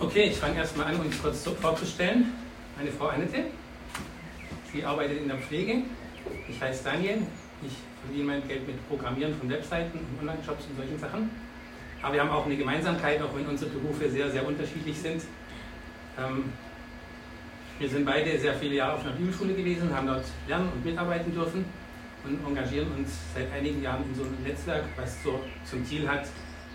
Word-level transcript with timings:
Okay, 0.00 0.28
ich 0.30 0.36
fange 0.36 0.58
erstmal 0.58 0.94
an, 0.94 1.00
uns 1.00 1.20
kurz 1.20 1.42
vorzustellen. 1.60 2.32
Meine 2.76 2.92
Frau 2.92 3.08
Annette, 3.08 3.46
sie 4.72 4.84
arbeitet 4.84 5.22
in 5.22 5.26
der 5.26 5.38
Pflege. 5.38 5.82
Ich 6.48 6.60
heiße 6.60 6.84
Daniel. 6.84 7.22
Ich 7.66 7.72
verdiene 8.04 8.24
mein 8.24 8.46
Geld 8.46 8.64
mit 8.64 8.88
Programmieren 8.88 9.36
von 9.36 9.50
Webseiten 9.50 9.98
und 9.98 10.20
Online-Shops 10.20 10.66
und 10.66 10.76
solchen 10.76 11.00
Sachen. 11.00 11.30
Aber 12.00 12.14
wir 12.14 12.20
haben 12.20 12.30
auch 12.30 12.46
eine 12.46 12.56
Gemeinsamkeit, 12.56 13.20
auch 13.22 13.34
wenn 13.34 13.44
unsere 13.48 13.72
Berufe 13.72 14.08
sehr, 14.08 14.30
sehr 14.30 14.46
unterschiedlich 14.46 14.96
sind. 14.96 15.24
Ähm, 16.16 16.44
wir 17.80 17.88
sind 17.88 18.06
beide 18.06 18.38
sehr 18.38 18.54
viele 18.54 18.76
Jahre 18.76 18.94
auf 18.94 19.00
einer 19.04 19.14
Bibelschule 19.14 19.54
gewesen, 19.54 19.92
haben 19.92 20.06
dort 20.06 20.26
lernen 20.46 20.70
und 20.72 20.84
mitarbeiten 20.84 21.34
dürfen 21.34 21.64
und 22.22 22.46
engagieren 22.46 22.86
uns 22.96 23.18
seit 23.34 23.50
einigen 23.50 23.82
Jahren 23.82 24.04
in 24.08 24.14
so 24.14 24.22
einem 24.22 24.44
Netzwerk, 24.44 24.84
was 24.96 25.16
zum 25.64 25.84
Ziel 25.84 26.08
hat, 26.08 26.28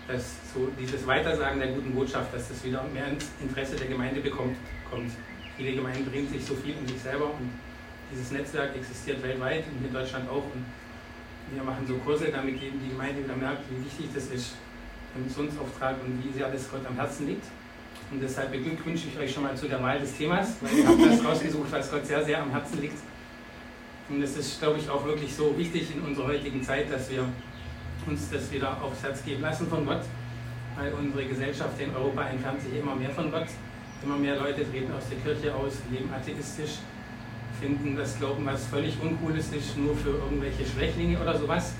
dass 0.06 0.36
so 0.52 0.68
dieses 0.78 1.06
Weitersagen 1.06 1.58
der 1.58 1.68
guten 1.68 1.94
Botschaft, 1.94 2.34
dass 2.34 2.48
das 2.48 2.62
wieder 2.64 2.82
mehr 2.92 3.08
ins 3.08 3.26
Interesse 3.40 3.76
der 3.76 3.86
Gemeinde 3.86 4.20
bekommt, 4.20 4.56
kommt. 4.90 5.10
Viele 5.56 5.72
Gemeinden 5.72 6.10
drehen 6.10 6.28
sich 6.28 6.44
so 6.44 6.54
viel 6.54 6.74
um 6.78 6.86
sich 6.86 7.00
selber 7.00 7.26
und 7.26 7.50
dieses 8.10 8.30
Netzwerk 8.32 8.76
existiert 8.76 9.22
weltweit 9.22 9.64
und 9.66 9.78
hier 9.78 9.88
in 9.88 9.94
Deutschland 9.94 10.28
auch. 10.28 10.44
Und 10.44 10.64
wir 11.52 11.62
machen 11.62 11.86
so 11.86 11.94
Kurse, 11.98 12.28
damit 12.30 12.62
eben 12.62 12.80
die 12.80 12.90
Gemeinde 12.90 13.24
wieder 13.24 13.36
merkt, 13.36 13.62
wie 13.70 13.84
wichtig 13.84 14.08
das 14.14 14.26
ist 14.26 14.56
im 15.16 15.24
Missionsauftrag 15.24 15.96
und 16.04 16.22
wie 16.24 16.36
sehr 16.36 16.50
das 16.50 16.70
Gott 16.70 16.84
am 16.86 16.96
Herzen 16.96 17.28
liegt. 17.28 17.44
Und 18.10 18.20
deshalb 18.20 18.52
beglückwünsche 18.52 19.08
ich 19.08 19.18
euch 19.18 19.32
schon 19.32 19.44
mal 19.44 19.56
zu 19.56 19.68
der 19.68 19.82
Wahl 19.82 19.98
des 19.98 20.16
Themas, 20.16 20.56
weil 20.60 20.78
ihr 20.78 20.86
habt 20.86 21.00
das 21.00 21.24
rausgesucht, 21.24 21.70
was 21.70 21.90
Gott 21.90 22.06
sehr, 22.06 22.24
sehr 22.24 22.42
am 22.42 22.50
Herzen 22.50 22.80
liegt. 22.80 22.98
Und 24.08 24.22
es 24.22 24.36
ist, 24.36 24.60
glaube 24.60 24.78
ich, 24.78 24.88
auch 24.90 25.04
wirklich 25.06 25.34
so 25.34 25.56
wichtig 25.56 25.94
in 25.94 26.02
unserer 26.02 26.26
heutigen 26.26 26.62
Zeit, 26.62 26.92
dass 26.92 27.10
wir 27.10 27.26
uns 28.06 28.30
das 28.30 28.50
wieder 28.52 28.82
aufs 28.82 29.02
Herz 29.02 29.24
geben 29.24 29.42
lassen 29.42 29.66
von 29.68 29.86
Gott, 29.86 30.02
weil 30.76 30.92
unsere 30.92 31.24
Gesellschaft 31.24 31.80
in 31.80 31.94
Europa 31.94 32.22
entfernt 32.28 32.60
sich 32.60 32.78
immer 32.78 32.94
mehr 32.94 33.10
von 33.10 33.30
Gott. 33.30 33.46
Immer 34.02 34.16
mehr 34.18 34.36
Leute 34.36 34.70
treten 34.70 34.92
aus 34.92 35.04
der 35.08 35.18
Kirche 35.18 35.54
aus, 35.54 35.78
leben 35.90 36.10
atheistisch, 36.12 36.78
finden 37.60 37.96
das 37.96 38.18
Glauben 38.18 38.44
was 38.44 38.66
völlig 38.66 39.00
Uncooles 39.00 39.52
ist, 39.52 39.78
nur 39.78 39.96
für 39.96 40.10
irgendwelche 40.10 40.66
Schwächlinge 40.66 41.18
oder 41.18 41.38
sowas. 41.38 41.72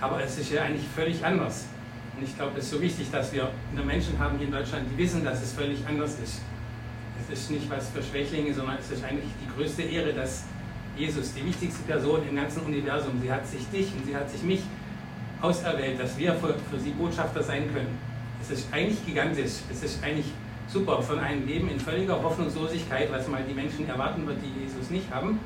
Aber 0.00 0.22
es 0.22 0.38
ist 0.38 0.50
ja 0.50 0.62
eigentlich 0.62 0.86
völlig 0.94 1.24
anders. 1.24 1.66
Und 2.16 2.24
ich 2.24 2.34
glaube, 2.36 2.58
es 2.58 2.64
ist 2.64 2.70
so 2.70 2.80
wichtig, 2.80 3.10
dass 3.10 3.32
wir 3.32 3.50
Menschen 3.84 4.18
haben 4.18 4.38
hier 4.38 4.46
in 4.46 4.52
Deutschland, 4.52 4.86
die 4.90 4.98
wissen, 4.98 5.24
dass 5.24 5.42
es 5.42 5.52
völlig 5.52 5.86
anders 5.86 6.16
ist. 6.22 6.40
Es 7.30 7.38
ist 7.38 7.50
nicht 7.50 7.68
was 7.68 7.90
für 7.90 8.02
Schwächlinge, 8.02 8.54
sondern 8.54 8.78
es 8.78 8.90
ist 8.90 9.04
eigentlich 9.04 9.30
die 9.44 9.54
größte 9.54 9.82
Ehre, 9.82 10.12
dass 10.12 10.44
Jesus, 10.96 11.34
die 11.34 11.44
wichtigste 11.44 11.82
Person 11.82 12.26
im 12.28 12.36
ganzen 12.36 12.62
Universum, 12.62 13.20
sie 13.20 13.30
hat 13.30 13.46
sich 13.46 13.68
dich 13.68 13.92
und 13.92 14.06
sie 14.06 14.16
hat 14.16 14.30
sich 14.30 14.42
mich 14.42 14.62
auserwählt, 15.40 16.00
dass 16.00 16.16
wir 16.18 16.34
für, 16.34 16.54
für 16.70 16.78
sie 16.78 16.90
Botschafter 16.90 17.42
sein 17.42 17.72
können. 17.72 17.98
Es 18.42 18.50
ist 18.50 18.72
eigentlich 18.72 19.04
gigantisch. 19.04 19.52
Es 19.70 19.82
ist 19.82 20.02
eigentlich 20.02 20.26
super, 20.68 21.02
von 21.02 21.18
einem 21.18 21.46
Leben 21.46 21.68
in 21.70 21.80
völliger 21.80 22.22
Hoffnungslosigkeit, 22.22 23.10
was 23.10 23.26
mal 23.28 23.42
die 23.48 23.54
Menschen 23.54 23.88
erwarten 23.88 24.26
wird, 24.26 24.38
die 24.42 24.64
Jesus 24.64 24.90
nicht 24.90 25.10
haben, 25.10 25.40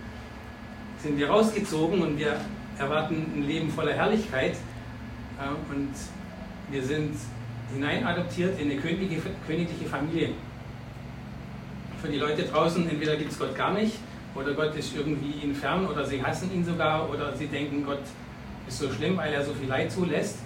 sind 0.98 1.18
wir 1.18 1.28
rausgezogen 1.28 2.02
und 2.02 2.18
wir 2.18 2.36
erwarten 2.78 3.26
ein 3.36 3.42
Leben 3.46 3.70
voller 3.70 3.92
Herrlichkeit 3.92 4.54
äh, 5.38 5.74
und 5.74 5.90
wir 6.70 6.82
sind 6.82 7.16
hineinadoptiert 7.72 8.60
in 8.60 8.70
eine 8.70 8.80
königliche, 8.80 9.22
königliche 9.46 9.86
Familie. 9.86 10.30
Für 12.00 12.08
die 12.08 12.18
Leute 12.18 12.42
draußen, 12.42 12.88
entweder 12.88 13.16
gibt 13.16 13.32
es 13.32 13.38
Gott 13.38 13.54
gar 13.54 13.72
nicht 13.72 13.98
oder 14.34 14.54
Gott 14.54 14.74
ist 14.74 14.96
irgendwie 14.96 15.44
ihnen 15.44 15.54
fern 15.54 15.86
oder 15.86 16.04
sie 16.04 16.22
hassen 16.22 16.52
ihn 16.52 16.64
sogar 16.64 17.08
oder 17.08 17.36
sie 17.36 17.46
denken, 17.46 17.84
Gott 17.84 18.02
ist 18.68 18.78
so 18.78 18.92
schlimm, 18.92 19.16
weil 19.16 19.32
er 19.32 19.44
so 19.44 19.52
viel 19.52 19.68
Leid 19.68 19.90
zulässt. 19.90 20.38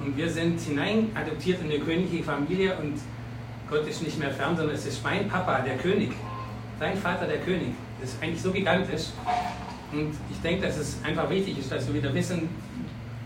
Und 0.00 0.16
wir 0.16 0.30
sind 0.30 0.60
hineinadoptiert 0.60 1.60
in 1.62 1.70
eine 1.70 1.80
königliche 1.80 2.24
Familie 2.24 2.76
und 2.76 2.98
Gott 3.68 3.86
ist 3.86 4.02
nicht 4.02 4.18
mehr 4.18 4.30
fern, 4.30 4.56
sondern 4.56 4.74
es 4.74 4.86
ist 4.86 5.02
mein 5.02 5.28
Papa, 5.28 5.60
der 5.60 5.76
König. 5.76 6.12
Dein 6.78 6.96
Vater, 6.96 7.26
der 7.26 7.38
König. 7.38 7.74
Das 8.00 8.10
ist 8.10 8.22
eigentlich 8.22 8.40
so 8.40 8.52
gigantisch. 8.52 9.06
Und 9.92 10.14
ich 10.30 10.40
denke, 10.42 10.66
dass 10.66 10.78
es 10.78 10.98
einfach 11.02 11.28
wichtig 11.28 11.58
ist, 11.58 11.72
dass 11.72 11.86
wir 11.88 11.94
wieder 11.94 12.14
wissen, 12.14 12.48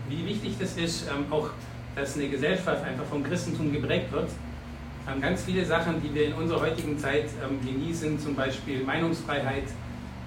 wie 0.09 0.25
wichtig 0.25 0.55
das 0.59 0.75
ist, 0.75 1.07
ähm, 1.07 1.31
auch 1.31 1.49
dass 1.95 2.15
eine 2.15 2.27
Gesellschaft 2.27 2.83
einfach 2.83 3.05
vom 3.05 3.23
Christentum 3.23 3.71
geprägt 3.71 4.11
wird. 4.11 4.29
Ähm, 5.09 5.21
ganz 5.21 5.43
viele 5.43 5.65
Sachen, 5.65 6.01
die 6.01 6.13
wir 6.13 6.27
in 6.27 6.33
unserer 6.33 6.61
heutigen 6.61 6.97
Zeit 6.97 7.25
ähm, 7.43 7.59
genießen, 7.65 8.19
zum 8.19 8.35
Beispiel 8.35 8.83
Meinungsfreiheit, 8.83 9.65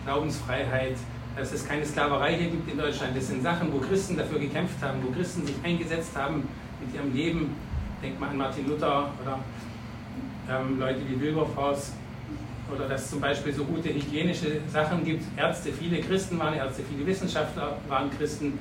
Glaubensfreiheit, 0.05 0.97
dass 1.37 1.53
es 1.53 1.69
keine 1.69 1.85
Sklaverei 1.85 2.35
hier 2.35 2.51
gibt 2.51 2.71
in 2.71 2.79
Deutschland. 2.79 3.17
Das 3.17 3.29
sind 3.29 3.43
Sachen, 3.43 3.73
wo 3.73 3.79
Christen 3.79 4.17
dafür 4.17 4.39
gekämpft 4.39 4.83
haben, 4.83 5.01
wo 5.05 5.11
Christen 5.13 5.47
sich 5.47 5.57
eingesetzt 5.63 6.17
haben 6.17 6.49
mit 6.81 6.95
ihrem 6.95 7.15
Leben. 7.15 7.55
Denkt 8.03 8.19
mal 8.19 8.31
an 8.31 8.39
Martin 8.39 8.67
Luther 8.67 9.11
oder 9.23 9.39
ähm, 10.51 10.79
Leute 10.79 11.01
wie 11.09 11.21
Wilberforce 11.21 11.93
oder 12.75 12.89
dass 12.89 13.05
es 13.05 13.11
zum 13.11 13.21
Beispiel 13.21 13.53
so 13.53 13.65
gute 13.65 13.91
hygienische 13.91 14.61
Sachen 14.73 15.05
gibt. 15.05 15.25
Ärzte, 15.37 15.73
viele 15.73 16.01
Christen 16.01 16.39
waren 16.39 16.55
Ärzte, 16.55 16.83
viele 16.89 17.07
Wissenschaftler 17.07 17.77
waren 17.89 18.11
Christen. 18.17 18.59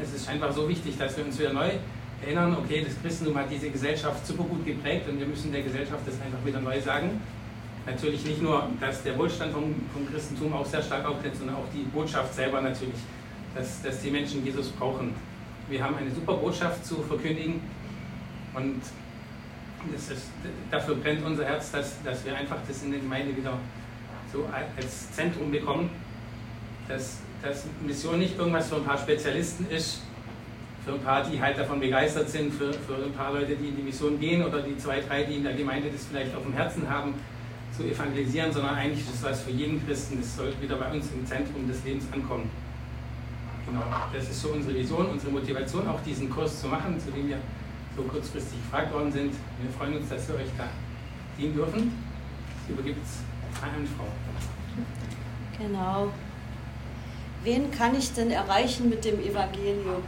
Es 0.00 0.14
ist 0.14 0.28
einfach 0.28 0.52
so 0.52 0.68
wichtig, 0.68 0.96
dass 0.96 1.16
wir 1.16 1.24
uns 1.24 1.38
wieder 1.38 1.52
neu 1.52 1.70
erinnern, 2.24 2.56
okay, 2.56 2.84
das 2.86 3.00
Christentum 3.02 3.36
hat 3.36 3.50
diese 3.50 3.68
Gesellschaft 3.68 4.26
super 4.26 4.44
gut 4.44 4.64
geprägt 4.64 5.08
und 5.08 5.18
wir 5.18 5.26
müssen 5.26 5.52
der 5.52 5.62
Gesellschaft 5.62 6.00
das 6.06 6.14
einfach 6.14 6.44
wieder 6.44 6.60
neu 6.60 6.80
sagen. 6.80 7.20
Natürlich 7.84 8.24
nicht 8.24 8.40
nur, 8.40 8.68
dass 8.80 9.02
der 9.02 9.18
Wohlstand 9.18 9.52
vom, 9.52 9.74
vom 9.92 10.08
Christentum 10.08 10.52
auch 10.52 10.66
sehr 10.66 10.82
stark 10.82 11.04
auftritt, 11.04 11.36
sondern 11.36 11.56
auch 11.56 11.66
die 11.74 11.82
Botschaft 11.82 12.32
selber 12.34 12.60
natürlich, 12.60 12.94
dass, 13.54 13.82
dass 13.82 14.00
die 14.00 14.10
Menschen 14.10 14.44
Jesus 14.44 14.68
brauchen. 14.68 15.14
Wir 15.68 15.82
haben 15.82 15.96
eine 15.96 16.10
super 16.10 16.34
Botschaft 16.34 16.84
zu 16.86 17.02
verkündigen 17.02 17.60
und 18.54 18.80
ist, 19.96 20.12
dafür 20.70 20.94
brennt 20.94 21.24
unser 21.24 21.44
Herz, 21.44 21.72
dass, 21.72 22.00
dass 22.04 22.24
wir 22.24 22.36
einfach 22.36 22.58
das 22.68 22.84
in 22.84 22.92
der 22.92 23.00
Gemeinde 23.00 23.36
wieder 23.36 23.58
so 24.32 24.46
als 24.76 25.12
Zentrum 25.12 25.50
bekommen, 25.50 25.90
dass, 26.88 27.18
dass 27.42 27.64
Mission 27.84 28.18
nicht 28.18 28.38
irgendwas 28.38 28.68
für 28.68 28.76
ein 28.76 28.84
paar 28.84 28.98
Spezialisten 28.98 29.68
ist, 29.70 30.02
für 30.84 30.94
ein 30.94 31.00
paar, 31.00 31.24
die 31.24 31.40
halt 31.40 31.58
davon 31.58 31.80
begeistert 31.80 32.28
sind, 32.28 32.52
für, 32.52 32.72
für 32.72 32.94
ein 32.94 33.12
paar 33.12 33.32
Leute, 33.32 33.56
die 33.56 33.68
in 33.68 33.76
die 33.76 33.82
Mission 33.82 34.18
gehen 34.18 34.44
oder 34.44 34.62
die 34.62 34.76
zwei, 34.78 35.00
drei, 35.00 35.24
die 35.24 35.36
in 35.36 35.44
der 35.44 35.54
Gemeinde 35.54 35.90
das 35.90 36.06
vielleicht 36.06 36.34
auf 36.34 36.42
dem 36.42 36.52
Herzen 36.52 36.88
haben, 36.88 37.14
zu 37.76 37.84
evangelisieren, 37.84 38.52
sondern 38.52 38.74
eigentlich 38.74 39.00
ist 39.00 39.14
es 39.14 39.22
was 39.22 39.42
für 39.42 39.50
jeden 39.50 39.84
Christen, 39.86 40.18
das 40.20 40.36
soll 40.36 40.52
wieder 40.60 40.76
bei 40.76 40.92
uns 40.92 41.06
im 41.12 41.26
Zentrum 41.26 41.66
des 41.66 41.82
Lebens 41.84 42.04
ankommen. 42.12 42.50
Genau, 43.66 43.82
das 44.12 44.28
ist 44.28 44.42
so 44.42 44.50
unsere 44.50 44.74
Vision, 44.74 45.06
unsere 45.06 45.32
Motivation, 45.32 45.86
auch 45.88 46.00
diesen 46.02 46.28
Kurs 46.28 46.60
zu 46.60 46.68
machen, 46.68 47.00
zu 47.00 47.10
dem 47.10 47.28
wir 47.28 47.38
so 47.96 48.02
kurzfristig 48.02 48.58
gefragt 48.62 48.92
worden 48.92 49.12
sind. 49.12 49.34
Wir 49.60 49.70
freuen 49.76 49.96
uns, 49.96 50.08
dass 50.08 50.28
wir 50.28 50.36
euch 50.36 50.50
da 50.58 50.68
dienen 51.38 51.54
dürfen. 51.54 51.92
Übergibt 52.68 52.98
es 53.04 53.62
an 53.62 53.86
Frau. 53.96 54.06
Genau. 55.58 56.08
Wen 57.44 57.70
kann 57.70 57.94
ich 57.94 58.12
denn 58.12 58.30
erreichen 58.30 58.88
mit 58.88 59.04
dem 59.04 59.20
Evangelium? 59.20 60.02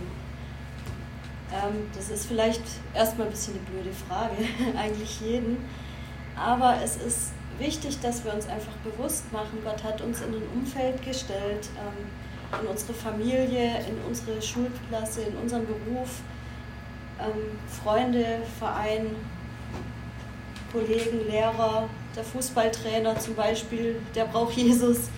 Ähm, 1.53 1.87
das 1.95 2.11
ist 2.11 2.27
vielleicht 2.27 2.63
erstmal 2.95 3.27
ein 3.27 3.33
bisschen 3.33 3.55
eine 3.55 3.65
blöde 3.65 3.93
Frage, 3.93 4.37
eigentlich 4.79 5.21
jeden. 5.21 5.59
Aber 6.37 6.81
es 6.83 6.97
ist 6.97 7.33
wichtig, 7.59 8.01
dass 8.01 8.25
wir 8.25 8.35
uns 8.35 8.49
einfach 8.49 8.73
bewusst 8.85 9.33
machen, 9.33 9.59
Gott 9.65 9.83
hat 9.83 10.01
uns 10.01 10.21
in 10.21 10.35
ein 10.35 10.43
Umfeld 10.55 11.03
gestellt, 11.03 11.69
ähm, 11.79 12.61
in 12.61 12.67
unsere 12.67 12.93
Familie, 12.95 13.79
in 13.89 13.99
unsere 14.07 14.41
Schulklasse, 14.41 15.23
in 15.23 15.37
unseren 15.37 15.67
Beruf, 15.67 16.21
ähm, 17.21 17.59
Freunde, 17.69 18.43
Verein, 18.59 19.17
Kollegen, 20.73 21.27
Lehrer, 21.29 21.89
der 22.17 22.25
Fußballtrainer 22.25 23.19
zum 23.19 23.35
Beispiel, 23.35 24.01
der 24.15 24.25
braucht 24.25 24.55
Jesus. 24.55 25.09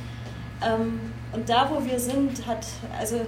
Ähm, 0.66 1.00
und 1.32 1.48
da, 1.48 1.70
wo 1.70 1.84
wir 1.84 1.98
sind, 1.98 2.46
hat, 2.46 2.66
also 2.98 3.20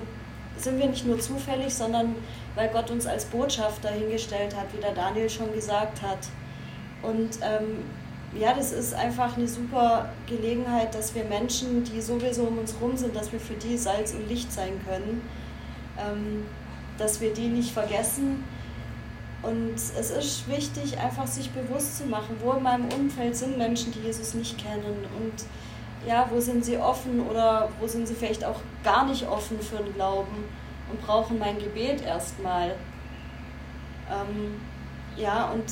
sind 0.56 0.78
wir 0.78 0.86
nicht 0.86 1.06
nur 1.06 1.20
zufällig, 1.20 1.75
sondern 1.75 2.16
weil 2.54 2.69
Gott 2.69 2.90
uns 2.90 3.06
als 3.06 3.25
Botschafter 3.26 3.90
hingestellt 3.90 4.56
hat, 4.56 4.66
wie 4.75 4.80
der 4.80 4.92
Daniel 4.92 5.30
schon 5.30 5.52
gesagt 5.52 6.02
hat. 6.02 6.19
Und 7.02 7.38
ähm, 7.42 7.84
ja, 8.37 8.52
das 8.52 8.73
ist 8.73 8.94
einfach 8.94 9.37
eine 9.37 9.49
super 9.49 10.11
Gelegenheit, 10.26 10.94
dass 10.94 11.14
wir 11.14 11.25
Menschen, 11.25 11.85
die 11.85 12.00
sowieso 12.00 12.44
um 12.44 12.58
uns 12.58 12.75
rum 12.81 12.97
sind, 12.97 13.17
dass 13.17 13.32
wir 13.32 13.41
für 13.41 13.55
die 13.55 13.76
Salz 13.76 14.12
und 14.12 14.29
Licht 14.29 14.52
sein 14.52 14.81
können, 14.87 15.23
ähm, 15.99 16.44
dass 16.99 17.20
wir 17.20 17.32
die 17.32 17.49
nicht 17.49 17.73
vergessen. 17.73 18.44
Und 19.43 19.75
es 19.75 20.11
ist 20.11 20.49
wichtig, 20.49 20.99
einfach 20.99 21.26
sich 21.26 21.50
bewusst 21.50 21.99
zu 21.99 22.06
machen, 22.06 22.37
wo 22.43 22.52
in 22.52 22.62
meinem 22.62 22.88
Umfeld 22.93 23.37
sind 23.37 23.56
Menschen, 23.56 23.93
die 23.93 24.00
Jesus 24.00 24.35
nicht 24.35 24.58
kennen 24.58 25.06
und 25.17 25.44
ja, 26.06 26.29
wo 26.31 26.41
sind 26.41 26.64
sie 26.64 26.76
offen 26.76 27.20
oder 27.26 27.69
wo 27.81 27.87
sind 27.87 28.06
sie 28.06 28.14
vielleicht 28.14 28.44
auch 28.44 28.61
gar 28.85 29.06
nicht 29.06 29.29
offen 29.29 29.61
für 29.61 29.76
den 29.76 29.94
Glauben 29.94 30.44
und 30.91 31.00
brauchen 31.06 31.38
mein 31.38 31.58
Gebet 31.58 32.02
erstmal. 32.02 32.75
Ähm, 34.11 34.61
ja, 35.17 35.50
und 35.50 35.64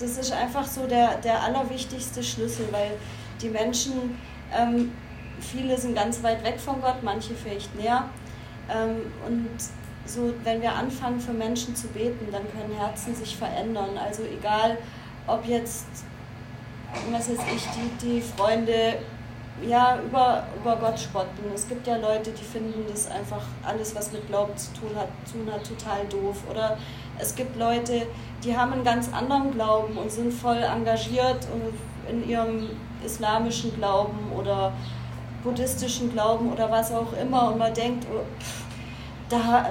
das 0.00 0.16
ist 0.16 0.32
einfach 0.32 0.66
so 0.66 0.86
der, 0.86 1.16
der 1.16 1.42
allerwichtigste 1.42 2.22
Schlüssel, 2.22 2.68
weil 2.70 2.92
die 3.40 3.48
Menschen, 3.48 4.18
ähm, 4.56 4.92
viele 5.40 5.76
sind 5.78 5.94
ganz 5.94 6.22
weit 6.22 6.44
weg 6.44 6.60
von 6.60 6.80
Gott, 6.80 7.02
manche 7.02 7.34
vielleicht 7.34 7.74
näher. 7.76 8.04
Ähm, 8.70 9.12
und 9.26 9.48
so, 10.06 10.32
wenn 10.44 10.62
wir 10.62 10.72
anfangen, 10.72 11.20
für 11.20 11.32
Menschen 11.32 11.76
zu 11.76 11.88
beten, 11.88 12.28
dann 12.32 12.42
können 12.52 12.78
Herzen 12.78 13.14
sich 13.14 13.36
verändern. 13.36 13.98
Also 13.98 14.22
egal, 14.22 14.78
ob 15.26 15.44
jetzt, 15.46 15.86
was 17.10 17.28
weiß 17.28 17.38
ich, 17.54 17.66
die, 17.70 18.06
die 18.06 18.20
Freunde 18.20 18.98
ja, 19.66 19.98
über, 20.00 20.46
über 20.60 20.76
Gott 20.76 20.98
spotten. 20.98 21.50
Es 21.54 21.68
gibt 21.68 21.86
ja 21.86 21.96
Leute, 21.96 22.30
die 22.30 22.44
finden 22.44 22.84
das 22.88 23.10
einfach 23.10 23.42
alles, 23.64 23.94
was 23.94 24.12
mit 24.12 24.26
Glauben 24.28 24.56
zu 24.56 24.72
tun 24.72 24.90
hat, 24.94 25.08
tun 25.30 25.50
hat, 25.52 25.66
total 25.66 26.06
doof. 26.06 26.36
Oder 26.50 26.78
es 27.18 27.34
gibt 27.34 27.56
Leute, 27.58 28.06
die 28.44 28.56
haben 28.56 28.72
einen 28.72 28.84
ganz 28.84 29.12
anderen 29.12 29.52
Glauben 29.52 29.96
und 29.96 30.10
sind 30.10 30.32
voll 30.32 30.62
engagiert 30.62 31.46
in 32.08 32.28
ihrem 32.28 32.70
islamischen 33.04 33.74
Glauben 33.76 34.32
oder 34.36 34.72
buddhistischen 35.42 36.12
Glauben 36.12 36.52
oder 36.52 36.70
was 36.70 36.92
auch 36.92 37.12
immer. 37.20 37.52
Und 37.52 37.58
man 37.58 37.74
denkt, 37.74 38.06
oh, 38.12 38.22
da 39.28 39.70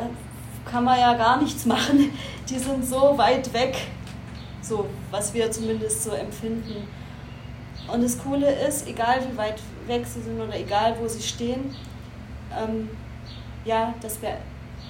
kann 0.65 0.83
man 0.83 0.99
ja 0.99 1.13
gar 1.13 1.41
nichts 1.41 1.65
machen. 1.65 2.11
Die 2.49 2.59
sind 2.59 2.85
so 2.85 3.17
weit 3.17 3.53
weg, 3.53 3.77
so 4.61 4.85
was 5.11 5.33
wir 5.33 5.51
zumindest 5.51 6.03
so 6.03 6.11
empfinden. 6.11 6.87
Und 7.91 8.03
das 8.03 8.17
Coole 8.21 8.51
ist, 8.67 8.87
egal 8.87 9.19
wie 9.29 9.37
weit 9.37 9.61
weg 9.87 10.05
sie 10.05 10.21
sind 10.21 10.39
oder 10.41 10.55
egal 10.57 10.95
wo 10.99 11.07
sie 11.07 11.21
stehen, 11.21 11.73
ähm, 12.57 12.89
ja, 13.63 13.93
dass 14.01 14.21
wir 14.21 14.37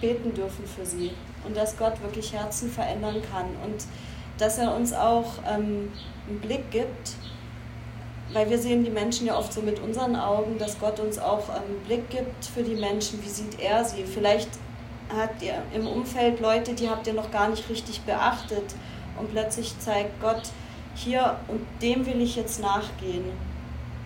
beten 0.02 0.34
dürfen 0.34 0.66
für 0.66 0.86
sie 0.86 1.12
und 1.46 1.56
dass 1.56 1.78
Gott 1.78 2.02
wirklich 2.02 2.34
Herzen 2.34 2.70
verändern 2.70 3.22
kann 3.32 3.46
und 3.64 3.86
dass 4.38 4.58
er 4.58 4.76
uns 4.76 4.94
auch 4.94 5.34
ähm, 5.48 5.92
einen 6.28 6.40
Blick 6.42 6.70
gibt, 6.72 7.16
weil 8.34 8.50
wir 8.50 8.58
sehen 8.60 8.84
die 8.84 8.92
Menschen 8.92 9.28
ja 9.28 9.38
oft 9.38 9.54
so 9.54 9.62
mit 9.62 9.80
unseren 9.80 10.16
Augen, 10.16 10.58
dass 10.58 10.80
Gott 10.80 11.00
uns 11.00 11.18
auch 11.18 11.50
einen 11.50 11.80
Blick 11.86 12.10
gibt 12.10 12.46
für 12.46 12.62
die 12.62 12.76
Menschen, 12.76 13.24
wie 13.24 13.30
sieht 13.30 13.60
er 13.60 13.84
sie. 13.86 14.04
Vielleicht 14.04 14.50
habt 15.16 15.42
ihr 15.42 15.56
im 15.74 15.88
Umfeld 15.88 16.40
Leute, 16.40 16.74
die 16.74 16.90
habt 16.90 17.08
ihr 17.08 17.14
noch 17.14 17.32
gar 17.32 17.50
nicht 17.50 17.70
richtig 17.70 18.02
beachtet 18.02 18.76
und 19.18 19.32
plötzlich 19.32 19.80
zeigt 19.80 20.22
Gott, 20.22 20.44
hier 20.96 21.38
und 21.48 21.62
dem 21.82 22.06
will 22.06 22.22
ich 22.22 22.36
jetzt 22.36 22.62
nachgehen. 22.62 23.24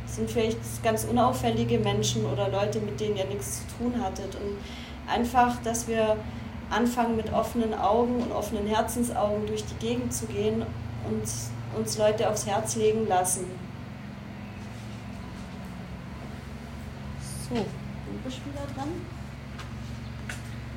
Das 0.06 0.18
sind 0.18 0.30
vielleicht 0.30 0.58
ganz 0.84 1.06
unauffällige 1.06 1.80
Menschen 1.80 2.26
oder 2.26 2.50
Leute, 2.50 2.80
mit 2.80 3.00
denen 3.00 3.16
ihr 3.16 3.26
nichts 3.26 3.62
zu 3.62 3.78
tun 3.78 4.04
hattet. 4.04 4.36
Und 4.36 4.58
einfach, 5.08 5.56
dass 5.64 5.88
wir 5.88 6.18
anfangen 6.72 7.16
mit 7.16 7.32
offenen 7.34 7.74
Augen 7.74 8.22
und 8.22 8.32
offenen 8.32 8.68
Herzensaugen 8.68 9.46
durch 9.48 9.64
die 9.66 9.76
Gegend 9.86 10.14
zu 10.14 10.26
gehen 10.28 10.66
und 11.10 11.24
uns 11.78 11.98
Leute 11.98 12.30
aufs 12.30 12.46
Herz 12.46 12.76
legen 12.76 13.08
lassen. 13.08 13.46
So, 17.50 17.56
du 17.56 17.64
bist 18.24 18.38
wieder 18.46 18.66
dran. 18.76 18.90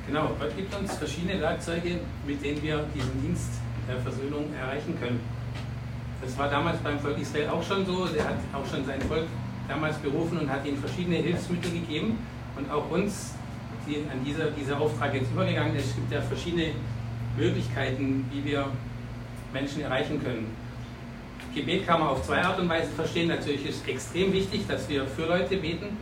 Genau, 0.07 0.29
Gott 0.39 0.55
gibt 0.55 0.75
uns 0.75 0.93
verschiedene 0.95 1.39
Werkzeuge, 1.41 1.99
mit 2.27 2.43
denen 2.43 2.61
wir 2.61 2.85
diesen 2.93 3.21
Dienst 3.21 3.49
der 3.87 3.97
Versöhnung 3.97 4.53
erreichen 4.53 4.99
können. 4.99 5.19
Das 6.21 6.37
war 6.37 6.49
damals 6.49 6.77
beim 6.79 6.99
Volk 6.99 7.17
Israel 7.19 7.49
auch 7.49 7.63
schon 7.63 7.85
so. 7.85 8.05
Der 8.07 8.23
hat 8.23 8.37
auch 8.53 8.65
schon 8.69 8.85
sein 8.85 9.01
Volk 9.01 9.25
damals 9.67 9.97
berufen 9.97 10.39
und 10.39 10.49
hat 10.49 10.65
ihnen 10.65 10.77
verschiedene 10.77 11.17
Hilfsmittel 11.17 11.71
gegeben. 11.71 12.17
Und 12.55 12.69
auch 12.71 12.89
uns, 12.89 13.33
die 13.87 13.97
an 14.11 14.23
dieser, 14.25 14.51
dieser 14.51 14.79
Auftrag 14.79 15.13
jetzt 15.13 15.31
übergegangen 15.31 15.75
ist, 15.75 15.95
gibt 15.95 16.11
ja 16.11 16.21
verschiedene 16.21 16.71
Möglichkeiten, 17.37 18.25
wie 18.31 18.43
wir 18.43 18.67
Menschen 19.53 19.81
erreichen 19.81 20.21
können. 20.23 20.47
Gebet 21.53 21.87
kann 21.87 22.01
man 22.01 22.09
auf 22.09 22.23
zwei 22.23 22.41
Art 22.41 22.59
und 22.59 22.67
Weise 22.67 22.91
verstehen. 22.91 23.29
Natürlich 23.29 23.65
ist 23.65 23.87
extrem 23.87 24.33
wichtig, 24.33 24.67
dass 24.67 24.89
wir 24.89 25.05
für 25.05 25.25
Leute 25.25 25.55
beten. 25.57 25.97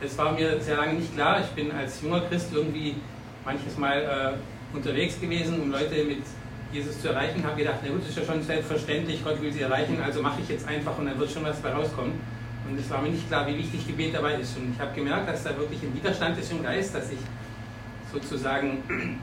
Das 0.00 0.16
war 0.16 0.32
mir 0.32 0.60
sehr 0.60 0.76
lange 0.76 0.94
nicht 0.94 1.14
klar. 1.14 1.40
Ich 1.40 1.50
bin 1.50 1.70
als 1.70 2.00
junger 2.00 2.22
Christ 2.22 2.48
irgendwie 2.52 2.96
manches 3.44 3.76
Mal 3.76 4.36
äh, 4.72 4.76
unterwegs 4.76 5.20
gewesen, 5.20 5.60
um 5.60 5.70
Leute 5.70 6.04
mit 6.04 6.22
Jesus 6.72 7.00
zu 7.02 7.08
erreichen, 7.08 7.44
habe 7.44 7.56
gedacht, 7.56 7.80
na 7.84 7.90
gut, 7.90 8.08
ist 8.08 8.16
ja 8.16 8.24
schon 8.24 8.42
selbstverständlich, 8.42 9.22
Gott 9.22 9.40
will 9.42 9.52
sie 9.52 9.60
erreichen, 9.60 9.98
also 10.02 10.22
mache 10.22 10.40
ich 10.42 10.48
jetzt 10.48 10.66
einfach 10.66 10.96
und 10.98 11.04
dann 11.04 11.18
wird 11.18 11.30
schon 11.30 11.44
was 11.44 11.60
bei 11.60 11.70
rauskommen. 11.70 12.14
Und 12.68 12.78
es 12.78 12.88
war 12.90 13.02
mir 13.02 13.10
nicht 13.10 13.28
klar, 13.28 13.46
wie 13.46 13.58
wichtig 13.58 13.86
Gebet 13.86 14.14
dabei 14.14 14.34
ist. 14.34 14.56
Und 14.56 14.72
ich 14.74 14.80
habe 14.80 14.94
gemerkt, 14.94 15.28
dass 15.28 15.42
da 15.44 15.56
wirklich 15.56 15.82
ein 15.82 15.94
Widerstand 15.94 16.38
ist 16.38 16.52
im 16.52 16.62
Geist, 16.62 16.94
dass 16.94 17.10
ich 17.10 17.18
sozusagen, 18.12 18.82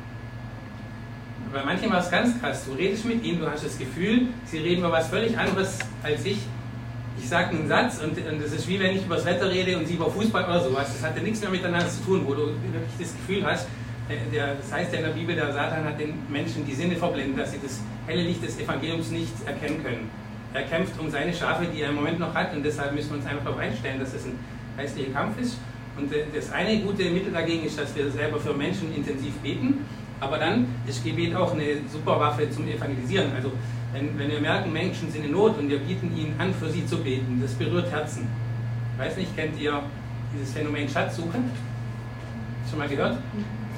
bei 1.53 1.63
manchen 1.63 1.89
war 1.89 1.99
es 1.99 2.11
ganz 2.11 2.39
krass, 2.39 2.65
du 2.65 2.73
redest 2.73 3.05
mit 3.05 3.23
ihnen, 3.23 3.39
du 3.39 3.49
hast 3.49 3.65
das 3.65 3.77
Gefühl, 3.77 4.27
sie 4.45 4.59
reden 4.59 4.79
über 4.79 4.91
was 4.91 5.07
völlig 5.07 5.37
anderes 5.37 5.79
als 6.03 6.25
ich. 6.25 6.39
Ich 7.17 7.27
sage 7.27 7.49
einen 7.49 7.67
Satz 7.67 7.99
und, 8.01 8.17
und 8.17 8.41
das 8.41 8.53
ist 8.53 8.67
wie 8.67 8.79
wenn 8.79 8.95
ich 8.95 9.05
über 9.05 9.15
das 9.15 9.25
Wetter 9.25 9.49
rede 9.49 9.77
und 9.77 9.85
sie 9.85 9.95
über 9.95 10.09
Fußball 10.09 10.45
oder 10.45 10.61
sowas. 10.61 10.87
Das 10.93 11.03
hatte 11.03 11.21
nichts 11.21 11.41
mehr 11.41 11.49
miteinander 11.49 11.89
zu 11.89 12.01
tun, 12.03 12.21
wo 12.25 12.33
du 12.33 12.47
wirklich 12.47 12.93
das 12.97 13.13
Gefühl 13.13 13.45
hast, 13.45 13.67
der, 14.33 14.55
das 14.55 14.71
heißt 14.71 14.93
ja 14.93 14.99
in 14.99 15.05
der 15.05 15.11
Bibel, 15.11 15.35
der 15.35 15.53
Satan 15.53 15.83
hat 15.83 15.99
den 15.99 16.13
Menschen 16.29 16.65
die 16.65 16.73
Sinne 16.73 16.95
verblendet, 16.95 17.39
dass 17.39 17.51
sie 17.51 17.59
das 17.61 17.79
helle 18.07 18.23
Licht 18.23 18.43
des 18.43 18.59
Evangeliums 18.59 19.11
nicht 19.11 19.33
erkennen 19.45 19.83
können. 19.83 20.09
Er 20.53 20.63
kämpft 20.63 20.99
um 20.99 21.09
seine 21.09 21.33
Schafe, 21.33 21.65
die 21.65 21.81
er 21.81 21.89
im 21.89 21.95
Moment 21.95 22.19
noch 22.19 22.33
hat, 22.33 22.55
und 22.55 22.63
deshalb 22.63 22.93
müssen 22.93 23.11
wir 23.11 23.17
uns 23.17 23.25
einfach 23.25 23.43
darauf 23.43 23.59
einstellen, 23.59 23.99
dass 23.99 24.13
es 24.13 24.25
ein 24.25 24.39
geistlicher 24.77 25.11
Kampf 25.11 25.39
ist. 25.39 25.57
Und 25.95 26.11
das 26.33 26.51
eine 26.51 26.79
gute 26.79 27.09
Mittel 27.09 27.31
dagegen 27.31 27.65
ist, 27.65 27.77
dass 27.77 27.95
wir 27.95 28.09
selber 28.09 28.39
für 28.39 28.53
Menschen 28.53 28.95
intensiv 28.95 29.33
beten, 29.43 29.85
aber 30.19 30.37
dann 30.37 30.67
ist 30.87 31.03
Gebet 31.03 31.35
auch 31.35 31.53
eine 31.53 31.77
super 31.91 32.19
Waffe 32.19 32.49
zum 32.49 32.67
Evangelisieren. 32.67 33.31
Also 33.35 33.51
wenn, 33.93 34.17
wenn 34.17 34.29
wir 34.29 34.39
merken, 34.39 34.71
Menschen 34.73 35.11
sind 35.11 35.25
in 35.25 35.31
Not 35.31 35.57
und 35.57 35.69
wir 35.69 35.79
bieten 35.79 36.11
ihnen 36.15 36.35
an, 36.37 36.53
für 36.53 36.69
sie 36.69 36.85
zu 36.85 36.97
beten, 36.97 37.39
das 37.41 37.53
berührt 37.53 37.91
Herzen. 37.91 38.27
Ich 38.93 39.05
weiß 39.05 39.17
nicht, 39.17 39.35
kennt 39.35 39.59
ihr 39.59 39.81
dieses 40.33 40.53
Phänomen 40.53 40.89
Schatzsuche? 40.89 41.37
Schon 42.69 42.79
mal 42.79 42.87
gehört? 42.87 43.17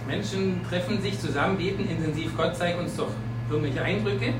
Menschen 0.07 0.61
treffen 0.67 1.01
sich 1.01 1.19
zusammen, 1.19 1.57
beten 1.57 1.87
intensiv. 1.87 2.35
Gott 2.35 2.55
zeigt 2.55 2.79
uns 2.79 2.95
doch 2.95 3.11
irgendwelche 3.49 3.81
Eindrücke, 3.81 4.33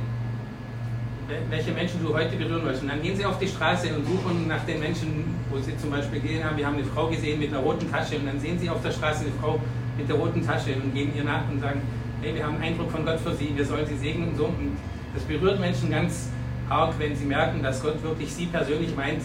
welche 1.49 1.71
Menschen 1.71 2.03
du 2.03 2.13
heute 2.13 2.35
berühren 2.35 2.61
willst. 2.63 2.81
Und 2.81 2.89
dann 2.89 3.01
gehen 3.01 3.15
sie 3.15 3.25
auf 3.25 3.39
die 3.39 3.47
Straße 3.47 3.93
und 3.95 4.05
suchen 4.05 4.47
nach 4.47 4.63
den 4.65 4.79
Menschen, 4.79 5.35
wo 5.49 5.59
sie 5.59 5.75
zum 5.77 5.91
Beispiel 5.91 6.19
gesehen 6.19 6.43
haben, 6.43 6.57
wir 6.57 6.65
haben 6.65 6.75
eine 6.75 6.85
Frau 6.85 7.07
gesehen 7.07 7.39
mit 7.39 7.49
einer 7.49 7.59
roten 7.59 7.89
Tasche 7.89 8.17
und 8.17 8.25
dann 8.25 8.39
sehen 8.39 8.59
sie 8.59 8.69
auf 8.69 8.81
der 8.81 8.91
Straße 8.91 9.25
eine 9.25 9.33
Frau 9.41 9.59
mit 9.97 10.07
der 10.07 10.15
roten 10.15 10.45
Tasche 10.45 10.73
und 10.75 10.93
gehen 10.93 11.11
ihr 11.15 11.23
nach 11.23 11.49
und 11.49 11.59
sagen, 11.59 11.81
hey, 12.21 12.35
wir 12.35 12.45
haben 12.45 12.55
einen 12.55 12.63
Eindruck 12.63 12.91
von 12.91 13.05
Gott 13.05 13.19
für 13.19 13.33
sie, 13.35 13.51
wir 13.55 13.65
sollen 13.65 13.85
sie 13.85 13.97
segnen 13.97 14.29
und 14.29 14.37
so. 14.37 14.45
Und 14.45 14.77
das 15.13 15.23
berührt 15.23 15.59
Menschen 15.59 15.89
ganz 15.89 16.29
arg, 16.69 16.93
wenn 16.99 17.15
sie 17.15 17.25
merken, 17.25 17.61
dass 17.61 17.81
Gott 17.81 18.01
wirklich 18.03 18.33
sie 18.33 18.45
persönlich 18.45 18.95
meint, 18.95 19.21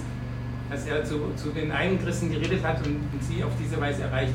dass 0.70 0.86
er 0.86 1.04
zu, 1.04 1.32
zu 1.36 1.50
den 1.50 1.70
einen 1.70 2.02
Christen 2.02 2.30
geredet 2.30 2.64
hat 2.64 2.78
und, 2.78 2.96
und 2.96 3.22
sie 3.22 3.44
auf 3.44 3.52
diese 3.62 3.80
Weise 3.80 4.02
erreicht. 4.02 4.34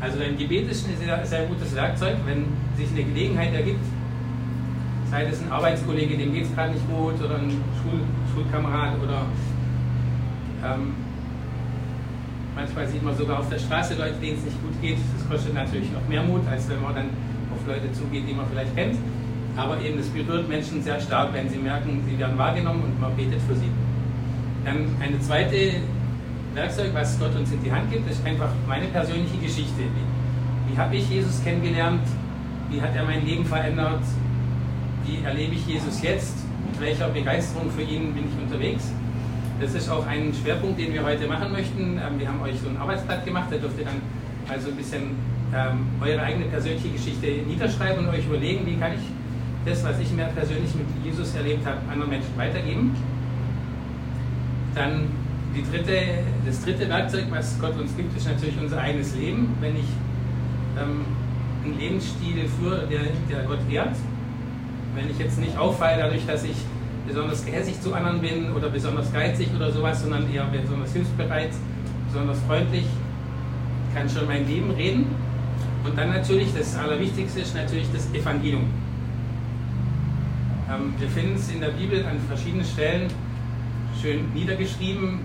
Also 0.00 0.20
ein 0.20 0.36
Gebet 0.36 0.70
ist 0.70 0.86
ein 0.86 0.96
sehr, 0.96 1.24
sehr 1.24 1.46
gutes 1.46 1.74
Werkzeug, 1.74 2.16
wenn 2.26 2.46
sich 2.76 2.88
eine 2.90 3.04
Gelegenheit 3.04 3.54
ergibt, 3.54 3.84
sei 5.14 5.26
es 5.30 5.40
ein 5.40 5.52
Arbeitskollege, 5.52 6.16
dem 6.16 6.34
geht 6.34 6.46
es 6.46 6.54
gerade 6.56 6.72
nicht 6.72 6.90
gut, 6.90 7.14
oder 7.22 7.36
ein 7.36 7.48
Schul 7.48 8.00
Schulkamerad 8.34 9.00
oder 9.00 9.22
ähm, 10.66 10.92
manchmal 12.56 12.88
sieht 12.88 13.04
man 13.04 13.16
sogar 13.16 13.38
auf 13.38 13.48
der 13.48 13.60
Straße 13.60 13.94
Leute, 13.94 14.14
denen 14.20 14.38
es 14.38 14.44
nicht 14.44 14.60
gut 14.60 14.74
geht. 14.82 14.98
Das 15.16 15.28
kostet 15.28 15.54
natürlich 15.54 15.92
noch 15.92 16.02
mehr 16.08 16.24
Mut, 16.24 16.40
als 16.50 16.68
wenn 16.68 16.82
man 16.82 16.96
dann 16.96 17.10
auf 17.54 17.64
Leute 17.64 17.92
zugeht, 17.92 18.26
die 18.28 18.34
man 18.34 18.46
vielleicht 18.50 18.74
kennt. 18.74 18.96
Aber 19.56 19.80
eben, 19.80 19.98
das 19.98 20.08
berührt 20.08 20.48
Menschen 20.48 20.82
sehr 20.82 20.98
stark, 20.98 21.32
wenn 21.32 21.48
sie 21.48 21.58
merken, 21.58 22.02
sie 22.10 22.18
werden 22.18 22.36
wahrgenommen 22.36 22.82
und 22.82 23.00
man 23.00 23.14
betet 23.14 23.40
für 23.46 23.54
sie. 23.54 23.70
Dann 24.64 24.88
eine 25.00 25.20
zweite 25.20 25.74
Werkzeug, 26.54 26.90
was 26.92 27.20
Gott 27.20 27.36
uns 27.36 27.52
in 27.52 27.62
die 27.62 27.70
Hand 27.70 27.88
gibt, 27.92 28.10
ist 28.10 28.26
einfach 28.26 28.50
meine 28.66 28.86
persönliche 28.86 29.36
Geschichte. 29.36 29.78
Wie, 29.78 30.72
wie 30.72 30.76
habe 30.76 30.96
ich 30.96 31.08
Jesus 31.08 31.40
kennengelernt? 31.44 32.02
Wie 32.68 32.82
hat 32.82 32.96
er 32.96 33.04
mein 33.04 33.24
Leben 33.24 33.44
verändert? 33.44 34.02
Wie 35.06 35.22
erlebe 35.24 35.54
ich 35.54 35.66
Jesus 35.66 36.02
jetzt? 36.02 36.34
Mit 36.70 36.80
welcher 36.80 37.08
Begeisterung 37.08 37.70
für 37.70 37.82
ihn 37.82 38.14
bin 38.14 38.24
ich 38.24 38.42
unterwegs? 38.42 38.90
Das 39.60 39.74
ist 39.74 39.88
auch 39.88 40.06
ein 40.06 40.32
Schwerpunkt, 40.32 40.78
den 40.78 40.92
wir 40.92 41.04
heute 41.04 41.26
machen 41.26 41.52
möchten. 41.52 41.98
Ähm, 41.98 42.18
wir 42.18 42.28
haben 42.28 42.40
euch 42.42 42.58
so 42.58 42.68
ein 42.68 42.76
Arbeitsblatt 42.76 43.24
gemacht, 43.24 43.48
da 43.50 43.56
dürft 43.56 43.78
ihr 43.78 43.84
dann 43.84 44.00
also 44.48 44.70
ein 44.70 44.76
bisschen 44.76 45.02
ähm, 45.54 45.86
eure 46.00 46.22
eigene 46.22 46.46
persönliche 46.46 46.88
Geschichte 46.88 47.26
niederschreiben 47.46 48.06
und 48.06 48.14
euch 48.14 48.26
überlegen, 48.26 48.66
wie 48.66 48.76
kann 48.76 48.92
ich 48.92 49.70
das, 49.70 49.84
was 49.84 49.98
ich 50.00 50.10
mir 50.12 50.24
persönlich 50.24 50.74
mit 50.74 50.86
Jesus 51.04 51.34
erlebt 51.34 51.64
habe, 51.66 51.78
anderen 51.90 52.10
Menschen 52.10 52.36
weitergeben. 52.36 52.94
Dann 54.74 55.08
dritte, 55.62 55.98
das 56.44 56.64
dritte 56.64 56.88
Werkzeug, 56.88 57.26
was 57.30 57.58
Gott 57.60 57.78
uns 57.78 57.96
gibt, 57.96 58.16
ist 58.16 58.26
natürlich 58.26 58.58
unser 58.60 58.78
eigenes 58.80 59.14
Leben. 59.14 59.54
Wenn 59.60 59.76
ich 59.76 59.86
ähm, 60.80 61.04
einen 61.64 61.78
Lebensstil 61.78 62.48
führe, 62.58 62.86
der, 62.86 63.00
der 63.30 63.44
Gott 63.46 63.60
ehrt, 63.70 63.96
wenn 64.94 65.10
ich 65.10 65.18
jetzt 65.18 65.38
nicht 65.38 65.56
auffalle 65.56 66.02
dadurch, 66.02 66.26
dass 66.26 66.44
ich 66.44 66.56
besonders 67.06 67.44
gehässig 67.44 67.80
zu 67.80 67.94
anderen 67.94 68.20
bin 68.20 68.52
oder 68.52 68.70
besonders 68.70 69.12
geizig 69.12 69.48
oder 69.54 69.70
sowas, 69.70 70.00
sondern 70.02 70.32
eher 70.32 70.44
besonders 70.44 70.92
hilfsbereit, 70.92 71.50
besonders 72.06 72.38
freundlich, 72.46 72.86
kann 73.94 74.08
schon 74.08 74.26
mein 74.26 74.46
Leben 74.46 74.70
reden. 74.70 75.06
Und 75.84 75.98
dann 75.98 76.10
natürlich, 76.10 76.54
das 76.56 76.76
Allerwichtigste 76.76 77.40
ist 77.40 77.54
natürlich 77.54 77.88
das 77.92 78.12
Evangelium. 78.14 78.64
Ähm, 80.70 80.94
wir 80.98 81.08
finden 81.08 81.34
es 81.36 81.50
in 81.52 81.60
der 81.60 81.68
Bibel 81.68 82.04
an 82.06 82.18
verschiedenen 82.26 82.64
Stellen 82.64 83.10
schön 84.00 84.32
niedergeschrieben, 84.32 85.20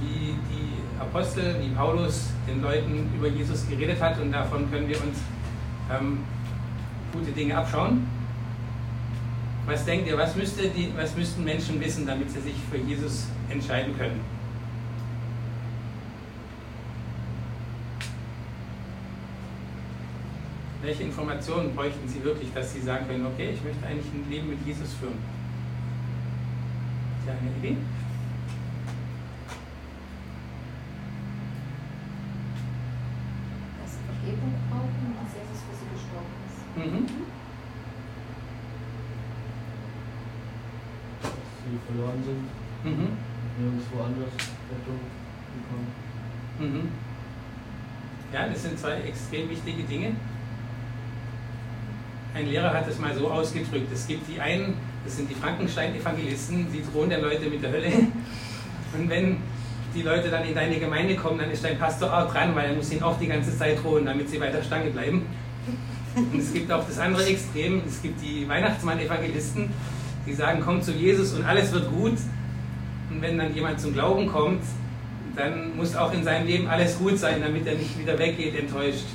wie 0.00 0.34
die 0.50 1.00
Apostel, 1.00 1.56
wie 1.62 1.68
Paulus 1.68 2.30
den 2.48 2.62
Leuten 2.62 3.08
über 3.16 3.28
Jesus 3.28 3.68
geredet 3.68 4.00
hat 4.00 4.20
und 4.20 4.32
davon 4.32 4.70
können 4.70 4.88
wir 4.88 4.96
uns 4.96 5.18
ähm, 5.90 6.18
gute 7.12 7.30
Dinge 7.30 7.56
abschauen. 7.56 8.06
Was 9.66 9.84
denkt 9.84 10.08
ihr, 10.08 10.18
was, 10.18 10.34
müsste 10.34 10.68
die, 10.68 10.92
was 10.96 11.16
müssten 11.16 11.44
Menschen 11.44 11.80
wissen, 11.80 12.04
damit 12.04 12.30
sie 12.30 12.40
sich 12.40 12.54
für 12.70 12.78
Jesus 12.78 13.26
entscheiden 13.48 13.96
können? 13.96 14.20
Welche 20.82 21.04
Informationen 21.04 21.76
bräuchten 21.76 22.08
Sie 22.08 22.24
wirklich, 22.24 22.52
dass 22.52 22.74
Sie 22.74 22.80
sagen 22.80 23.06
können, 23.06 23.24
okay, 23.24 23.50
ich 23.54 23.62
möchte 23.62 23.86
eigentlich 23.86 24.12
ein 24.12 24.28
Leben 24.28 24.50
mit 24.50 24.66
Jesus 24.66 24.94
führen? 24.94 25.14
Ist 27.20 27.28
ja 27.28 27.34
eine 27.34 27.50
Idee? 27.56 27.76
Dass 33.78 33.92
sie 33.92 34.02
Vergebung 34.10 34.54
brauchen 34.68 35.14
dass 35.22 35.30
Jesus 35.38 35.62
für 35.62 35.76
sie 35.78 35.86
gestorben 35.94 36.34
ist. 36.50 36.58
Mhm. 36.76 37.41
Sie 41.72 41.78
verloren 41.88 42.20
sind, 42.22 42.44
Mhm. 42.84 43.08
nirgendwo 43.58 44.02
anders 44.04 44.32
Rettung 44.68 45.00
bekommen. 45.56 45.88
Mhm. 46.60 46.88
Ja, 48.32 48.48
das 48.48 48.62
sind 48.62 48.78
zwei 48.78 49.00
extrem 49.08 49.48
wichtige 49.48 49.82
Dinge. 49.84 50.12
Ein 52.34 52.46
Lehrer 52.48 52.72
hat 52.72 52.88
es 52.88 52.98
mal 52.98 53.14
so 53.14 53.30
ausgedrückt, 53.30 53.92
es 53.92 54.06
gibt 54.06 54.28
die 54.28 54.40
einen, 54.40 54.74
das 55.04 55.16
sind 55.16 55.30
die 55.30 55.34
Frankenstein-Evangelisten, 55.34 56.66
die 56.72 56.82
drohen 56.82 57.10
der 57.10 57.20
Leute 57.20 57.48
mit 57.48 57.62
der 57.62 57.70
Hölle. 57.72 57.88
Und 58.98 59.08
wenn 59.08 59.38
die 59.94 60.02
Leute 60.02 60.30
dann 60.30 60.44
in 60.46 60.54
deine 60.54 60.78
Gemeinde 60.78 61.16
kommen, 61.16 61.38
dann 61.38 61.50
ist 61.50 61.64
dein 61.64 61.78
Pastor 61.78 62.12
auch 62.12 62.30
dran, 62.32 62.54
weil 62.54 62.70
er 62.70 62.74
muss 62.74 62.90
ihnen 62.92 63.02
auch 63.02 63.18
die 63.18 63.26
ganze 63.26 63.56
Zeit 63.56 63.82
drohen, 63.82 64.06
damit 64.06 64.28
sie 64.30 64.40
weiter 64.40 64.62
Stange 64.62 64.90
bleiben. 64.90 65.26
Und 66.16 66.38
es 66.38 66.52
gibt 66.52 66.70
auch 66.72 66.86
das 66.86 66.98
andere 66.98 67.24
Extrem, 67.24 67.82
es 67.86 68.00
gibt 68.02 68.22
die 68.22 68.46
Weihnachtsmann-Evangelisten, 68.48 69.68
die 70.26 70.32
sagen, 70.32 70.62
komm 70.64 70.82
zu 70.82 70.92
Jesus 70.92 71.34
und 71.34 71.44
alles 71.44 71.72
wird 71.72 71.90
gut. 71.90 72.14
Und 73.10 73.20
wenn 73.20 73.38
dann 73.38 73.54
jemand 73.54 73.80
zum 73.80 73.92
Glauben 73.92 74.26
kommt, 74.26 74.62
dann 75.36 75.76
muss 75.76 75.96
auch 75.96 76.12
in 76.12 76.24
seinem 76.24 76.46
Leben 76.46 76.66
alles 76.66 76.98
gut 76.98 77.18
sein, 77.18 77.40
damit 77.42 77.66
er 77.66 77.74
nicht 77.74 77.98
wieder 77.98 78.18
weggeht, 78.18 78.58
enttäuscht. 78.58 79.06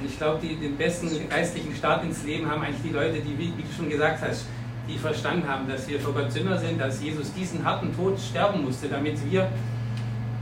Und 0.00 0.08
ich 0.08 0.16
glaube, 0.16 0.46
den 0.46 0.76
besten 0.76 1.10
geistlichen 1.28 1.74
Start 1.74 2.04
ins 2.04 2.24
Leben 2.24 2.50
haben 2.50 2.62
eigentlich 2.62 2.82
die 2.82 2.90
Leute, 2.90 3.20
die, 3.20 3.36
wie 3.38 3.48
du 3.48 3.72
schon 3.76 3.90
gesagt 3.90 4.22
hast, 4.22 4.46
die 4.88 4.96
verstanden 4.96 5.46
haben, 5.46 5.68
dass 5.68 5.88
wir 5.88 6.00
vor 6.00 6.14
Gott 6.14 6.32
Sünder 6.32 6.58
sind, 6.58 6.80
dass 6.80 7.02
Jesus 7.02 7.32
diesen 7.34 7.64
harten 7.64 7.94
Tod 7.94 8.18
sterben 8.18 8.64
musste, 8.64 8.88
damit 8.88 9.18
wir 9.30 9.48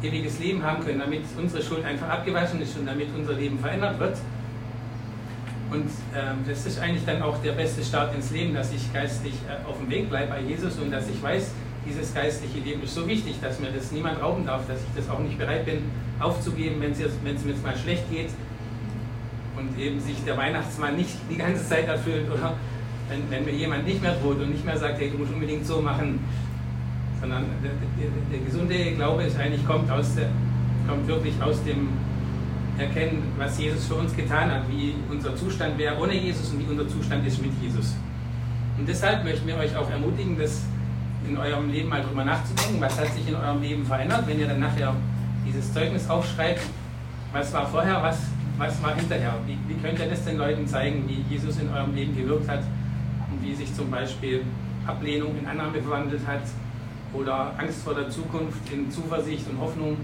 ewiges 0.02 0.38
Leben 0.38 0.62
haben 0.62 0.84
können, 0.84 1.00
damit 1.00 1.22
unsere 1.36 1.62
Schuld 1.62 1.84
einfach 1.84 2.08
abgewaschen 2.08 2.60
ist 2.62 2.78
und 2.78 2.86
damit 2.86 3.08
unser 3.16 3.32
Leben 3.32 3.58
verändert 3.58 3.98
wird. 3.98 4.16
Und 5.70 5.84
ähm, 6.16 6.38
das 6.48 6.64
ist 6.64 6.78
eigentlich 6.80 7.04
dann 7.04 7.20
auch 7.22 7.37
der 7.42 7.52
beste 7.52 7.82
Start 7.84 8.14
ins 8.14 8.30
Leben, 8.30 8.54
dass 8.54 8.72
ich 8.72 8.90
geistlich 8.92 9.34
äh, 9.48 9.68
auf 9.68 9.78
dem 9.78 9.90
Weg 9.90 10.08
bleibe 10.08 10.28
bei 10.32 10.40
Jesus 10.40 10.78
und 10.78 10.90
dass 10.90 11.08
ich 11.10 11.22
weiß, 11.22 11.50
dieses 11.87 12.14
geistliche 12.14 12.58
Leben 12.60 12.82
ist 12.82 12.94
so 12.94 13.06
wichtig, 13.06 13.37
dass 13.42 13.60
mir 13.60 13.70
das 13.70 13.92
niemand 13.92 14.20
rauben 14.20 14.46
darf, 14.46 14.66
dass 14.66 14.78
ich 14.80 14.88
das 14.96 15.08
auch 15.10 15.18
nicht 15.20 15.38
bereit 15.38 15.64
bin 15.66 15.82
aufzugeben, 16.20 16.76
wenn 16.80 16.92
es 16.92 17.00
jetzt- 17.00 17.18
wenn 17.22 17.37
es 17.37 17.44
mir 17.44 17.52
jetzt 17.52 17.62
mal 17.62 17.76
schlecht 17.76 18.10
geht. 18.10 18.30
Und 19.56 19.78
eben 19.78 20.00
sich 20.00 20.16
der 20.25 20.37
Weihnachtsmann 20.37 20.96
nicht 20.96 21.16
die 21.30 21.37
ganze 21.37 21.66
Zeit 21.68 21.87
erfüllt 21.88 22.30
oder? 22.30 22.54
Wenn, 23.08 23.30
wenn 23.30 23.44
mir 23.44 23.52
jemand 23.52 23.87
nicht 23.87 24.02
mehr 24.02 24.14
droht 24.22 24.40
und 24.40 24.50
nicht 24.50 24.64
mehr 24.64 24.76
sagt, 24.76 24.98
hey, 25.00 25.10
du 25.10 25.18
musst 25.18 25.32
unbedingt 25.32 25.66
so 25.66 25.80
machen, 25.80 26.20
sondern 27.20 27.44
der, 27.62 27.72
der, 27.72 28.10
der 28.30 28.46
gesunde 28.46 28.92
Glaube 28.94 29.22
ist 29.25 29.38
eigentlich 29.38 29.66
kommt 29.66 29.90
aus 29.90 30.14
der, 30.14 30.28
kommt 30.87 31.06
wirklich 31.08 31.34
aus 31.42 31.62
dem 31.64 31.88
Erkennen, 32.78 33.32
was 33.37 33.58
Jesus 33.58 33.87
für 33.87 33.97
uns 33.97 34.14
getan 34.14 34.50
hat, 34.50 34.62
wie 34.68 34.94
unser 35.11 35.35
Zustand 35.37 35.76
wäre 35.78 35.99
ohne 35.99 36.14
Jesus 36.14 36.50
und 36.50 36.61
wie 36.61 36.70
unser 36.70 36.88
Zustand 36.88 37.26
ist 37.26 37.42
mit 37.42 37.52
Jesus. 37.61 37.97
Und 38.78 38.88
deshalb 38.88 39.25
möchten 39.25 39.47
wir 39.47 39.56
euch 39.56 39.75
auch 39.76 39.90
ermutigen, 39.90 40.38
das 40.38 40.62
in 41.28 41.37
eurem 41.37 41.70
Leben 41.70 41.88
mal 41.88 42.02
drüber 42.02 42.25
nachzudenken, 42.25 42.80
was 42.80 42.99
hat 42.99 43.12
sich 43.12 43.28
in 43.28 43.35
eurem 43.35 43.61
Leben 43.61 43.85
verändert, 43.85 44.26
wenn 44.26 44.38
ihr 44.38 44.47
dann 44.47 44.61
nachher 44.61 44.94
dieses 45.47 45.73
Zeugnis 45.73 46.08
aufschreibt, 46.08 46.62
was 47.32 47.52
war 47.52 47.66
vorher, 47.66 48.02
was, 48.02 48.18
was 48.56 48.82
war 48.82 48.94
hinterher. 48.94 49.35
Wie, 49.47 49.58
wie 49.66 49.80
könnt 49.80 49.99
ihr 49.99 50.08
das 50.08 50.25
den 50.25 50.38
Leuten 50.38 50.66
zeigen, 50.66 51.04
wie 51.08 51.25
Jesus 51.35 51.58
in 51.58 51.68
eurem 51.70 51.94
Leben 51.94 52.16
gewirkt 52.16 52.49
hat 52.49 52.62
und 53.30 53.42
wie 53.42 53.54
sich 53.54 53.75
zum 53.75 53.90
Beispiel 53.90 54.42
Ablehnung 54.87 55.37
in 55.38 55.47
Annahme 55.47 55.82
verwandelt 55.82 56.26
hat 56.26 56.42
oder 57.12 57.52
Angst 57.58 57.82
vor 57.82 57.94
der 57.94 58.08
Zukunft 58.08 58.73
in 58.73 58.90
Zuversicht 58.90 59.49
und 59.50 59.61
Hoffnung. 59.61 59.97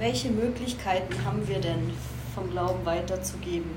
Welche 0.00 0.30
Möglichkeiten 0.30 1.14
haben 1.26 1.46
wir 1.46 1.60
denn, 1.60 1.92
vom 2.34 2.50
Glauben 2.50 2.86
weiterzugeben? 2.86 3.70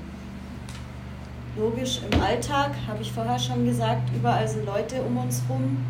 Logisch, 1.54 2.00
im 2.10 2.18
Alltag, 2.18 2.70
habe 2.88 3.02
ich 3.02 3.12
vorher 3.12 3.38
schon 3.38 3.66
gesagt, 3.66 4.08
überall 4.16 4.48
sind 4.48 4.64
Leute 4.64 5.02
um 5.02 5.18
uns 5.18 5.42
rum. 5.50 5.84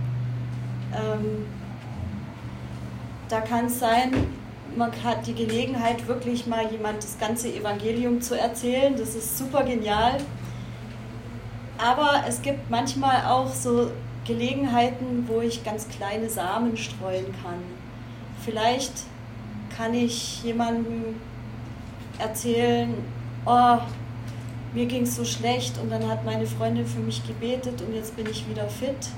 Ähm, 0.93 1.47
da 3.29 3.43
kann 3.43 3.67
es 3.67 3.79
sein, 3.79 4.11
man 4.75 4.91
hat 5.05 5.25
die 5.25 5.35
Gelegenheit, 5.35 6.09
wirklich 6.09 6.49
mal 6.49 6.69
jemand 6.69 7.05
das 7.05 7.17
ganze 7.17 7.55
Evangelium 7.55 8.21
zu 8.21 8.37
erzählen. 8.37 8.97
Das 8.97 9.15
ist 9.15 9.39
super 9.39 9.63
genial. 9.63 10.17
Aber 11.79 12.25
es 12.27 12.43
gibt 12.43 12.69
manchmal 12.71 13.25
auch 13.27 13.55
so 13.55 13.93
Gelegenheiten, 14.27 15.29
wo 15.29 15.41
ich 15.43 15.63
ganz 15.63 15.89
kleine 15.89 16.29
Samen 16.29 16.77
streuen 16.77 17.33
kann. 17.45 17.63
Vielleicht 18.45 19.05
kann 19.77 19.95
ich 19.95 20.43
jemandem 20.45 21.17
erzählen, 22.19 22.95
oh, 23.47 23.79
mir 24.73 24.87
ging 24.87 25.03
es 25.03 25.17
so 25.17 25.25
schlecht 25.25 25.79
und 25.79 25.91
dann 25.91 26.09
hat 26.09 26.25
meine 26.25 26.47
Freundin 26.47 26.87
für 26.87 27.01
mich 27.01 27.27
gebetet 27.27 27.83
und 27.83 27.95
jetzt 27.95 28.17
bin 28.17 28.27
ich 28.31 28.49
wieder 28.49 28.69
fit. 28.69 29.09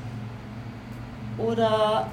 Oder 1.38 2.08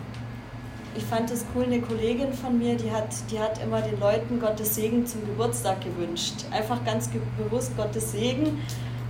ich 0.96 1.04
fand 1.04 1.32
es 1.32 1.46
cool, 1.56 1.64
eine 1.64 1.82
Kollegin 1.82 2.34
von 2.34 2.58
mir, 2.58 2.76
die 2.76 2.92
hat, 2.92 3.08
die 3.32 3.40
hat 3.40 3.62
immer 3.64 3.82
den 3.82 4.00
Leuten 4.00 4.40
Gottes 4.40 4.76
Segen 4.76 5.06
zum 5.06 5.26
Geburtstag 5.26 5.82
gewünscht. 5.82 6.46
Einfach 6.52 6.84
ganz 6.86 7.10
bewusst 7.38 7.76
Gottes 7.76 8.12
Segen. 8.12 8.62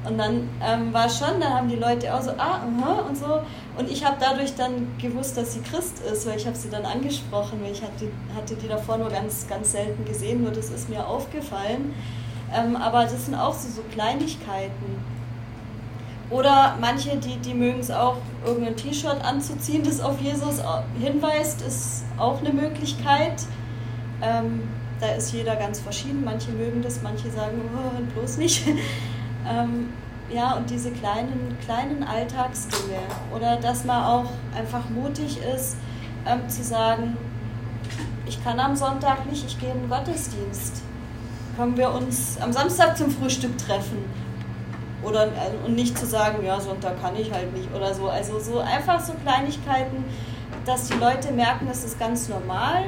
Und 0.05 0.17
dann 0.17 0.50
ähm, 0.62 0.93
war 0.93 1.10
schon, 1.10 1.39
dann 1.39 1.53
haben 1.53 1.69
die 1.69 1.77
Leute 1.77 2.13
auch 2.13 2.22
so, 2.22 2.31
ah, 2.31 2.60
aha, 2.62 3.05
und 3.07 3.17
so. 3.17 3.41
Und 3.77 3.89
ich 3.89 4.03
habe 4.03 4.17
dadurch 4.19 4.53
dann 4.55 4.88
gewusst, 5.01 5.38
dass 5.38 5.53
sie 5.53 5.62
Christ 5.62 6.00
ist, 6.00 6.27
weil 6.27 6.38
ich 6.38 6.45
habe 6.45 6.57
sie 6.57 6.69
dann 6.69 6.86
angesprochen, 6.86 7.60
weil 7.63 7.72
ich 7.72 7.81
hatte, 7.81 8.10
hatte 8.36 8.55
die 8.55 8.67
davor 8.67 8.98
nur 8.98 9.10
ganz, 9.10 9.48
ganz 9.48 9.72
selten 9.72 10.03
gesehen, 10.05 10.43
nur 10.43 10.51
das 10.51 10.69
ist 10.69 10.89
mir 10.89 11.07
aufgefallen. 11.07 11.93
Ähm, 12.53 12.75
aber 12.75 13.03
das 13.03 13.25
sind 13.25 13.36
auch 13.36 13.53
so, 13.53 13.69
so 13.69 13.81
Kleinigkeiten. 13.91 15.13
Oder 16.29 16.77
manche, 16.81 17.15
die, 17.17 17.38
die 17.38 17.53
mögen 17.53 17.79
es 17.79 17.91
auch, 17.91 18.17
irgendein 18.45 18.75
T-Shirt 18.75 19.24
anzuziehen, 19.24 19.83
das 19.83 20.01
auf 20.01 20.19
Jesus 20.19 20.62
hinweist, 21.00 21.62
ist 21.62 22.03
auch 22.17 22.39
eine 22.39 22.51
Möglichkeit. 22.51 23.43
Ähm, 24.22 24.63
da 25.00 25.10
ist 25.15 25.33
jeder 25.33 25.55
ganz 25.55 25.79
verschieden. 25.79 26.24
Manche 26.24 26.51
mögen 26.51 26.81
das, 26.81 27.01
manche 27.01 27.29
sagen, 27.29 27.62
oh, 27.75 28.19
bloß 28.19 28.38
nicht. 28.38 28.63
Ähm, 29.47 29.89
ja, 30.29 30.53
und 30.53 30.69
diese 30.69 30.91
kleinen, 30.91 31.57
kleinen 31.63 32.03
Alltagsdinge. 32.03 33.00
Oder 33.35 33.57
dass 33.57 33.83
man 33.85 34.03
auch 34.03 34.29
einfach 34.57 34.89
mutig 34.89 35.39
ist, 35.55 35.77
ähm, 36.25 36.47
zu 36.50 36.63
sagen, 36.63 37.17
ich 38.25 38.43
kann 38.43 38.59
am 38.59 38.75
Sonntag 38.75 39.29
nicht, 39.29 39.45
ich 39.45 39.59
gehe 39.59 39.71
in 39.71 39.81
den 39.81 39.89
Gottesdienst. 39.89 40.81
Können 41.57 41.77
wir 41.77 41.91
uns 41.91 42.38
am 42.41 42.51
Samstag 42.51 42.97
zum 42.97 43.12
Frühstück 43.12 43.57
treffen? 43.57 43.97
Oder 45.03 45.27
äh, 45.27 45.65
und 45.65 45.75
nicht 45.75 45.97
zu 45.97 46.05
sagen, 46.05 46.43
ja, 46.43 46.59
Sonntag 46.59 47.01
kann 47.01 47.15
ich 47.15 47.31
halt 47.31 47.53
nicht 47.53 47.71
oder 47.73 47.93
so. 47.93 48.09
Also 48.09 48.39
so 48.39 48.59
einfach 48.59 49.00
so 49.00 49.13
Kleinigkeiten, 49.23 50.05
dass 50.65 50.88
die 50.88 50.97
Leute 50.97 51.31
merken, 51.31 51.67
es 51.69 51.83
ist 51.83 52.00
ganz 52.00 52.29
normal, 52.29 52.85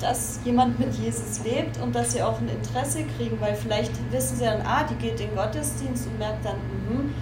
dass 0.00 0.40
jemand 0.44 0.78
mit 0.78 0.94
Jesus 0.94 1.44
lebt 1.44 1.80
und 1.80 1.94
dass 1.94 2.12
sie 2.12 2.22
auch 2.22 2.40
ein 2.40 2.48
Interesse 2.48 3.04
kriegen, 3.16 3.40
weil 3.40 3.54
vielleicht 3.54 3.92
wissen 4.10 4.36
sie 4.36 4.44
dann, 4.44 4.62
ah, 4.62 4.84
die 4.84 4.94
geht 4.96 5.20
in 5.20 5.28
den 5.28 5.36
Gottesdienst 5.36 6.06
und 6.06 6.18
merkt 6.18 6.44
dann, 6.44 6.56
mhm, 6.56 7.14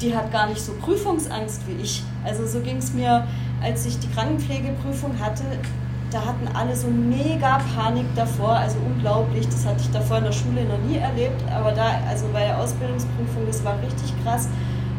die 0.00 0.14
hat 0.14 0.32
gar 0.32 0.48
nicht 0.48 0.60
so 0.60 0.72
Prüfungsangst 0.74 1.62
wie 1.68 1.82
ich. 1.82 2.02
Also 2.24 2.46
so 2.46 2.60
ging 2.60 2.78
es 2.78 2.92
mir, 2.92 3.26
als 3.62 3.86
ich 3.86 3.98
die 3.98 4.08
Krankenpflegeprüfung 4.08 5.18
hatte, 5.20 5.44
da 6.10 6.24
hatten 6.24 6.48
alle 6.54 6.76
so 6.76 6.88
mega 6.88 7.60
Panik 7.74 8.06
davor, 8.14 8.52
also 8.52 8.76
unglaublich, 8.86 9.46
das 9.48 9.66
hatte 9.66 9.80
ich 9.80 9.90
davor 9.90 10.18
in 10.18 10.24
der 10.24 10.32
Schule 10.32 10.64
noch 10.64 10.78
nie 10.78 10.98
erlebt, 10.98 11.42
aber 11.50 11.72
da, 11.72 11.98
also 12.08 12.26
bei 12.32 12.44
der 12.44 12.58
Ausbildungsprüfung, 12.58 13.46
das 13.46 13.64
war 13.64 13.76
richtig 13.82 14.12
krass. 14.22 14.48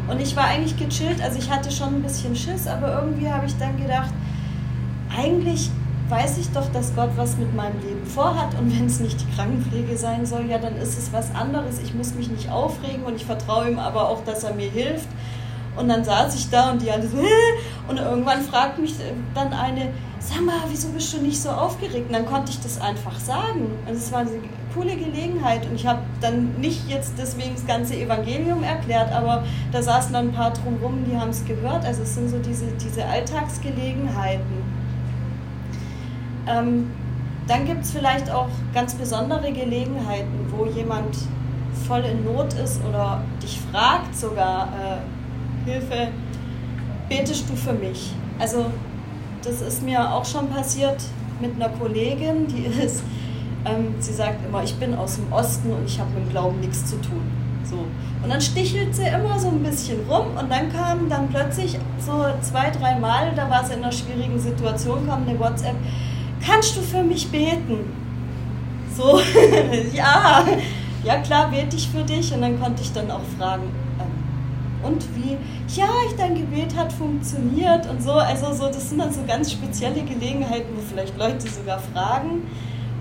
Und 0.09 0.21
ich 0.21 0.35
war 0.35 0.45
eigentlich 0.45 0.77
gechillt, 0.77 1.21
also 1.21 1.39
ich 1.39 1.49
hatte 1.49 1.71
schon 1.71 1.95
ein 1.95 2.01
bisschen 2.01 2.35
Schiss, 2.35 2.67
aber 2.67 3.01
irgendwie 3.01 3.29
habe 3.29 3.45
ich 3.45 3.57
dann 3.57 3.77
gedacht, 3.77 4.11
eigentlich 5.15 5.71
weiß 6.09 6.37
ich 6.37 6.49
doch, 6.51 6.71
dass 6.71 6.95
Gott 6.95 7.09
was 7.15 7.37
mit 7.37 7.53
meinem 7.55 7.79
Leben 7.81 8.05
vorhat 8.05 8.53
und 8.59 8.75
wenn 8.77 8.85
es 8.85 8.99
nicht 8.99 9.19
die 9.19 9.35
Krankenpflege 9.35 9.97
sein 9.97 10.25
soll, 10.25 10.45
ja, 10.45 10.57
dann 10.57 10.75
ist 10.77 10.97
es 10.97 11.11
was 11.11 11.33
anderes. 11.33 11.79
Ich 11.79 11.93
muss 11.93 12.13
mich 12.13 12.29
nicht 12.29 12.49
aufregen 12.49 13.03
und 13.03 13.15
ich 13.15 13.25
vertraue 13.25 13.69
ihm 13.69 13.79
aber 13.79 14.09
auch, 14.09 14.23
dass 14.23 14.43
er 14.43 14.53
mir 14.53 14.69
hilft. 14.69 15.07
Und 15.75 15.89
dann 15.89 16.05
saß 16.05 16.35
ich 16.35 16.49
da 16.49 16.71
und 16.71 16.81
die 16.81 16.91
alle 16.91 17.07
so, 17.07 17.17
und 17.87 17.97
irgendwann 17.97 18.41
fragt 18.41 18.79
mich 18.79 18.95
dann 19.33 19.51
eine, 19.51 19.89
sag 20.19 20.41
mal, 20.45 20.55
wieso 20.69 20.89
bist 20.89 21.13
du 21.13 21.21
nicht 21.21 21.41
so 21.41 21.49
aufgeregt? 21.49 22.07
Und 22.07 22.13
dann 22.13 22.25
konnte 22.25 22.51
ich 22.51 22.59
das 22.61 22.79
einfach 22.79 23.19
sagen. 23.19 23.71
Also 23.85 23.99
es 23.99 24.11
war 24.11 24.19
eine 24.19 24.31
coole 24.73 24.95
Gelegenheit 24.95 25.65
und 25.65 25.75
ich 25.75 25.85
habe 25.85 25.99
dann 26.21 26.55
nicht 26.59 26.89
jetzt 26.89 27.13
deswegen 27.17 27.55
das 27.55 27.65
ganze 27.65 27.95
Evangelium 27.95 28.63
erklärt, 28.63 29.11
aber 29.11 29.43
da 29.71 29.81
saßen 29.81 30.13
dann 30.13 30.29
ein 30.29 30.33
paar 30.33 30.51
drumherum, 30.51 31.05
die 31.09 31.17
haben 31.17 31.29
es 31.29 31.45
gehört. 31.45 31.85
Also 31.85 32.03
es 32.03 32.15
sind 32.15 32.29
so 32.29 32.37
diese, 32.39 32.65
diese 32.83 33.05
Alltagsgelegenheiten. 33.05 34.74
Ähm, 36.47 36.91
dann 37.47 37.65
gibt 37.65 37.83
es 37.83 37.91
vielleicht 37.91 38.31
auch 38.31 38.49
ganz 38.73 38.95
besondere 38.95 39.51
Gelegenheiten, 39.51 40.47
wo 40.49 40.65
jemand 40.65 41.15
voll 41.87 42.01
in 42.01 42.23
Not 42.23 42.53
ist 42.53 42.81
oder 42.87 43.23
dich 43.41 43.59
fragt 43.71 44.15
sogar, 44.15 44.69
äh, 44.73 45.69
Hilfe, 45.69 46.09
betest 47.09 47.49
du 47.49 47.55
für 47.55 47.73
mich? 47.73 48.13
Also 48.39 48.65
das 49.43 49.61
ist 49.61 49.83
mir 49.83 50.11
auch 50.11 50.25
schon 50.25 50.49
passiert 50.49 50.97
mit 51.39 51.55
einer 51.55 51.69
Kollegin, 51.69 52.47
die 52.47 52.65
ist, 52.83 53.03
ähm, 53.65 53.95
sie 53.99 54.13
sagt 54.13 54.45
immer, 54.45 54.63
ich 54.63 54.75
bin 54.75 54.95
aus 54.95 55.15
dem 55.15 55.31
Osten 55.31 55.71
und 55.71 55.85
ich 55.85 55.99
habe 55.99 56.09
mit 56.11 56.25
dem 56.25 56.29
Glauben 56.29 56.59
nichts 56.59 56.85
zu 56.85 56.95
tun. 57.01 57.21
So. 57.63 57.77
Und 58.23 58.29
dann 58.29 58.41
stichelt 58.41 58.95
sie 58.95 59.05
immer 59.05 59.39
so 59.39 59.49
ein 59.49 59.61
bisschen 59.63 59.99
rum 60.09 60.27
und 60.39 60.51
dann 60.51 60.71
kam 60.71 61.09
dann 61.09 61.29
plötzlich 61.29 61.77
so 61.99 62.25
zwei, 62.41 62.69
drei 62.69 62.97
Mal, 62.99 63.33
da 63.35 63.49
war 63.49 63.63
sie 63.63 63.73
in 63.73 63.83
einer 63.83 63.91
schwierigen 63.91 64.39
Situation, 64.39 65.07
kam 65.07 65.27
eine 65.27 65.39
WhatsApp, 65.39 65.75
kannst 66.45 66.75
du 66.75 66.81
für 66.81 67.03
mich 67.03 67.29
beten? 67.29 67.79
So, 68.95 69.19
ja, 69.93 70.45
ja 71.03 71.17
klar 71.17 71.49
bete 71.49 71.75
ich 71.75 71.89
für 71.89 72.03
dich 72.03 72.33
und 72.33 72.41
dann 72.41 72.59
konnte 72.59 72.81
ich 72.81 72.91
dann 72.93 73.11
auch 73.11 73.21
fragen, 73.37 73.63
ähm, 73.99 74.87
und 74.87 75.03
wie, 75.15 75.37
ja, 75.75 75.87
dein 76.17 76.35
Gebet 76.35 76.75
hat 76.75 76.93
funktioniert 76.93 77.89
und 77.89 78.01
so, 78.01 78.13
also 78.13 78.53
so, 78.53 78.67
das 78.67 78.89
sind 78.89 78.99
dann 78.99 79.11
so 79.11 79.21
ganz 79.27 79.51
spezielle 79.51 80.03
Gelegenheiten, 80.03 80.75
wo 80.75 80.81
vielleicht 80.81 81.17
Leute 81.17 81.49
sogar 81.49 81.79
fragen 81.79 82.43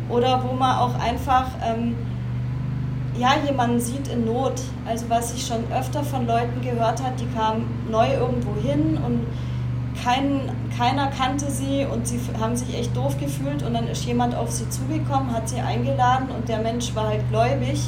oder 0.09 0.43
wo 0.43 0.55
man 0.55 0.79
auch 0.79 0.99
einfach, 0.99 1.47
ähm, 1.64 1.95
ja, 3.19 3.35
jemanden 3.47 3.81
sieht 3.81 4.09
in 4.09 4.25
Not. 4.25 4.61
Also 4.87 5.09
was 5.09 5.35
ich 5.35 5.47
schon 5.47 5.64
öfter 5.73 6.03
von 6.03 6.26
Leuten 6.26 6.61
gehört 6.62 7.03
hat, 7.03 7.21
die 7.21 7.26
kamen 7.37 7.67
neu 7.91 8.12
irgendwo 8.12 8.61
hin 8.61 8.99
und 9.05 9.26
kein, 10.02 10.50
keiner 10.76 11.08
kannte 11.08 11.50
sie 11.50 11.86
und 11.86 12.06
sie 12.06 12.18
haben 12.40 12.56
sich 12.56 12.76
echt 12.76 12.96
doof 12.96 13.16
gefühlt 13.18 13.62
und 13.62 13.74
dann 13.74 13.86
ist 13.86 14.04
jemand 14.04 14.34
auf 14.34 14.50
sie 14.50 14.68
zugekommen, 14.68 15.32
hat 15.32 15.48
sie 15.48 15.60
eingeladen 15.60 16.28
und 16.36 16.48
der 16.48 16.58
Mensch 16.58 16.94
war 16.94 17.08
halt 17.08 17.28
gläubig 17.30 17.80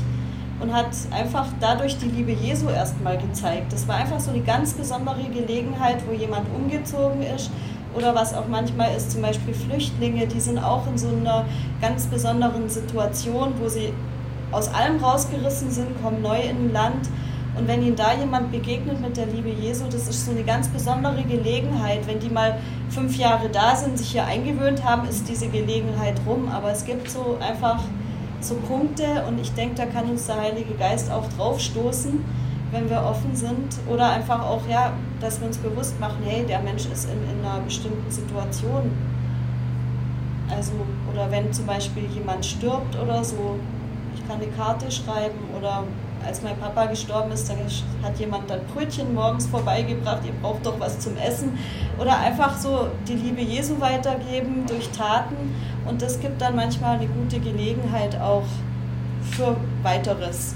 und 0.61 0.73
hat 0.73 0.89
einfach 1.11 1.47
dadurch 1.61 1.99
die 1.99 2.07
Liebe 2.07 2.33
Jesu 2.33 2.69
erstmal 2.69 3.19
gezeigt. 3.19 3.73
Das 3.73 3.87
war 3.89 3.97
einfach 3.97 4.21
so 4.21 4.31
eine 4.31 4.41
ganz 4.41 4.73
besondere 4.73 5.23
Gelegenheit, 5.25 6.03
wo 6.09 6.15
jemand 6.15 6.47
umgezogen 6.55 7.23
ist 7.23 7.51
oder 7.95 8.15
was 8.15 8.35
auch 8.35 8.47
manchmal 8.49 8.95
ist, 8.95 9.13
zum 9.13 9.23
Beispiel 9.23 9.55
Flüchtlinge, 9.55 10.27
die 10.27 10.41
sind 10.41 10.59
auch 10.59 10.87
in 10.87 10.99
so 10.99 11.09
einer 11.09 11.47
ganz 11.81 12.07
besonderen 12.07 12.69
Situation, 12.69 13.55
wo 13.61 13.69
sie 13.69 13.93
aus 14.53 14.69
allem 14.73 15.03
rausgerissen 15.03 15.71
sind, 15.71 16.03
kommen 16.03 16.23
neu 16.23 16.41
in 16.41 16.57
ein 16.57 16.73
Land 16.73 17.09
und 17.59 17.67
wenn 17.69 17.83
ihnen 17.83 17.97
da 17.97 18.13
jemand 18.13 18.53
begegnet 18.53 19.01
mit 19.01 19.17
der 19.17 19.27
Liebe 19.27 19.49
Jesu, 19.49 19.85
das 19.87 20.09
ist 20.09 20.27
so 20.27 20.31
eine 20.31 20.43
ganz 20.43 20.69
besondere 20.69 21.23
Gelegenheit. 21.23 22.07
Wenn 22.07 22.21
die 22.21 22.29
mal 22.29 22.59
fünf 22.91 23.17
Jahre 23.17 23.49
da 23.49 23.75
sind, 23.75 23.97
sich 23.97 24.11
hier 24.11 24.27
eingewöhnt 24.27 24.85
haben, 24.85 25.09
ist 25.09 25.27
diese 25.27 25.49
Gelegenheit 25.49 26.21
rum. 26.27 26.49
Aber 26.51 26.71
es 26.71 26.85
gibt 26.85 27.11
so 27.11 27.39
einfach 27.41 27.83
so 28.41 28.57
Punkte 28.57 29.25
und 29.27 29.41
ich 29.41 29.53
denke, 29.55 29.75
da 29.77 29.87
kann 29.87 30.11
uns 30.11 30.27
der 30.27 30.39
Heilige 30.39 30.75
Geist 30.75 31.11
auch 31.11 31.25
draufstoßen, 31.37 32.23
wenn 32.73 32.91
wir 32.91 33.03
offen 33.03 33.35
sind. 33.35 33.79
Oder 33.89 34.11
einfach 34.11 34.45
auch, 34.45 34.63
ja, 34.69 34.93
dass 35.21 35.41
wir 35.41 35.47
uns 35.47 35.57
bewusst 35.57 35.99
machen, 35.99 36.19
hey, 36.25 36.45
der 36.47 36.61
Mensch 36.61 36.85
ist 36.85 37.09
in, 37.09 37.39
in 37.39 37.45
einer 37.45 37.61
bestimmten 37.61 38.11
Situation. 38.11 38.93
Also, 40.55 40.73
oder 41.11 41.31
wenn 41.31 41.51
zum 41.55 41.65
Beispiel 41.65 42.05
jemand 42.15 42.45
stirbt 42.45 42.97
oder 43.03 43.25
so, 43.25 43.57
ich 44.15 44.29
kann 44.29 44.41
eine 44.41 44.51
Karte 44.53 44.91
schreiben 44.91 45.39
oder 45.59 45.85
als 46.27 46.43
mein 46.43 46.59
Papa 46.59 46.87
gestorben 46.87 47.31
ist, 47.33 47.49
dann 47.49 47.59
hat 48.03 48.19
jemand 48.19 48.51
dann 48.51 48.61
Brötchen 48.75 49.15
morgens 49.15 49.47
vorbeigebracht, 49.47 50.25
ihr 50.25 50.33
braucht 50.43 50.67
doch 50.67 50.79
was 50.81 50.99
zum 50.99 51.17
Essen. 51.17 51.59
Oder 51.99 52.19
einfach 52.19 52.59
so 52.59 52.89
die 53.07 53.15
Liebe 53.15 53.41
Jesu 53.41 53.81
weitergeben 53.81 54.65
durch 54.67 54.89
Taten. 54.91 55.37
Und 55.87 56.03
das 56.03 56.21
gibt 56.21 56.41
dann 56.41 56.57
manchmal 56.57 56.97
eine 56.97 57.07
gute 57.07 57.39
Gelegenheit 57.39 58.21
auch 58.21 58.45
für 59.31 59.57
weiteres. 59.83 60.55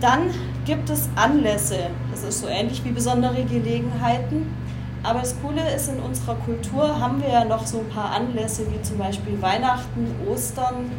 Dann 0.00 0.30
gibt 0.64 0.90
es 0.90 1.08
Anlässe. 1.16 1.90
Das 2.10 2.22
ist 2.22 2.40
so 2.40 2.48
ähnlich 2.48 2.84
wie 2.84 2.90
besondere 2.90 3.42
Gelegenheiten. 3.44 4.54
Aber 5.02 5.20
das 5.20 5.34
Coole 5.40 5.62
ist, 5.74 5.88
in 5.88 6.00
unserer 6.00 6.34
Kultur 6.34 7.00
haben 7.00 7.22
wir 7.22 7.30
ja 7.30 7.44
noch 7.44 7.66
so 7.66 7.78
ein 7.78 7.88
paar 7.88 8.10
Anlässe, 8.10 8.66
wie 8.70 8.82
zum 8.82 8.98
Beispiel 8.98 9.40
Weihnachten, 9.40 10.14
Ostern, 10.28 10.90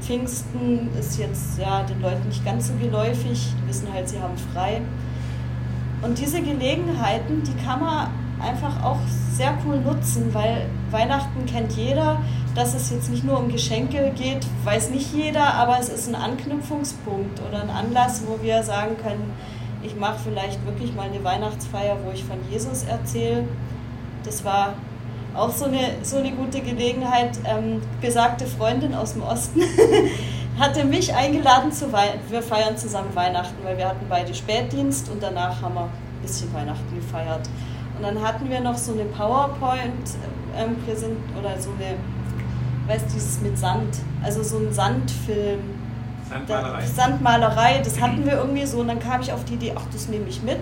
Pfingsten 0.00 0.88
ist 0.98 1.18
jetzt 1.18 1.58
ja 1.58 1.82
den 1.82 2.00
Leuten 2.00 2.28
nicht 2.28 2.44
ganz 2.44 2.68
so 2.68 2.74
geläufig, 2.74 3.52
die 3.62 3.68
wissen 3.68 3.92
halt, 3.92 4.08
sie 4.08 4.20
haben 4.20 4.36
frei. 4.52 4.82
Und 6.02 6.18
diese 6.18 6.40
Gelegenheiten, 6.40 7.42
die 7.42 7.54
kann 7.64 7.80
man 7.80 8.08
einfach 8.40 8.82
auch 8.82 8.98
sehr 9.32 9.56
cool 9.66 9.78
nutzen, 9.80 10.32
weil 10.32 10.66
Weihnachten 10.90 11.44
kennt 11.46 11.72
jeder, 11.72 12.20
dass 12.54 12.74
es 12.74 12.90
jetzt 12.90 13.10
nicht 13.10 13.24
nur 13.24 13.38
um 13.38 13.48
Geschenke 13.48 14.12
geht, 14.16 14.46
weiß 14.64 14.90
nicht 14.90 15.12
jeder, 15.14 15.54
aber 15.54 15.78
es 15.78 15.88
ist 15.88 16.08
ein 16.08 16.14
Anknüpfungspunkt 16.14 17.40
oder 17.48 17.62
ein 17.62 17.70
Anlass, 17.70 18.22
wo 18.26 18.42
wir 18.42 18.62
sagen 18.62 18.96
können, 19.02 19.32
ich 19.82 19.96
mache 19.96 20.18
vielleicht 20.24 20.64
wirklich 20.66 20.94
mal 20.94 21.08
eine 21.08 21.22
Weihnachtsfeier, 21.22 21.96
wo 22.04 22.10
ich 22.10 22.24
von 22.24 22.38
Jesus 22.50 22.84
erzähle. 22.84 23.44
Das 24.24 24.44
war 24.44 24.74
auch 25.34 25.50
so 25.50 25.66
eine, 25.66 25.96
so 26.02 26.18
eine 26.18 26.32
gute 26.32 26.60
Gelegenheit. 26.60 27.38
Ähm, 27.44 27.82
besagte 28.00 28.46
Freundin 28.46 28.94
aus 28.94 29.14
dem 29.14 29.22
Osten 29.22 29.60
hatte 30.58 30.84
mich 30.84 31.14
eingeladen 31.14 31.72
zu 31.72 31.92
Weihnachten. 31.92 32.30
Wir 32.30 32.42
feiern 32.42 32.76
zusammen 32.76 33.14
Weihnachten, 33.14 33.56
weil 33.64 33.78
wir 33.78 33.88
hatten 33.88 34.06
beide 34.08 34.34
Spätdienst 34.34 35.10
und 35.10 35.22
danach 35.22 35.62
haben 35.62 35.74
wir 35.74 35.82
ein 35.84 36.22
bisschen 36.22 36.52
Weihnachten 36.52 36.94
gefeiert. 36.94 37.48
Und 37.96 38.02
dann 38.02 38.22
hatten 38.22 38.48
wir 38.48 38.60
noch 38.60 38.76
so 38.76 38.92
eine 38.92 39.04
PowerPoint 39.04 40.16
ähm, 40.56 40.76
präsent 40.84 41.18
oder 41.38 41.58
so 41.60 41.70
eine, 41.70 41.96
weißt 42.86 43.08
du, 43.08 43.14
dieses 43.14 43.40
mit 43.40 43.58
Sand, 43.58 43.96
also 44.22 44.42
so 44.42 44.58
ein 44.58 44.72
Sandfilm. 44.72 45.60
Sandmalerei. 46.28 46.86
Sandmalerei, 46.86 47.82
das 47.84 48.00
hatten 48.00 48.24
wir 48.24 48.34
irgendwie 48.34 48.64
so 48.64 48.80
und 48.80 48.88
dann 48.88 49.00
kam 49.00 49.20
ich 49.20 49.32
auf 49.32 49.44
die 49.44 49.54
Idee, 49.54 49.74
ach, 49.76 49.84
das 49.92 50.08
nehme 50.08 50.28
ich 50.28 50.42
mit 50.42 50.60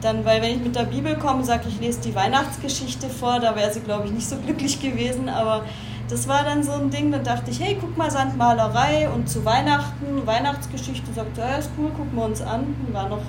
dann, 0.00 0.24
weil 0.24 0.42
wenn 0.42 0.56
ich 0.56 0.62
mit 0.62 0.76
der 0.76 0.84
Bibel 0.84 1.16
komme, 1.16 1.44
sage 1.44 1.64
ich, 1.68 1.80
lese 1.80 2.00
die 2.00 2.14
Weihnachtsgeschichte 2.14 3.08
vor, 3.08 3.40
da 3.40 3.56
wäre 3.56 3.72
sie, 3.72 3.80
glaube 3.80 4.06
ich, 4.06 4.12
nicht 4.12 4.28
so 4.28 4.36
glücklich 4.36 4.80
gewesen, 4.80 5.28
aber 5.28 5.64
das 6.08 6.26
war 6.26 6.42
dann 6.42 6.62
so 6.62 6.72
ein 6.72 6.90
Ding, 6.90 7.12
dann 7.12 7.22
dachte 7.22 7.50
ich, 7.50 7.60
hey, 7.60 7.76
guck 7.78 7.96
mal, 7.96 8.10
Sandmalerei 8.10 9.08
und 9.10 9.28
zu 9.28 9.44
Weihnachten, 9.44 10.26
Weihnachtsgeschichte, 10.26 11.12
sagt, 11.12 11.36
ja, 11.36 11.56
ist 11.56 11.70
cool, 11.78 11.90
gucken 11.90 12.16
wir 12.16 12.24
uns 12.24 12.40
an. 12.40 12.74
Dann 12.84 12.94
waren 12.94 13.10
noch, 13.10 13.22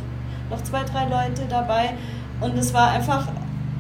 noch 0.50 0.64
zwei, 0.64 0.84
drei 0.84 1.06
Leute 1.06 1.44
dabei. 1.50 1.96
Und 2.40 2.58
es 2.58 2.74
war 2.74 2.92
einfach 2.92 3.28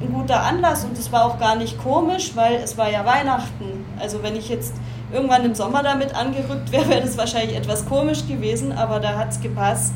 ein 0.01 0.11
guter 0.11 0.43
Anlass. 0.43 0.83
Und 0.83 0.97
es 0.97 1.11
war 1.13 1.23
auch 1.23 1.39
gar 1.39 1.55
nicht 1.55 1.81
komisch, 1.81 2.31
weil 2.35 2.55
es 2.55 2.77
war 2.77 2.91
ja 2.91 3.05
Weihnachten. 3.05 3.85
Also 3.97 4.21
wenn 4.21 4.35
ich 4.35 4.49
jetzt 4.49 4.73
irgendwann 5.13 5.45
im 5.45 5.55
Sommer 5.55 5.81
damit 5.81 6.13
angerückt 6.13 6.71
wäre, 6.73 6.89
wäre 6.89 7.01
das 7.01 7.17
wahrscheinlich 7.17 7.55
etwas 7.55 7.85
komisch 7.85 8.27
gewesen, 8.27 8.73
aber 8.73 8.99
da 8.99 9.17
hat 9.17 9.29
es 9.29 9.39
gepasst. 9.39 9.93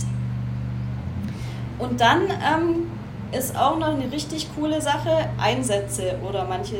Und 1.79 1.99
dann 1.99 2.21
ähm, 2.29 2.91
ist 3.31 3.57
auch 3.57 3.77
noch 3.77 3.93
eine 3.95 4.11
richtig 4.11 4.47
coole 4.55 4.81
Sache 4.81 5.29
Einsätze 5.37 6.15
oder 6.27 6.45
manche 6.45 6.77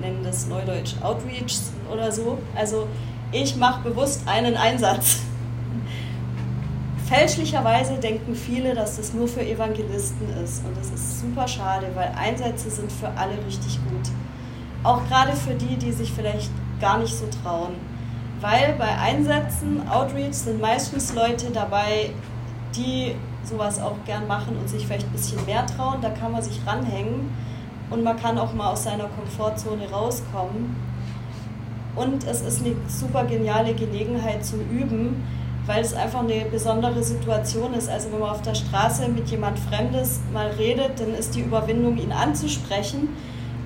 nennen 0.00 0.22
das 0.24 0.46
Neudeutsch 0.46 0.94
Outreach 1.02 1.58
oder 1.92 2.10
so. 2.10 2.38
Also 2.54 2.86
ich 3.32 3.56
mache 3.56 3.82
bewusst 3.88 4.26
einen 4.26 4.56
Einsatz. 4.56 5.20
Fälschlicherweise 7.06 7.94
denken 7.94 8.34
viele, 8.34 8.74
dass 8.74 8.96
das 8.96 9.12
nur 9.12 9.28
für 9.28 9.42
Evangelisten 9.42 10.28
ist. 10.42 10.64
Und 10.64 10.76
das 10.76 10.90
ist 10.90 11.20
super 11.20 11.46
schade, 11.46 11.86
weil 11.94 12.12
Einsätze 12.16 12.70
sind 12.70 12.90
für 12.90 13.08
alle 13.08 13.34
richtig 13.46 13.78
gut. 13.84 14.12
Auch 14.82 15.06
gerade 15.08 15.32
für 15.32 15.54
die, 15.54 15.76
die 15.76 15.92
sich 15.92 16.12
vielleicht 16.12 16.50
gar 16.80 16.98
nicht 16.98 17.14
so 17.14 17.26
trauen. 17.42 17.74
Weil 18.40 18.74
bei 18.78 18.96
Einsätzen, 18.98 19.86
Outreach, 19.88 20.34
sind 20.34 20.60
meistens 20.60 21.12
Leute 21.12 21.50
dabei, 21.52 22.10
die 22.74 23.14
sowas 23.44 23.80
auch 23.80 23.96
gern 24.04 24.26
machen 24.26 24.56
und 24.56 24.68
sich 24.68 24.86
vielleicht 24.86 25.06
ein 25.06 25.12
bisschen 25.12 25.44
mehr 25.46 25.66
trauen. 25.66 26.00
Da 26.00 26.10
kann 26.10 26.32
man 26.32 26.42
sich 26.42 26.60
ranhängen 26.66 27.30
und 27.90 28.02
man 28.02 28.16
kann 28.16 28.38
auch 28.38 28.52
mal 28.54 28.70
aus 28.70 28.84
seiner 28.84 29.04
Komfortzone 29.04 29.90
rauskommen. 29.90 30.76
Und 31.96 32.24
es 32.24 32.40
ist 32.42 32.64
eine 32.64 32.76
super 32.86 33.24
geniale 33.24 33.74
Gelegenheit 33.74 34.44
zum 34.44 34.60
Üben, 34.70 35.24
weil 35.66 35.82
es 35.82 35.92
einfach 35.92 36.20
eine 36.20 36.44
besondere 36.46 37.02
Situation 37.02 37.74
ist. 37.74 37.88
Also 37.88 38.12
wenn 38.12 38.20
man 38.20 38.30
auf 38.30 38.42
der 38.42 38.54
Straße 38.54 39.08
mit 39.08 39.28
jemand 39.28 39.58
Fremdes 39.58 40.20
mal 40.32 40.48
redet, 40.50 41.00
dann 41.00 41.14
ist 41.14 41.34
die 41.34 41.40
Überwindung, 41.40 41.98
ihn 41.98 42.12
anzusprechen. 42.12 43.08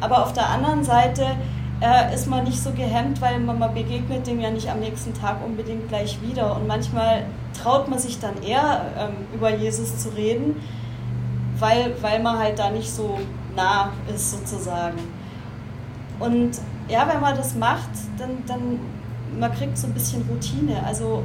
Aber 0.01 0.23
auf 0.23 0.33
der 0.33 0.49
anderen 0.49 0.85
Seite 0.85 1.37
äh, 1.81 2.15
ist 2.15 2.27
man 2.27 2.45
nicht 2.45 2.61
so 2.61 2.71
gehemmt, 2.71 3.21
weil 3.21 3.41
man, 3.41 3.59
man 3.59 3.75
begegnet 3.75 4.27
dem 4.27 4.41
ja 4.41 4.51
nicht 4.51 4.71
am 4.71 4.81
nächsten 4.81 5.13
Tag 5.15 5.45
unbedingt 5.45 5.89
gleich 5.89 6.21
wieder. 6.23 6.57
Und 6.57 6.67
manchmal 6.67 7.25
traut 7.61 7.89
man 7.89 7.99
sich 7.99 8.21
dann 8.21 8.43
eher, 8.43 8.87
ähm, 8.99 9.27
über 9.35 9.55
Jesus 9.55 9.99
zu 9.99 10.11
reden, 10.11 10.57
weil, 11.59 11.95
weil 12.01 12.23
man 12.23 12.39
halt 12.39 12.59
da 12.59 12.71
nicht 12.71 12.91
so 12.91 13.19
nah 13.57 13.91
ist 14.13 14.33
sozusagen. 14.33 14.99
Und 16.21 16.53
ja, 16.89 17.09
wenn 17.13 17.21
man 17.21 17.37
das 17.37 17.55
macht, 17.55 17.91
dann, 18.19 18.43
dann 18.47 18.79
man 19.39 19.53
kriegt 19.53 19.77
so 19.77 19.87
ein 19.87 19.95
bisschen 19.95 20.23
Routine. 20.29 20.83
Also 20.85 21.25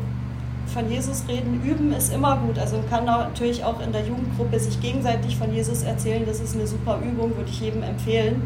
von 0.73 0.89
Jesus 0.89 1.23
reden, 1.27 1.61
üben 1.63 1.93
ist 1.93 2.13
immer 2.13 2.37
gut. 2.37 2.57
Also 2.59 2.77
man 2.77 2.89
kann 2.89 3.05
natürlich 3.05 3.63
auch 3.63 3.81
in 3.81 3.91
der 3.91 4.05
Jugendgruppe 4.05 4.59
sich 4.59 4.79
gegenseitig 4.79 5.37
von 5.37 5.53
Jesus 5.53 5.83
erzählen. 5.83 6.23
Das 6.25 6.39
ist 6.39 6.55
eine 6.55 6.67
super 6.67 6.99
Übung, 7.03 7.35
würde 7.35 7.49
ich 7.49 7.59
jedem 7.59 7.83
empfehlen. 7.83 8.41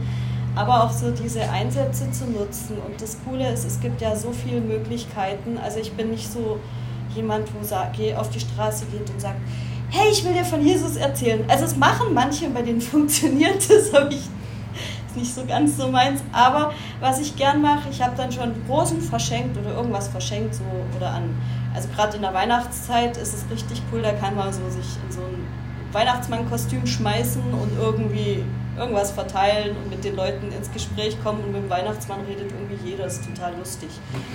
Aber 0.55 0.83
auch 0.83 0.91
so 0.91 1.11
diese 1.11 1.49
Einsätze 1.49 2.11
zu 2.11 2.25
nutzen. 2.25 2.77
Und 2.85 3.01
das 3.01 3.17
Coole 3.25 3.51
ist, 3.51 3.65
es 3.65 3.79
gibt 3.79 4.01
ja 4.01 4.15
so 4.15 4.31
viele 4.31 4.61
Möglichkeiten. 4.61 5.57
Also 5.57 5.79
ich 5.79 5.93
bin 5.93 6.11
nicht 6.11 6.31
so 6.31 6.59
jemand, 7.15 7.47
wo 7.53 7.59
geh 7.95 8.15
auf 8.15 8.29
die 8.29 8.39
Straße 8.39 8.85
geht 8.85 9.09
und 9.09 9.19
sagt, 9.19 9.39
hey, 9.89 10.09
ich 10.11 10.23
will 10.25 10.33
dir 10.33 10.45
von 10.45 10.65
Jesus 10.65 10.95
erzählen. 10.95 11.43
Also 11.47 11.65
es 11.65 11.75
machen 11.75 12.13
manche, 12.13 12.49
bei 12.49 12.61
denen 12.61 12.81
funktioniert 12.81 13.69
das, 13.69 13.93
habe 13.93 14.13
ich 14.13 14.27
nicht 15.15 15.33
so 15.33 15.45
ganz 15.45 15.77
so 15.77 15.87
meins. 15.87 16.23
Aber 16.31 16.73
was 16.99 17.19
ich 17.19 17.35
gern 17.35 17.61
mache, 17.61 17.89
ich 17.89 18.01
habe 18.01 18.15
dann 18.15 18.31
schon 18.31 18.53
Rosen 18.67 19.01
verschenkt 19.01 19.57
oder 19.57 19.75
irgendwas 19.75 20.07
verschenkt, 20.07 20.55
so 20.55 20.63
oder 20.97 21.11
an. 21.11 21.35
Also 21.73 21.89
gerade 21.95 22.15
in 22.15 22.21
der 22.21 22.33
Weihnachtszeit 22.33 23.17
ist 23.17 23.33
es 23.33 23.45
richtig 23.51 23.81
cool, 23.91 24.01
da 24.01 24.13
kann 24.13 24.35
man 24.35 24.51
so 24.51 24.67
sich 24.69 24.97
in 25.05 25.11
so 25.11 25.21
ein 25.21 25.47
Weihnachtsmann-Kostüm 25.91 26.85
schmeißen 26.85 27.41
und 27.41 27.71
irgendwie 27.79 28.43
irgendwas 28.77 29.11
verteilen 29.11 29.75
und 29.77 29.89
mit 29.89 30.03
den 30.03 30.15
Leuten 30.15 30.51
ins 30.51 30.71
Gespräch 30.71 31.21
kommen 31.23 31.43
und 31.43 31.51
mit 31.51 31.63
dem 31.63 31.69
Weihnachtsmann 31.69 32.21
redet 32.27 32.51
irgendwie 32.51 32.89
jeder, 32.89 33.05
ist 33.05 33.23
total 33.23 33.53
lustig. 33.57 33.89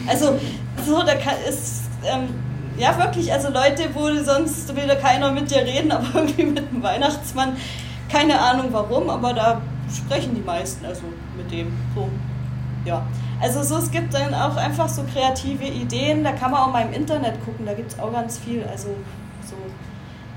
Also 0.06 0.38
so, 0.86 1.02
da 1.02 1.14
kann, 1.14 1.34
ist 1.48 1.84
ähm, 2.04 2.28
ja 2.78 2.96
wirklich, 2.98 3.32
also 3.32 3.48
Leute, 3.48 3.88
wo 3.94 4.14
sonst 4.22 4.74
will 4.76 4.86
da 4.86 4.94
keiner 4.94 5.32
mit 5.32 5.50
dir 5.50 5.62
reden, 5.62 5.90
aber 5.92 6.06
irgendwie 6.14 6.44
mit 6.44 6.70
dem 6.70 6.82
Weihnachtsmann, 6.82 7.56
keine 8.10 8.40
Ahnung 8.40 8.68
warum, 8.70 9.10
aber 9.10 9.32
da 9.32 9.60
sprechen 9.94 10.34
die 10.34 10.42
meisten 10.42 10.84
also 10.84 11.02
mit 11.36 11.50
dem 11.50 11.72
so. 11.94 12.08
Ja. 12.84 13.06
Also 13.40 13.62
so, 13.62 13.76
es 13.76 13.90
gibt 13.90 14.14
dann 14.14 14.34
auch 14.34 14.56
einfach 14.56 14.88
so 14.88 15.04
kreative 15.12 15.64
Ideen, 15.64 16.24
da 16.24 16.32
kann 16.32 16.50
man 16.50 16.60
auch 16.62 16.72
mal 16.72 16.82
im 16.82 16.92
Internet 16.92 17.34
gucken, 17.44 17.66
da 17.66 17.74
gibt 17.74 17.92
es 17.92 17.98
auch 17.98 18.12
ganz 18.12 18.38
viel, 18.38 18.64
also 18.64 18.88
so 18.88 18.94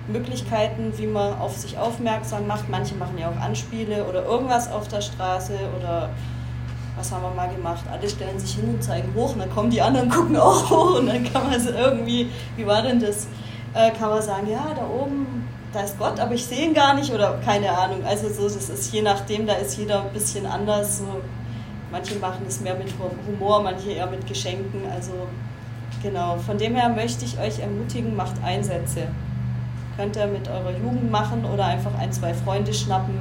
Möglichkeiten, 0.08 0.94
wie 0.98 1.08
man 1.08 1.38
auf 1.40 1.58
sich 1.58 1.78
aufmerksam 1.78 2.48
macht. 2.48 2.70
Manche 2.70 2.96
machen 2.96 3.18
ja 3.18 3.30
auch 3.30 3.42
Anspiele 3.42 4.06
oder 4.06 4.26
irgendwas 4.26 4.72
auf 4.72 4.88
der 4.88 5.02
Straße 5.02 5.54
oder 5.80 6.10
was 6.98 7.12
haben 7.12 7.24
wir 7.24 7.32
mal 7.32 7.50
gemacht? 7.50 7.84
Alle 7.92 8.10
stellen 8.10 8.38
sich 8.40 8.56
hin 8.56 8.66
und 8.66 8.84
zeigen 8.84 9.14
hoch 9.16 9.34
und 9.34 9.40
dann 9.40 9.52
kommen 9.52 9.70
die 9.70 9.82
anderen, 9.82 10.10
gucken 10.12 10.38
auch 10.38 10.70
hoch 10.70 11.00
und 11.00 11.08
dann 11.08 11.24
kann 11.32 11.50
man 11.50 11.60
so 11.60 11.70
irgendwie, 11.70 12.30
wie 12.56 12.66
war 12.66 12.82
denn 12.82 13.00
das? 13.00 13.28
Äh, 13.74 13.92
kann 13.92 14.10
man 14.10 14.22
sagen, 14.22 14.50
ja, 14.50 14.68
da 14.76 14.86
oben 14.86 15.48
da 15.74 15.82
ist 15.82 15.98
Gott, 15.98 16.20
aber 16.20 16.34
ich 16.34 16.46
sehe 16.46 16.66
ihn 16.68 16.74
gar 16.74 16.94
nicht 16.94 17.14
oder 17.14 17.40
keine 17.46 17.72
Ahnung. 17.72 18.04
Also 18.04 18.30
so, 18.30 18.44
das 18.44 18.70
ist 18.70 18.94
je 18.94 19.02
nachdem, 19.02 19.48
da 19.48 19.54
ist 19.54 19.78
jeder 19.78 20.04
ein 20.04 20.12
bisschen 20.12 20.46
anders. 20.46 21.00
So, 21.00 21.06
manche 21.92 22.16
machen 22.16 22.46
es 22.48 22.60
mehr 22.60 22.76
mit 22.76 22.94
Humor, 23.28 23.64
manche 23.64 23.92
eher 23.92 24.08
mit 24.08 24.28
Geschenken. 24.28 24.82
Also 24.94 25.14
genau, 26.04 26.38
von 26.38 26.58
dem 26.58 26.76
her 26.76 26.90
möchte 26.90 27.24
ich 27.24 27.40
euch 27.40 27.60
ermutigen, 27.60 28.16
macht 28.16 28.36
Einsätze. 28.44 29.08
Könnt 30.02 30.16
ihr 30.16 30.26
mit 30.26 30.48
eurer 30.48 30.72
Jugend 30.72 31.12
machen 31.12 31.46
oder 31.46 31.64
einfach 31.66 31.94
ein, 32.00 32.12
zwei 32.12 32.34
Freunde 32.34 32.74
schnappen. 32.74 33.14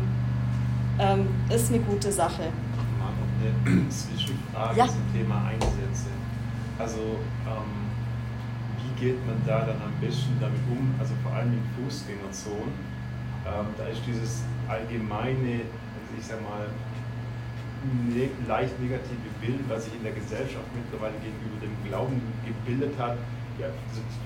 Ähm, 0.99 1.29
ist 1.55 1.69
eine 1.69 1.81
gute 1.81 2.11
Sache. 2.11 2.45
Ich 2.49 3.05
habe 3.05 3.13
noch 3.21 3.69
eine 3.77 3.89
Zwischenfrage 3.91 4.79
ja. 4.79 4.87
zum 4.89 5.05
Thema 5.13 5.45
Einsätze. 5.45 6.09
Also 6.79 7.21
ähm, 7.45 7.91
geht 8.99 9.21
man 9.27 9.37
da 9.47 9.61
dann 9.61 9.77
am 9.77 9.93
besten 10.01 10.41
damit 10.41 10.61
um, 10.73 10.95
also 10.99 11.13
vor 11.23 11.33
allem 11.33 11.53
in 11.53 11.85
Fußgängerzonen. 11.85 12.73
Ähm, 13.45 13.67
da 13.77 13.85
ist 13.85 14.01
dieses 14.07 14.41
allgemeine, 14.67 15.69
also 15.69 16.11
ich 16.19 16.25
sag 16.25 16.41
mal, 16.41 16.65
ne 18.09 18.31
leicht 18.49 18.81
negative 18.81 19.29
Bild, 19.43 19.61
was 19.69 19.85
sich 19.85 19.97
in 19.97 20.03
der 20.03 20.13
Gesellschaft 20.13 20.65
mittlerweile 20.73 21.17
gegenüber 21.21 21.61
dem 21.61 21.77
Glauben 21.85 22.23
gebildet 22.49 22.97
hat, 22.99 23.19
ja, 23.61 23.67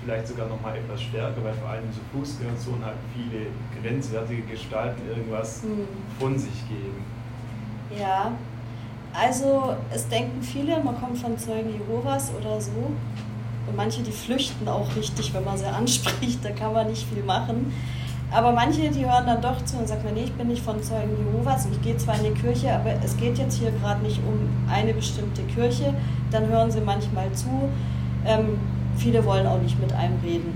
vielleicht 0.03 0.29
sogar 0.29 0.49
noch 0.49 0.61
mal 0.61 0.77
etwas 0.77 1.03
stärker, 1.03 1.43
weil 1.43 1.55
vor 1.55 1.71
allem 1.71 1.85
so 1.93 2.01
Fußgängerzonen 2.19 2.85
halt 2.85 2.97
viele 3.15 3.47
grenzwertige 3.81 4.43
Gestalten 4.43 5.03
irgendwas 5.09 5.63
hm. 5.63 5.87
von 6.19 6.39
sich 6.39 6.69
geben. 6.69 7.03
Ja, 7.99 8.33
also 9.13 9.77
es 9.93 10.09
denken 10.09 10.43
viele, 10.43 10.83
man 10.83 11.01
kommt 11.01 11.19
von 11.19 11.39
Zeugen 11.39 11.71
Jehovas 11.71 12.33
oder 12.39 12.61
so. 12.61 12.91
Und 13.67 13.77
manche, 13.77 14.03
die 14.03 14.13
flüchten 14.13 14.69
auch 14.69 14.95
richtig, 14.97 15.33
wenn 15.33 15.45
man 15.45 15.57
sie 15.57 15.67
anspricht, 15.79 16.45
da 16.45 16.51
kann 16.51 16.73
man 16.73 16.89
nicht 16.89 17.07
viel 17.09 17.23
machen. 17.23 17.73
Aber 18.31 18.51
manche, 18.51 18.91
die 18.91 19.05
hören 19.05 19.27
dann 19.27 19.41
doch 19.41 19.65
zu 19.65 19.77
und 19.77 19.87
sagen, 19.87 20.03
nee, 20.13 20.25
ich 20.25 20.33
bin 20.33 20.49
nicht 20.49 20.63
von 20.63 20.83
Zeugen 20.83 21.17
Jehovas 21.17 21.67
und 21.67 21.73
ich 21.73 21.83
gehe 21.83 21.97
zwar 21.97 22.17
in 22.17 22.35
die 22.35 22.41
Kirche, 22.41 22.75
aber 22.75 22.95
es 23.05 23.17
geht 23.17 23.39
jetzt 23.39 23.59
hier 23.59 23.71
gerade 23.71 24.03
nicht 24.03 24.19
um 24.19 24.49
eine 24.69 24.93
bestimmte 24.93 25.43
Kirche. 25.43 25.95
Dann 26.33 26.49
hören 26.49 26.71
sie 26.71 26.81
manchmal 26.81 27.31
zu. 27.33 27.69
Ähm, 28.27 28.59
viele 28.97 29.25
wollen 29.25 29.47
auch 29.47 29.61
nicht 29.61 29.79
mit 29.81 29.93
einem 29.93 30.19
reden. 30.23 30.53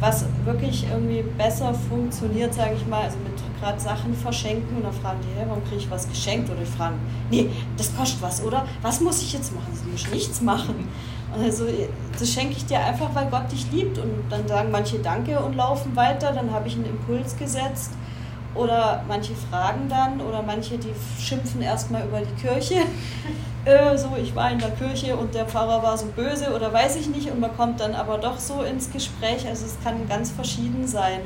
Was 0.00 0.24
wirklich 0.44 0.86
irgendwie 0.90 1.22
besser 1.36 1.74
funktioniert, 1.74 2.54
sage 2.54 2.74
ich 2.74 2.86
mal, 2.86 3.02
also 3.02 3.18
mit 3.18 3.34
gerade 3.60 3.78
Sachen 3.78 4.14
verschenken 4.14 4.78
und 4.78 4.84
dann 4.84 4.92
fragen 4.92 5.20
die, 5.22 5.38
hey, 5.38 5.46
warum 5.46 5.62
kriege 5.64 5.76
ich 5.76 5.90
was 5.90 6.08
geschenkt? 6.08 6.50
Oder 6.50 6.62
ich 6.62 6.68
frage, 6.68 6.94
nee, 7.30 7.50
das 7.76 7.94
kostet 7.94 8.22
was, 8.22 8.42
oder? 8.42 8.66
Was 8.82 9.00
muss 9.00 9.20
ich 9.22 9.32
jetzt 9.34 9.54
machen? 9.54 9.72
Sie 9.74 9.90
müssen 9.90 10.10
nichts 10.10 10.40
machen. 10.40 10.88
Also 11.38 11.66
das 12.18 12.32
schenke 12.32 12.56
ich 12.56 12.66
dir 12.66 12.80
einfach, 12.80 13.14
weil 13.14 13.28
Gott 13.30 13.52
dich 13.52 13.70
liebt. 13.70 13.98
Und 13.98 14.24
dann 14.30 14.48
sagen 14.48 14.70
manche 14.70 14.98
Danke 14.98 15.38
und 15.38 15.54
laufen 15.54 15.94
weiter. 15.94 16.32
Dann 16.32 16.50
habe 16.50 16.68
ich 16.68 16.74
einen 16.74 16.86
Impuls 16.86 17.36
gesetzt. 17.36 17.92
Oder 18.54 19.04
manche 19.06 19.34
fragen 19.34 19.88
dann. 19.88 20.20
Oder 20.20 20.42
manche, 20.42 20.78
die 20.78 20.92
schimpfen 21.20 21.62
erstmal 21.62 22.04
über 22.04 22.20
die 22.20 22.40
Kirche. 22.40 22.82
äh, 23.64 23.96
so, 23.96 24.16
ich 24.20 24.34
war 24.34 24.50
in 24.50 24.58
der 24.58 24.70
Kirche 24.70 25.16
und 25.16 25.34
der 25.34 25.46
Pfarrer 25.46 25.82
war 25.82 25.96
so 25.96 26.06
böse 26.06 26.54
oder 26.54 26.72
weiß 26.72 26.96
ich 26.96 27.08
nicht. 27.08 27.30
Und 27.30 27.40
man 27.40 27.56
kommt 27.56 27.80
dann 27.80 27.94
aber 27.94 28.18
doch 28.18 28.38
so 28.38 28.62
ins 28.62 28.90
Gespräch. 28.90 29.46
Also 29.46 29.66
es 29.66 29.76
kann 29.82 30.08
ganz 30.08 30.30
verschieden 30.30 30.86
sein. 30.86 31.20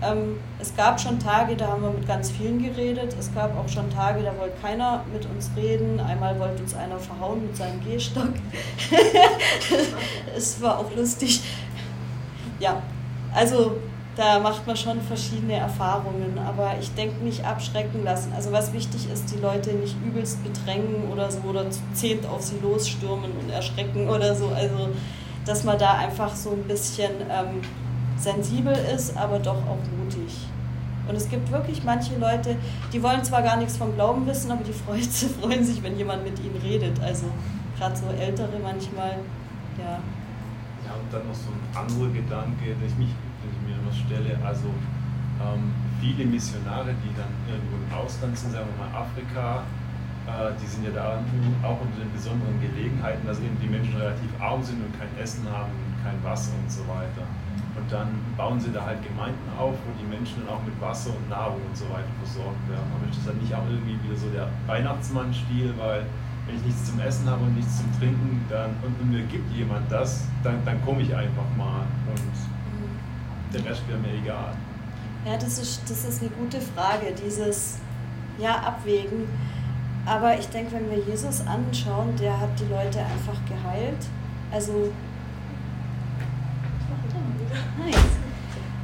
Ähm, 0.00 0.38
es 0.60 0.76
gab 0.76 1.00
schon 1.00 1.18
Tage, 1.18 1.56
da 1.56 1.68
haben 1.68 1.82
wir 1.82 1.90
mit 1.90 2.06
ganz 2.06 2.30
vielen 2.30 2.62
geredet. 2.62 3.16
Es 3.18 3.34
gab 3.34 3.56
auch 3.58 3.68
schon 3.68 3.90
Tage, 3.90 4.22
da 4.22 4.36
wollte 4.38 4.56
keiner 4.60 5.04
mit 5.12 5.26
uns 5.26 5.50
reden. 5.56 5.98
Einmal 5.98 6.38
wollte 6.38 6.62
uns 6.62 6.74
einer 6.74 6.98
verhauen 6.98 7.46
mit 7.46 7.56
seinem 7.56 7.82
Gehstock. 7.84 8.34
es 10.36 10.62
war 10.62 10.78
auch 10.78 10.94
lustig. 10.94 11.42
Ja, 12.60 12.82
also 13.34 13.78
da 14.18 14.40
macht 14.40 14.66
man 14.66 14.76
schon 14.76 15.00
verschiedene 15.00 15.54
Erfahrungen, 15.54 16.38
aber 16.44 16.74
ich 16.80 16.92
denke 16.94 17.24
nicht 17.24 17.44
abschrecken 17.44 18.04
lassen. 18.04 18.32
Also 18.34 18.52
was 18.52 18.72
wichtig 18.72 19.08
ist, 19.10 19.32
die 19.32 19.38
Leute 19.38 19.72
nicht 19.74 19.96
übelst 20.04 20.42
bedrängen 20.42 21.10
oder 21.12 21.30
so 21.30 21.38
oder 21.48 21.70
zu 21.70 21.80
zehnt 21.94 22.26
auf 22.26 22.42
sie 22.42 22.58
losstürmen 22.60 23.30
und 23.40 23.50
erschrecken 23.50 24.08
oder 24.08 24.34
so. 24.34 24.48
Also 24.48 24.88
dass 25.46 25.64
man 25.64 25.78
da 25.78 25.94
einfach 25.94 26.34
so 26.34 26.50
ein 26.50 26.64
bisschen 26.64 27.10
ähm, 27.30 27.62
sensibel 28.18 28.76
ist, 28.94 29.16
aber 29.16 29.38
doch 29.38 29.56
auch 29.56 29.78
mutig. 29.96 30.36
Und 31.08 31.14
es 31.14 31.28
gibt 31.28 31.50
wirklich 31.50 31.82
manche 31.84 32.18
Leute, 32.18 32.56
die 32.92 33.02
wollen 33.02 33.24
zwar 33.24 33.42
gar 33.42 33.56
nichts 33.56 33.78
vom 33.78 33.94
Glauben 33.94 34.26
wissen, 34.26 34.50
aber 34.50 34.62
die 34.62 34.72
freuen, 34.72 35.64
sich, 35.64 35.82
wenn 35.82 35.96
jemand 35.96 36.24
mit 36.24 36.38
ihnen 36.40 36.60
redet. 36.62 37.00
Also 37.00 37.26
gerade 37.78 37.96
so 37.96 38.06
Ältere 38.20 38.58
manchmal, 38.62 39.16
ja. 39.78 40.00
Ja, 40.84 40.94
und 41.00 41.12
dann 41.12 41.26
noch 41.26 41.34
so 41.34 41.48
ein 41.48 41.76
anderer 41.76 42.12
Gedanke, 42.12 42.64
den 42.64 42.86
ich, 42.86 42.96
mich, 42.96 43.08
den 43.08 43.50
ich 43.52 43.68
mir 43.68 43.76
noch 43.76 43.77
stelle. 43.92 44.38
Also 44.44 44.68
ähm, 45.40 45.72
viele 46.00 46.26
Missionare, 46.26 46.94
die 47.04 47.12
dann 47.14 47.30
irgendwo 47.46 47.76
im 47.76 47.88
Ausland 47.94 48.36
sind, 48.36 48.52
sagen 48.52 48.66
wir 48.74 48.86
mal 48.86 48.92
Afrika, 48.94 49.62
äh, 50.28 50.52
die 50.60 50.66
sind 50.66 50.84
ja 50.84 50.92
da 50.92 51.18
auch 51.64 51.80
unter 51.80 51.98
den 51.98 52.12
besonderen 52.12 52.60
Gelegenheiten, 52.60 53.26
dass 53.26 53.38
eben 53.40 53.56
die 53.62 53.68
Menschen 53.68 53.96
relativ 53.96 54.28
arm 54.40 54.62
sind 54.62 54.82
und 54.84 54.92
kein 54.98 55.10
Essen 55.16 55.46
haben, 55.48 55.72
kein 56.04 56.18
Wasser 56.22 56.52
und 56.60 56.70
so 56.70 56.82
weiter. 56.86 57.24
Und 57.78 57.86
dann 57.92 58.08
bauen 58.36 58.58
sie 58.58 58.72
da 58.72 58.84
halt 58.84 58.98
Gemeinden 59.06 59.48
auf, 59.56 59.74
wo 59.86 59.90
die 59.94 60.08
Menschen 60.10 60.42
dann 60.42 60.56
auch 60.56 60.62
mit 60.66 60.74
Wasser 60.80 61.14
und 61.14 61.30
Nahrung 61.30 61.62
und 61.62 61.76
so 61.76 61.86
weiter 61.86 62.10
versorgt 62.18 62.60
werden. 62.68 62.90
Aber 62.90 63.06
ist 63.08 63.22
das 63.22 63.26
dann 63.30 63.38
nicht 63.38 63.54
auch 63.54 63.64
irgendwie 63.70 63.94
wieder 64.02 64.18
so 64.18 64.28
der 64.30 64.48
Weihnachtsmann-Stil, 64.66 65.74
weil 65.78 66.02
wenn 66.46 66.56
ich 66.56 66.64
nichts 66.64 66.90
zum 66.90 66.98
Essen 66.98 67.30
habe 67.30 67.44
und 67.44 67.54
nichts 67.54 67.78
zum 67.78 67.86
Trinken, 67.98 68.44
dann 68.48 68.74
und, 68.82 69.10
mir 69.10 69.22
gibt 69.30 69.46
jemand 69.54 69.90
das, 69.92 70.26
dann, 70.42 70.58
dann 70.64 70.82
komme 70.84 71.02
ich 71.02 71.14
einfach 71.14 71.46
mal 71.56 71.86
und. 72.10 72.57
Der 73.52 73.64
Rest 73.64 73.82
wäre 73.88 73.98
mir 73.98 74.14
egal. 74.22 74.54
Ja, 75.26 75.36
das 75.36 75.58
ist, 75.58 75.82
das 75.88 76.04
ist 76.04 76.22
eine 76.22 76.30
gute 76.30 76.60
Frage, 76.60 77.12
dieses 77.24 77.78
ja, 78.38 78.56
Abwägen. 78.56 79.28
Aber 80.06 80.38
ich 80.38 80.48
denke, 80.48 80.72
wenn 80.72 80.90
wir 80.90 80.98
Jesus 80.98 81.42
anschauen, 81.46 82.16
der 82.16 82.40
hat 82.40 82.50
die 82.58 82.64
Leute 82.64 83.00
einfach 83.00 83.38
geheilt. 83.46 84.06
Also 84.50 84.90
Nice. 87.78 87.96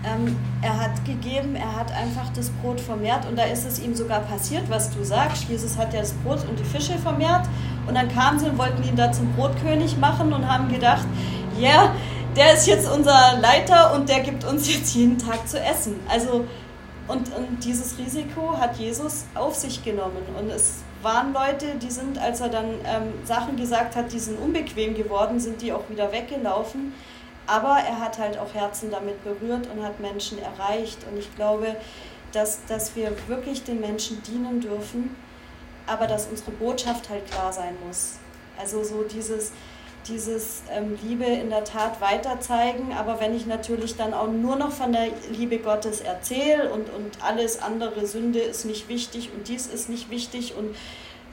Ähm, 0.04 0.36
er 0.60 0.78
hat 0.78 1.04
gegeben, 1.04 1.56
er 1.56 1.76
hat 1.76 1.90
einfach 1.92 2.30
das 2.34 2.50
Brot 2.50 2.78
vermehrt 2.78 3.26
und 3.26 3.38
da 3.38 3.44
ist 3.44 3.66
es 3.66 3.78
ihm 3.78 3.94
sogar 3.94 4.20
passiert, 4.20 4.68
was 4.68 4.90
du 4.90 5.02
sagst. 5.02 5.48
Jesus 5.48 5.78
hat 5.78 5.94
ja 5.94 6.00
das 6.00 6.12
Brot 6.12 6.46
und 6.48 6.58
die 6.58 6.64
Fische 6.64 6.98
vermehrt 6.98 7.48
und 7.86 7.94
dann 7.94 8.08
kamen 8.08 8.38
sie 8.38 8.46
und 8.46 8.58
wollten 8.58 8.82
ihn 8.84 8.96
da 8.96 9.10
zum 9.12 9.32
Brotkönig 9.32 9.96
machen 9.96 10.32
und 10.32 10.46
haben 10.46 10.68
gedacht, 10.68 11.06
ja, 11.58 11.84
yeah, 11.84 11.90
der 12.36 12.54
ist 12.54 12.66
jetzt 12.66 12.90
unser 12.90 13.38
Leiter 13.40 13.94
und 13.94 14.08
der 14.08 14.20
gibt 14.20 14.44
uns 14.44 14.68
jetzt 14.74 14.94
jeden 14.94 15.18
Tag 15.18 15.48
zu 15.48 15.58
essen. 15.60 16.00
Also 16.08 16.44
Und, 17.06 17.34
und 17.36 17.62
dieses 17.62 17.98
Risiko 17.98 18.56
hat 18.56 18.78
Jesus 18.78 19.26
auf 19.34 19.54
sich 19.54 19.84
genommen. 19.84 20.22
Und 20.38 20.50
es 20.50 20.82
waren 21.02 21.34
Leute, 21.34 21.74
die 21.76 21.90
sind, 21.90 22.18
als 22.18 22.40
er 22.40 22.48
dann 22.48 22.80
ähm, 22.86 23.12
Sachen 23.24 23.56
gesagt 23.56 23.94
hat, 23.94 24.10
die 24.10 24.18
sind 24.18 24.38
unbequem 24.40 24.94
geworden, 24.94 25.38
sind 25.38 25.60
die 25.60 25.72
auch 25.72 25.88
wieder 25.90 26.12
weggelaufen. 26.12 26.94
Aber 27.46 27.76
er 27.86 28.00
hat 28.00 28.18
halt 28.18 28.38
auch 28.38 28.54
Herzen 28.54 28.90
damit 28.90 29.22
berührt 29.22 29.68
und 29.70 29.84
hat 29.84 30.00
Menschen 30.00 30.38
erreicht. 30.38 30.98
Und 31.10 31.18
ich 31.18 31.34
glaube, 31.36 31.76
dass, 32.32 32.64
dass 32.66 32.96
wir 32.96 33.12
wirklich 33.28 33.64
den 33.64 33.80
Menschen 33.80 34.22
dienen 34.22 34.62
dürfen, 34.62 35.14
aber 35.86 36.06
dass 36.06 36.26
unsere 36.26 36.52
Botschaft 36.52 37.10
halt 37.10 37.30
klar 37.30 37.52
sein 37.52 37.76
muss. 37.86 38.14
Also 38.58 38.82
so 38.82 39.02
dieses, 39.02 39.52
dieses 40.08 40.62
ähm, 40.70 40.98
Liebe 41.02 41.24
in 41.24 41.50
der 41.50 41.64
Tat 41.64 42.00
weiterzeigen, 42.00 42.92
aber 42.92 43.20
wenn 43.20 43.36
ich 43.36 43.46
natürlich 43.46 43.96
dann 43.96 44.14
auch 44.14 44.28
nur 44.28 44.56
noch 44.56 44.70
von 44.70 44.92
der 44.92 45.08
Liebe 45.30 45.58
Gottes 45.58 46.00
erzähle 46.00 46.70
und, 46.70 46.90
und 46.90 47.22
alles 47.22 47.62
andere, 47.62 48.06
Sünde 48.06 48.40
ist 48.40 48.64
nicht 48.64 48.88
wichtig 48.88 49.30
und 49.34 49.48
dies 49.48 49.66
ist 49.66 49.88
nicht 49.88 50.10
wichtig 50.10 50.54
und 50.56 50.74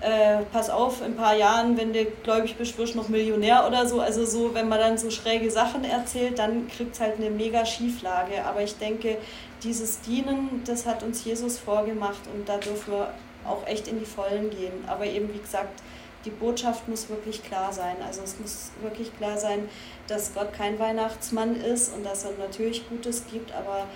äh, 0.02 0.44
pass 0.52 0.70
auf, 0.70 1.02
in 1.02 1.08
ein 1.08 1.16
paar 1.16 1.36
Jahren, 1.36 1.78
wenn 1.78 1.94
du 1.94 2.06
gläubig 2.24 2.56
bist, 2.56 2.78
wirst 2.78 2.96
noch 2.96 3.08
Millionär 3.08 3.68
oder 3.68 3.86
so. 3.86 4.02
Also 4.02 4.26
so, 4.26 4.54
wenn 4.54 4.68
man 4.68 4.80
dann 4.80 4.98
so 4.98 5.12
schräge 5.12 5.52
Sachen 5.52 5.84
erzählt, 5.84 6.40
dann 6.40 6.68
kriegt 6.68 6.96
es 6.96 7.00
halt 7.00 7.18
eine 7.18 7.30
mega 7.30 7.66
Schieflage. 7.66 8.44
Aber 8.44 8.64
ich 8.64 8.78
denke, 8.78 9.18
dieses 9.64 10.02
Dienen, 10.02 10.64
das 10.66 10.88
hat 10.88 11.04
uns 11.04 11.24
Jesus 11.24 11.60
vorgemacht 11.60 12.22
und 12.34 12.50
da 12.50 12.58
dürfen 12.58 12.94
wir 12.94 13.14
auch 13.48 13.68
echt 13.68 13.88
in 13.88 14.00
die 14.00 14.06
Vollen 14.06 14.50
gehen. 14.50 14.74
Aber 14.88 15.06
eben, 15.06 15.32
wie 15.34 15.40
gesagt, 15.40 15.82
die 16.26 16.30
Botschaft 16.30 16.88
muss 16.88 17.10
wirklich 17.10 17.44
klar 17.44 17.74
sein. 17.74 17.96
Also 18.06 18.22
es 18.24 18.40
muss 18.40 18.72
wirklich 18.82 19.16
klar 19.18 19.38
sein, 19.38 19.70
dass 20.08 20.34
Gott 20.34 20.54
kein 20.54 20.78
Weihnachtsmann 20.80 21.56
ist 21.56 21.94
und 21.94 22.06
dass 22.06 22.26
er 22.26 22.32
natürlich 22.38 22.88
Gutes 22.90 23.26
gibt, 23.32 23.52
aber 23.54 23.88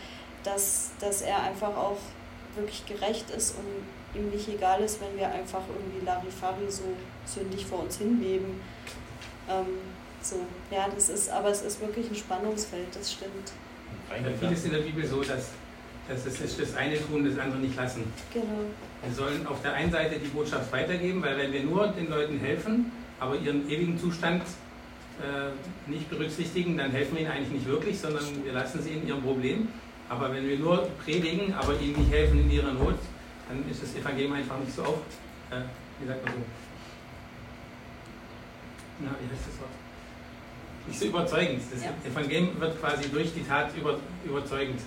dass, 0.43 0.91
dass 0.99 1.21
er 1.21 1.43
einfach 1.43 1.75
auch 1.75 1.97
wirklich 2.55 2.85
gerecht 2.85 3.29
ist 3.31 3.55
und 3.57 4.19
ihm 4.19 4.29
nicht 4.29 4.47
egal 4.47 4.81
ist, 4.81 5.01
wenn 5.01 5.17
wir 5.17 5.27
einfach 5.27 5.61
irgendwie 5.67 6.05
Larifari 6.05 6.69
so 6.69 6.83
sündig 7.25 7.65
vor 7.65 7.79
uns 7.83 7.97
hinleben. 7.97 8.61
Ähm, 9.49 9.65
so, 10.21 10.37
ja, 10.71 10.87
das 10.93 11.09
ist, 11.09 11.29
aber 11.29 11.49
es 11.49 11.61
ist 11.61 11.81
wirklich 11.81 12.09
ein 12.09 12.15
Spannungsfeld, 12.15 12.95
das 12.95 13.11
stimmt. 13.11 13.51
Ja, 14.09 14.31
vieles 14.39 14.65
in 14.65 14.71
der 14.71 14.79
Bibel 14.79 15.05
so, 15.05 15.21
dass, 15.21 15.49
dass 16.07 16.25
es 16.25 16.39
ist 16.39 16.59
das 16.61 16.75
eine 16.75 16.97
tun, 17.01 17.25
das 17.25 17.37
andere 17.39 17.59
nicht 17.59 17.75
lassen. 17.75 18.03
Genau. 18.33 18.45
Wir 19.03 19.13
sollen 19.13 19.45
auf 19.47 19.61
der 19.61 19.73
einen 19.73 19.91
Seite 19.91 20.19
die 20.19 20.27
Botschaft 20.27 20.71
weitergeben, 20.71 21.21
weil 21.21 21.37
wenn 21.37 21.51
wir 21.51 21.63
nur 21.63 21.87
den 21.87 22.09
Leuten 22.09 22.39
helfen, 22.39 22.91
aber 23.19 23.35
ihren 23.37 23.69
ewigen 23.69 23.97
Zustand 23.99 24.43
äh, 25.21 25.89
nicht 25.89 26.09
berücksichtigen, 26.09 26.77
dann 26.77 26.91
helfen 26.91 27.15
wir 27.15 27.21
ihnen 27.21 27.31
eigentlich 27.31 27.51
nicht 27.51 27.65
wirklich, 27.65 27.99
sondern 27.99 28.23
wir 28.43 28.53
lassen 28.53 28.81
sie 28.81 28.91
in 28.91 29.07
ihrem 29.07 29.21
Problem. 29.21 29.67
Aber 30.09 30.31
wenn 30.33 30.47
wir 30.47 30.59
nur 30.59 30.87
predigen, 31.03 31.53
aber 31.53 31.79
ihnen 31.79 31.97
nicht 31.97 32.11
helfen 32.11 32.39
in 32.41 32.51
ihrer 32.51 32.73
Not, 32.73 32.95
dann 33.49 33.69
ist 33.69 33.81
das 33.81 33.95
Evangelium 33.95 34.33
einfach 34.33 34.59
nicht 34.59 34.75
so 34.75 34.83
auf, 34.83 34.99
äh, 35.51 35.61
wie 35.99 36.07
sagt 36.07 36.23
man 36.25 36.33
so, 36.33 36.39
na, 38.99 39.09
wie 39.19 39.33
heißt 39.33 39.47
das 39.47 39.59
Wort? 39.59 39.71
Nicht 40.87 40.99
so 40.99 41.05
überzeugend. 41.05 41.61
Das 41.71 41.83
Ja. 41.83 41.89
Evangelium 42.05 42.59
wird 42.59 42.79
quasi 42.79 43.09
durch 43.09 43.33
die 43.33 43.43
Tat 43.43 43.75
über, 43.75 43.99
überzeugend, 44.23 44.79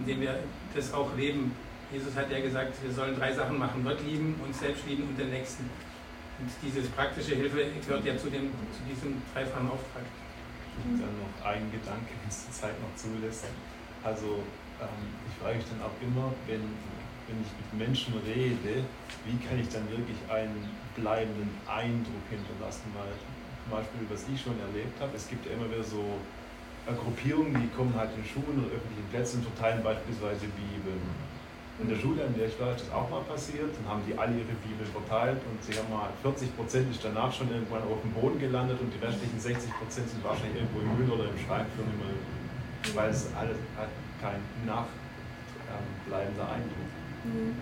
indem 0.00 0.20
wir 0.20 0.38
das 0.74 0.92
auch 0.92 1.14
leben. 1.16 1.52
Jesus 1.92 2.14
hat 2.14 2.30
ja 2.30 2.40
gesagt, 2.40 2.72
wir 2.82 2.92
sollen 2.92 3.16
drei 3.16 3.32
Sachen 3.32 3.58
machen: 3.58 3.84
Gott 3.84 4.00
lieben, 4.04 4.38
uns 4.44 4.60
selbst 4.60 4.86
lieben 4.86 5.04
und 5.04 5.18
den 5.18 5.30
Nächsten. 5.30 5.64
Und 6.38 6.50
diese 6.62 6.82
praktische 6.90 7.34
Hilfe 7.34 7.66
gehört 7.84 8.04
ja 8.04 8.16
zu, 8.16 8.30
dem, 8.30 8.52
zu 8.70 8.82
diesem 8.88 9.20
dreifachen 9.34 9.68
Auftrag. 9.68 10.06
Und 10.84 11.00
dann 11.02 11.10
noch 11.18 11.34
ein 11.44 11.66
Gedanke, 11.72 12.14
wenn 12.14 12.28
es 12.28 12.46
die 12.46 12.52
Zeit 12.52 12.78
noch 12.80 12.94
zulässt. 12.94 13.46
Also 14.04 14.38
ähm, 14.78 15.02
ich 15.26 15.34
frage 15.42 15.58
mich 15.58 15.66
dann 15.66 15.82
auch 15.82 15.96
immer, 15.98 16.30
wenn, 16.46 16.62
wenn 17.26 17.38
ich 17.42 17.50
mit 17.58 17.88
Menschen 17.88 18.14
rede, 18.22 18.86
wie 19.26 19.36
kann 19.42 19.58
ich 19.58 19.68
dann 19.68 19.90
wirklich 19.90 20.18
einen 20.30 20.70
bleibenden 20.94 21.50
Eindruck 21.66 22.26
hinterlassen? 22.30 22.86
Weil 22.94 23.10
zum 23.10 23.74
Beispiel, 23.74 24.06
was 24.06 24.22
ich 24.30 24.38
schon 24.40 24.54
erlebt 24.70 24.94
habe, 25.02 25.16
es 25.16 25.26
gibt 25.26 25.44
ja 25.46 25.58
immer 25.58 25.66
wieder 25.66 25.82
so 25.82 26.22
Gruppierungen, 26.94 27.54
die 27.60 27.68
kommen 27.76 27.94
halt 27.96 28.10
in 28.16 28.24
Schulen 28.24 28.64
oder 28.64 28.76
öffentlichen 28.76 29.08
Plätzen 29.10 29.42
verteilen 29.42 29.82
beispielsweise 29.82 30.46
Bibeln. 30.54 31.02
In 31.78 31.88
der 31.88 31.96
Schule, 31.96 32.26
an 32.26 32.34
der 32.34 32.48
ich 32.48 32.58
war, 32.58 32.74
ist 32.74 32.82
das 32.86 32.90
auch 32.90 33.08
mal 33.08 33.22
passiert. 33.22 33.70
Dann 33.70 33.86
haben 33.86 34.02
die 34.02 34.16
alle 34.18 34.34
ihre 34.34 34.50
Bibeln 34.66 34.90
verteilt 34.90 35.38
und 35.46 35.62
sie 35.62 35.78
haben 35.78 35.86
mal 35.94 36.10
40 36.22 36.56
Prozent 36.56 36.90
ist 36.90 37.04
danach 37.04 37.30
schon 37.30 37.50
irgendwann 37.54 37.86
auf 37.86 38.02
dem 38.02 38.10
Boden 38.18 38.38
gelandet 38.40 38.80
und 38.80 38.90
die 38.90 38.98
restlichen 38.98 39.38
60 39.38 39.70
Prozent 39.78 40.10
sind 40.10 40.24
wahrscheinlich 40.24 40.58
irgendwo 40.58 40.80
im 40.82 40.90
Müll 40.98 41.10
oder 41.14 41.30
im 41.30 41.38
Müll. 41.38 42.18
Weil 42.94 43.10
es 43.10 43.30
alles 43.38 43.58
hat 43.78 43.90
kein 44.20 44.42
nachbleibender 44.66 46.50
Eindruck. 46.50 46.90
Mhm. 47.22 47.54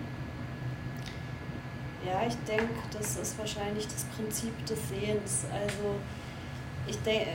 Ja, 2.05 2.25
ich 2.25 2.37
denke, 2.47 2.73
das 2.91 3.17
ist 3.17 3.37
wahrscheinlich 3.37 3.85
das 3.85 4.03
Prinzip 4.15 4.65
des 4.65 4.79
Sehens. 4.89 5.45
Also 5.51 5.99
ich 6.87 6.97
denke, 6.99 7.27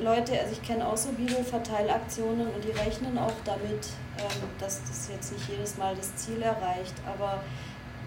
Leute, 0.00 0.38
also 0.38 0.52
ich 0.52 0.62
kenne 0.62 0.86
auch 0.86 0.96
so 0.96 1.10
Bibelverteilaktionen 1.12 2.48
und 2.48 2.64
die 2.64 2.70
rechnen 2.70 3.18
auch 3.18 3.32
damit, 3.44 3.88
ähm, 4.18 4.48
dass 4.58 4.80
das 4.82 5.08
jetzt 5.12 5.32
nicht 5.32 5.48
jedes 5.48 5.76
Mal 5.76 5.94
das 5.94 6.14
Ziel 6.16 6.42
erreicht. 6.42 6.94
Aber 7.06 7.42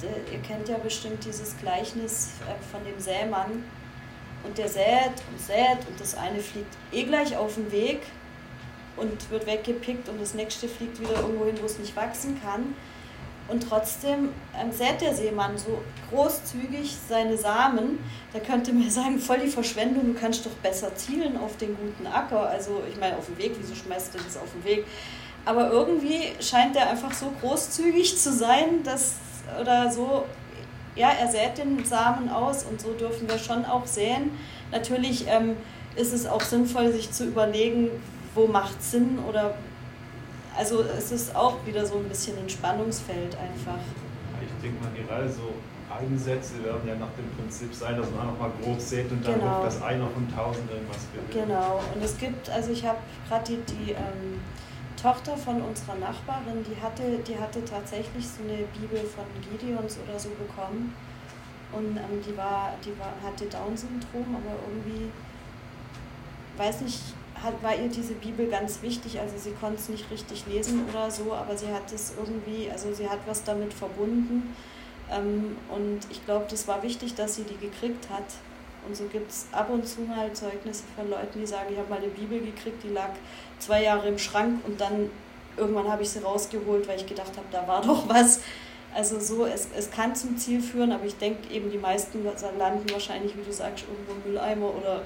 äh, 0.02 0.34
ihr 0.34 0.42
kennt 0.42 0.70
ja 0.70 0.78
bestimmt 0.78 1.24
dieses 1.26 1.58
Gleichnis 1.58 2.32
äh, 2.42 2.72
von 2.72 2.84
dem 2.84 3.00
Sämann. 3.00 3.64
Und 4.44 4.58
der 4.58 4.68
sät 4.68 5.14
und 5.32 5.40
sät 5.40 5.88
und 5.88 6.00
das 6.00 6.16
eine 6.16 6.40
fliegt 6.40 6.76
eh 6.92 7.04
gleich 7.04 7.38
auf 7.38 7.56
den 7.56 7.72
Weg 7.72 8.02
und 8.98 9.30
wird 9.32 9.46
weggepickt 9.46 10.10
und 10.10 10.20
das 10.20 10.34
nächste 10.34 10.68
fliegt 10.68 11.00
wieder 11.00 11.16
irgendwo 11.16 11.46
hin, 11.46 11.58
wo 11.62 11.66
es 11.66 11.80
nicht 11.80 11.96
wachsen 11.96 12.42
kann. 12.42 12.76
Und 13.48 13.68
trotzdem 13.68 14.30
ähm, 14.58 14.72
sät 14.72 15.02
der 15.02 15.14
Seemann 15.14 15.58
so 15.58 15.82
großzügig 16.10 16.96
seine 17.10 17.38
Samen. 17.38 18.00
Da 18.32 18.40
könnte 18.40 18.72
man 18.74 18.90
sagen, 18.90 19.20
voll 19.20 19.40
die 19.40 19.50
Verschwendung, 19.50 20.14
du 20.14 20.20
kannst 20.20 20.46
doch 20.46 20.52
besser 20.64 20.96
zielen 20.96 21.38
auf 21.38 21.58
den 21.58 21.76
guten 21.76 22.08
Acker. 22.08 22.48
Also 22.50 22.82
ich 22.90 23.00
meine, 23.00 23.18
auf 23.18 23.26
dem 23.26 23.38
Weg, 23.38 23.56
wieso 23.60 23.76
schmeißt 23.76 24.14
du 24.14 24.20
das 24.20 24.38
auf 24.38 24.52
den 24.54 24.64
Weg? 24.64 24.86
Aber 25.46 25.70
irgendwie 25.72 26.32
scheint 26.40 26.76
er 26.78 26.90
einfach 26.90 27.14
so 27.14 27.34
großzügig 27.42 28.18
zu 28.18 28.32
sein, 28.32 28.82
dass, 28.84 29.16
oder 29.60 29.92
so, 29.92 30.24
ja, 30.96 31.10
er 31.10 31.28
sät 31.28 31.58
den 31.58 31.84
Samen 31.84 32.30
aus 32.30 32.64
und 32.64 32.80
so 32.80 32.94
dürfen 32.94 33.28
wir 33.28 33.38
schon 33.38 33.66
auch 33.66 33.86
säen. 33.86 34.32
Natürlich 34.72 35.28
ähm, 35.28 35.58
ist 35.96 36.14
es 36.14 36.26
auch 36.26 36.42
sinnvoll, 36.42 36.94
sich 36.94 37.12
zu 37.12 37.26
überlegen, 37.26 37.90
wo 38.36 38.48
macht 38.48 38.82
Sinn 38.82 39.20
oder 39.28 39.56
also 40.58 40.82
es 40.82 41.12
ist 41.12 41.36
auch 41.36 41.58
wieder 41.66 41.86
so 41.86 41.96
ein 41.96 42.08
bisschen 42.10 42.38
ein 42.38 42.50
Spannungsfeld 42.50 43.36
einfach. 43.36 43.80
Ich 44.42 44.62
denke 44.62 44.84
mal, 44.84 44.92
gerade 44.94 45.30
so 45.30 45.54
Einsätze 45.92 46.64
werden 46.64 46.88
ja 46.88 46.96
nach 46.96 47.12
dem 47.18 47.30
Prinzip 47.38 47.74
sein, 47.74 47.98
dass 47.98 48.10
man 48.12 48.28
einfach 48.30 48.40
mal 48.40 48.52
groß 48.62 48.90
sät 48.90 49.12
und 49.12 49.26
dann 49.26 49.40
Genau. 49.40 49.64
dass 49.64 49.82
einer 49.82 50.08
von 50.08 50.28
tausend 50.34 50.70
irgendwas 50.72 51.06
gewinnt. 51.14 51.32
Genau, 51.48 51.82
und 51.94 52.04
es 52.04 52.18
gibt, 52.18 52.50
also 52.50 52.72
ich 52.72 52.86
habe 52.86 52.98
gerade 53.28 53.44
die, 53.46 53.74
die 53.74 53.92
ähm, 53.92 54.42
Tochter 55.00 55.36
von 55.38 55.62
unserer 55.62 55.96
Nachbarin, 55.96 56.64
die 56.64 56.82
hatte, 56.82 57.04
die 57.28 57.38
hatte 57.38 57.64
tatsächlich 57.66 58.26
so 58.28 58.42
eine 58.44 58.64
Bibel 58.80 59.00
von 59.06 59.26
Gideons 59.42 60.00
oder 60.08 60.18
so 60.18 60.30
bekommen. 60.30 60.96
Und 61.74 61.98
ähm, 61.98 62.22
die 62.26 62.38
war, 62.38 62.74
die 62.86 62.98
war, 63.00 63.14
hatte 63.24 63.46
Down-Syndrom, 63.46 64.36
aber 64.36 64.56
irgendwie, 64.68 65.10
weiß 66.58 66.82
nicht, 66.82 67.02
hat, 67.44 67.62
war 67.62 67.76
ihr 67.76 67.90
diese 67.90 68.14
Bibel 68.14 68.48
ganz 68.48 68.82
wichtig. 68.82 69.20
Also 69.20 69.38
sie 69.38 69.52
konnte 69.52 69.80
es 69.80 69.90
nicht 69.90 70.10
richtig 70.10 70.46
lesen 70.48 70.86
oder 70.90 71.12
so, 71.12 71.34
aber 71.34 71.58
sie 71.58 71.68
hat 71.68 71.92
es 71.94 72.14
irgendwie, 72.18 72.70
also 72.72 72.94
sie 72.94 73.10
hat 73.10 73.20
was 73.26 73.44
damit 73.44 73.74
verbunden. 73.74 74.56
Ähm, 75.12 75.58
und 75.70 76.00
ich 76.10 76.24
glaube, 76.26 76.46
das 76.50 76.68
war 76.68 76.82
wichtig, 76.84 77.16
dass 77.16 77.36
sie 77.36 77.44
die 77.44 77.58
gekriegt 77.58 78.10
hat. 78.10 78.26
Und 78.88 78.96
so 78.96 79.06
gibt 79.06 79.32
es 79.32 79.48
ab 79.52 79.70
und 79.70 79.88
zu 79.88 80.02
mal 80.02 80.32
Zeugnisse 80.34 80.84
von 80.96 81.10
Leuten, 81.10 81.40
die 81.40 81.46
sagen, 81.46 81.68
ich 81.72 81.78
habe 81.78 81.90
mal 81.90 82.00
eine 82.00 82.08
Bibel 82.08 82.40
gekriegt, 82.40 82.84
die 82.84 82.90
lag 82.90 83.12
zwei 83.60 83.84
Jahre 83.84 84.10
im 84.10 84.18
Schrank 84.18 84.60
und 84.66 84.82
dann 84.82 85.10
irgendwann 85.56 85.88
habe 85.90 86.04
ich 86.04 86.10
sie 86.10 86.20
rausgeholt, 86.20 86.88
weil 86.88 86.98
ich 86.98 87.06
gedacht 87.06 87.32
habe, 87.38 87.48
da 87.52 87.68
war 87.68 87.82
doch 87.82 88.10
was. 88.10 88.42
Also 88.94 89.20
so, 89.20 89.46
es, 89.46 89.70
es 89.76 89.90
kann 89.90 90.16
zum 90.16 90.38
Ziel 90.38 90.62
führen, 90.62 90.92
aber 90.92 91.06
ich 91.06 91.18
denke 91.18 91.52
eben, 91.52 91.72
die 91.72 91.78
meisten 91.78 92.24
landen 92.60 92.90
wahrscheinlich, 92.92 93.36
wie 93.36 93.44
du 93.44 93.52
sagst, 93.52 93.86
irgendwo 93.88 94.12
im 94.14 94.32
Mülleimer 94.32 94.72
oder 94.76 95.02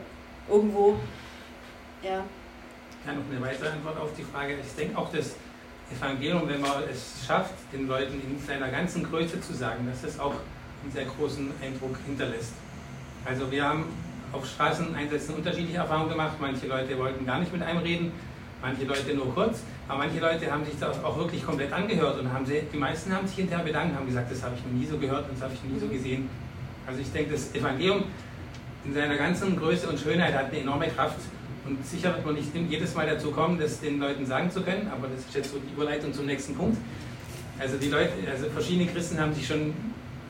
irgendwo. 0.49 0.95
Ja. 2.03 2.23
Ich 2.91 3.05
kann 3.05 3.17
noch 3.17 3.25
eine 3.29 3.41
weitere 3.41 3.69
Antwort 3.69 3.97
auf 3.97 4.09
die 4.17 4.23
Frage. 4.23 4.55
Ich 4.61 4.75
denke 4.75 4.97
auch, 4.97 5.11
das 5.11 5.35
Evangelium, 5.91 6.47
wenn 6.47 6.61
man 6.61 6.83
es 6.91 7.25
schafft, 7.25 7.53
den 7.71 7.87
Leuten 7.87 8.21
in 8.21 8.39
seiner 8.45 8.69
ganzen 8.69 9.03
Größe 9.03 9.39
zu 9.39 9.53
sagen, 9.53 9.87
dass 9.87 10.03
es 10.03 10.19
auch 10.19 10.35
einen 10.83 10.91
sehr 10.91 11.05
großen 11.05 11.51
Eindruck 11.61 11.97
hinterlässt. 12.05 12.53
Also 13.25 13.49
wir 13.51 13.63
haben 13.63 13.85
auf 14.31 14.45
Straßeneinsätzen 14.45 15.35
unterschiedliche 15.35 15.77
Erfahrungen 15.77 16.09
gemacht. 16.09 16.35
Manche 16.39 16.67
Leute 16.67 16.97
wollten 16.97 17.25
gar 17.25 17.39
nicht 17.39 17.53
mit 17.53 17.61
einem 17.61 17.79
reden, 17.79 18.11
manche 18.61 18.83
Leute 18.83 19.13
nur 19.13 19.33
kurz, 19.33 19.59
aber 19.87 19.99
manche 19.99 20.19
Leute 20.19 20.51
haben 20.51 20.65
sich 20.65 20.77
das 20.79 21.03
auch 21.03 21.17
wirklich 21.17 21.45
komplett 21.45 21.71
angehört 21.71 22.19
und 22.19 22.31
haben 22.31 22.45
sie, 22.45 22.63
die 22.71 22.77
meisten 22.77 23.13
haben 23.13 23.27
sich 23.27 23.37
hinterher 23.37 23.63
bedankt, 23.63 23.95
haben 23.95 24.05
gesagt, 24.05 24.31
das 24.31 24.43
habe 24.43 24.55
ich 24.55 24.63
noch 24.65 24.71
nie 24.71 24.85
so 24.85 24.97
gehört 24.97 25.29
und 25.29 25.35
das 25.35 25.43
habe 25.43 25.53
ich 25.53 25.63
noch 25.63 25.71
nie 25.71 25.79
so 25.79 25.87
gesehen. 25.87 26.29
Also 26.85 26.99
ich 27.01 27.11
denke, 27.11 27.31
das 27.31 27.53
Evangelium 27.55 28.03
in 28.85 28.93
seiner 28.93 29.17
ganzen 29.17 29.57
Größe 29.57 29.87
und 29.87 29.99
Schönheit 29.99 30.33
hat 30.33 30.47
eine 30.47 30.59
enorme 30.59 30.87
Kraft 30.87 31.19
und 31.67 31.85
sicher 31.85 32.13
wird 32.15 32.25
man 32.25 32.35
nicht 32.35 32.49
jedes 32.69 32.95
Mal 32.95 33.05
dazu 33.07 33.31
kommen, 33.31 33.59
das 33.59 33.79
den 33.79 33.99
Leuten 33.99 34.25
sagen 34.25 34.49
zu 34.49 34.61
können, 34.61 34.89
aber 34.91 35.07
das 35.07 35.19
ist 35.19 35.35
jetzt 35.35 35.51
so 35.51 35.57
die 35.59 35.73
Überleitung 35.73 36.13
zum 36.13 36.25
nächsten 36.25 36.55
Punkt. 36.55 36.77
Also 37.59 37.77
die 37.77 37.89
Leute, 37.89 38.11
also 38.31 38.49
verschiedene 38.49 38.89
Christen 38.89 39.19
haben 39.19 39.33
sich 39.33 39.47
schon 39.47 39.73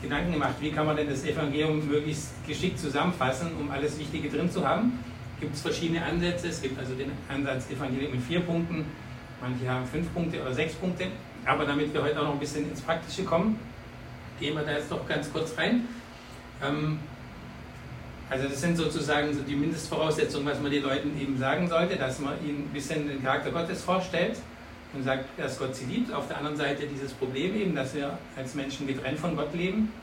Gedanken 0.01 0.33
gemacht, 0.33 0.55
wie 0.59 0.71
kann 0.71 0.85
man 0.85 0.95
denn 0.95 1.09
das 1.09 1.25
Evangelium 1.25 1.87
möglichst 1.87 2.31
geschickt 2.45 2.79
zusammenfassen, 2.79 3.49
um 3.59 3.69
alles 3.69 3.97
Wichtige 3.99 4.29
drin 4.29 4.49
zu 4.49 4.67
haben. 4.67 4.99
Gibt 5.39 5.55
es 5.55 5.61
verschiedene 5.61 6.03
Ansätze. 6.03 6.47
Es 6.47 6.61
gibt 6.61 6.79
also 6.79 6.93
den 6.93 7.11
Ansatz 7.29 7.69
Evangelium 7.69 8.13
in 8.13 8.21
vier 8.21 8.39
Punkten, 8.41 8.85
manche 9.41 9.69
haben 9.69 9.85
fünf 9.85 10.11
Punkte 10.13 10.41
oder 10.41 10.53
sechs 10.53 10.73
Punkte. 10.73 11.07
Aber 11.45 11.65
damit 11.65 11.93
wir 11.93 12.01
heute 12.01 12.19
auch 12.19 12.25
noch 12.25 12.33
ein 12.33 12.39
bisschen 12.39 12.69
ins 12.69 12.81
Praktische 12.81 13.23
kommen, 13.23 13.59
gehen 14.39 14.55
wir 14.55 14.63
da 14.63 14.71
jetzt 14.71 14.91
doch 14.91 15.07
ganz 15.07 15.31
kurz 15.31 15.57
rein. 15.57 15.87
Ähm, 16.63 16.99
also 18.29 18.47
das 18.47 18.59
sind 18.59 18.75
sozusagen 18.75 19.33
so 19.33 19.41
die 19.41 19.55
Mindestvoraussetzungen, 19.55 20.45
was 20.47 20.59
man 20.59 20.71
den 20.71 20.83
Leuten 20.83 21.19
eben 21.19 21.37
sagen 21.37 21.69
sollte, 21.69 21.95
dass 21.95 22.19
man 22.19 22.33
ihnen 22.45 22.65
ein 22.65 22.73
bisschen 22.73 23.07
den 23.07 23.23
Charakter 23.23 23.51
Gottes 23.51 23.83
vorstellt 23.83 24.37
und 24.93 25.03
sagt, 25.03 25.25
dass 25.37 25.57
Gott 25.57 25.75
sie 25.75 25.85
liebt. 25.85 26.13
Auf 26.13 26.27
der 26.27 26.37
anderen 26.37 26.57
Seite 26.57 26.87
dieses 26.87 27.13
Problem 27.13 27.55
eben, 27.55 27.75
dass 27.75 27.95
wir 27.95 28.17
als 28.35 28.53
Menschen 28.53 28.85
getrennt 28.85 29.19
von 29.19 29.35
Gott 29.35 29.53
leben. 29.53 29.93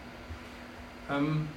Ähm, 1.10 1.48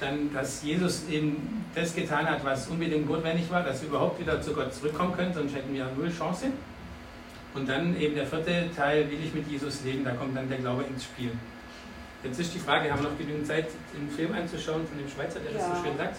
dann, 0.00 0.32
dass 0.32 0.62
Jesus 0.62 1.06
eben 1.10 1.64
das 1.74 1.94
getan 1.94 2.26
hat, 2.26 2.42
was 2.42 2.68
unbedingt 2.68 3.06
notwendig 3.06 3.50
war, 3.50 3.62
dass 3.62 3.82
wir 3.82 3.90
überhaupt 3.90 4.18
wieder 4.18 4.40
zu 4.40 4.54
Gott 4.54 4.72
zurückkommen 4.72 5.14
können, 5.14 5.34
sonst 5.34 5.54
hätten 5.54 5.74
wir 5.74 5.86
null 5.94 6.10
Chance. 6.10 6.46
Und 7.52 7.68
dann 7.68 8.00
eben 8.00 8.14
der 8.14 8.26
vierte 8.26 8.70
Teil, 8.74 9.10
will 9.10 9.18
ich 9.22 9.34
mit 9.34 9.46
Jesus 9.46 9.84
leben, 9.84 10.04
da 10.04 10.12
kommt 10.12 10.34
dann 10.34 10.48
der 10.48 10.58
Glaube 10.58 10.84
ins 10.84 11.04
Spiel. 11.04 11.32
Jetzt 12.22 12.38
ist 12.38 12.54
die 12.54 12.58
Frage, 12.58 12.92
haben 12.92 13.02
wir 13.02 13.10
noch 13.10 13.18
genügend 13.18 13.46
Zeit, 13.46 13.68
den 13.94 14.10
Film 14.10 14.34
anzuschauen 14.34 14.86
von 14.86 14.98
dem 14.98 15.08
Schweizer, 15.08 15.40
der 15.40 15.52
ja. 15.52 15.58
das 15.58 15.78
so 15.78 15.84
schön 15.84 15.96
sagt? 15.96 16.16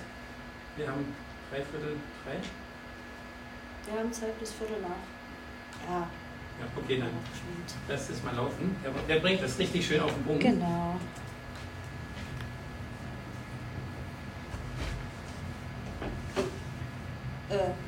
Wir 0.76 0.88
haben 0.88 1.06
drei 1.52 1.58
Viertel 1.58 1.96
drei. 2.26 2.38
Wir 3.92 4.00
haben 4.00 4.12
Zeit 4.12 4.40
bis 4.40 4.52
Viertel 4.52 4.82
nach. 4.82 5.90
Ja. 5.90 6.08
Ja, 6.60 6.68
okay, 6.76 7.00
dann 7.00 7.10
lass 7.88 8.08
das 8.08 8.24
mal 8.24 8.36
laufen. 8.36 8.76
Der, 8.84 8.92
der 9.16 9.22
bringt 9.22 9.42
das 9.42 9.58
richtig 9.58 9.86
schön 9.86 10.02
auf 10.02 10.14
den 10.14 10.24
Punkt. 10.24 10.42
Genau. 10.42 10.96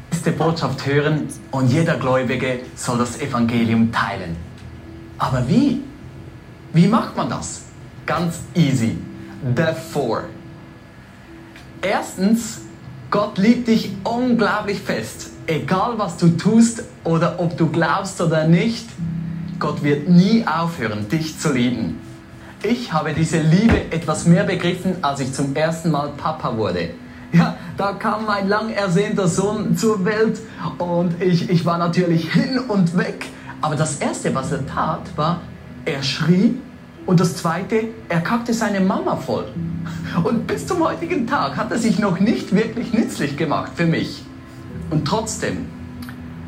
Beste 0.09 0.31
Botschaft 0.31 0.85
hören 0.85 1.27
und 1.51 1.67
jeder 1.67 1.97
Gläubige 1.97 2.61
soll 2.75 2.97
das 2.97 3.19
Evangelium 3.21 3.91
teilen. 3.91 4.35
Aber 5.17 5.47
wie? 5.47 5.81
Wie 6.73 6.87
macht 6.87 7.15
man 7.15 7.29
das? 7.29 7.62
Ganz 8.05 8.39
easy. 8.53 8.97
The 9.55 9.73
Four. 9.91 10.25
Erstens, 11.81 12.61
Gott 13.09 13.37
liebt 13.37 13.67
dich 13.67 13.91
unglaublich 14.03 14.79
fest. 14.79 15.31
Egal 15.47 15.93
was 15.97 16.17
du 16.17 16.29
tust 16.29 16.83
oder 17.03 17.39
ob 17.39 17.57
du 17.57 17.69
glaubst 17.69 18.21
oder 18.21 18.47
nicht, 18.47 18.87
Gott 19.59 19.83
wird 19.83 20.09
nie 20.09 20.45
aufhören, 20.47 21.07
dich 21.09 21.37
zu 21.37 21.53
lieben. 21.53 21.99
Ich 22.63 22.93
habe 22.93 23.13
diese 23.13 23.39
Liebe 23.39 23.91
etwas 23.91 24.25
mehr 24.25 24.45
begriffen, 24.45 24.95
als 25.01 25.19
ich 25.19 25.33
zum 25.33 25.55
ersten 25.55 25.91
Mal 25.91 26.13
Papa 26.17 26.55
wurde. 26.55 26.91
Ja, 27.33 27.57
da 27.77 27.93
kam 27.93 28.25
mein 28.25 28.47
lang 28.47 28.69
ersehnter 28.69 29.27
Sohn 29.27 29.75
zur 29.75 30.05
Welt 30.05 30.39
und 30.77 31.21
ich, 31.21 31.49
ich 31.49 31.65
war 31.65 31.77
natürlich 31.77 32.31
hin 32.31 32.59
und 32.59 32.97
weg. 32.97 33.25
Aber 33.59 33.75
das 33.75 33.97
Erste, 33.97 34.33
was 34.33 34.51
er 34.51 34.65
tat, 34.65 35.01
war, 35.15 35.41
er 35.85 36.03
schrie 36.03 36.55
und 37.05 37.19
das 37.19 37.35
Zweite, 37.35 37.85
er 38.07 38.21
kackte 38.21 38.53
seine 38.53 38.79
Mama 38.79 39.15
voll. 39.17 39.47
Und 40.23 40.47
bis 40.47 40.65
zum 40.65 40.83
heutigen 40.83 41.27
Tag 41.27 41.57
hat 41.57 41.71
er 41.71 41.77
sich 41.77 41.99
noch 41.99 42.19
nicht 42.19 42.55
wirklich 42.55 42.93
nützlich 42.93 43.35
gemacht 43.35 43.73
für 43.75 43.85
mich. 43.85 44.23
Und 44.89 45.05
trotzdem 45.05 45.65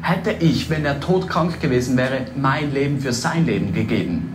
hätte 0.01 0.31
ich, 0.31 0.69
wenn 0.69 0.85
er 0.85 0.99
todkrank 0.99 1.59
gewesen 1.59 1.97
wäre, 1.97 2.25
mein 2.37 2.71
Leben 2.71 2.99
für 2.99 3.11
sein 3.11 3.45
Leben 3.45 3.73
gegeben. 3.73 4.33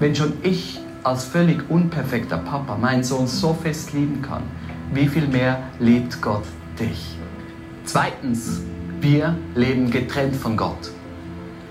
Wenn 0.00 0.14
schon 0.14 0.32
ich 0.42 0.80
als 1.04 1.24
völlig 1.24 1.68
unperfekter 1.70 2.38
Papa 2.38 2.76
meinen 2.76 3.04
Sohn 3.04 3.26
so 3.26 3.54
fest 3.54 3.92
lieben 3.92 4.22
kann, 4.22 4.42
wie 4.92 5.06
viel 5.06 5.28
mehr 5.28 5.60
liebt 5.78 6.20
Gott 6.22 6.44
dich? 6.80 7.16
Zweitens, 7.84 8.62
wir 9.00 9.36
leben 9.54 9.90
getrennt 9.90 10.34
von 10.34 10.56
Gott. 10.56 10.90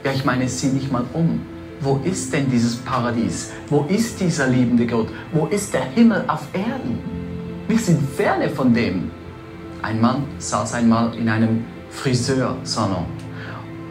Ja, 0.03 0.11
ich 0.13 0.23
meine, 0.23 0.47
sieh 0.47 0.69
dich 0.69 0.91
mal 0.91 1.03
um. 1.13 1.41
Wo 1.81 1.99
ist 2.03 2.33
denn 2.33 2.49
dieses 2.49 2.75
Paradies? 2.77 3.51
Wo 3.69 3.85
ist 3.87 4.19
dieser 4.19 4.47
liebende 4.47 4.87
Gott? 4.87 5.09
Wo 5.31 5.45
ist 5.45 5.73
der 5.73 5.83
Himmel 5.83 6.23
auf 6.27 6.47
Erden? 6.53 6.99
Wir 7.67 7.77
sind 7.77 8.01
ferne 8.01 8.49
von 8.49 8.73
dem. 8.73 9.11
Ein 9.83 10.01
Mann 10.01 10.23
saß 10.39 10.73
einmal 10.73 11.13
in 11.15 11.29
einem 11.29 11.65
Friseursalon 11.91 13.05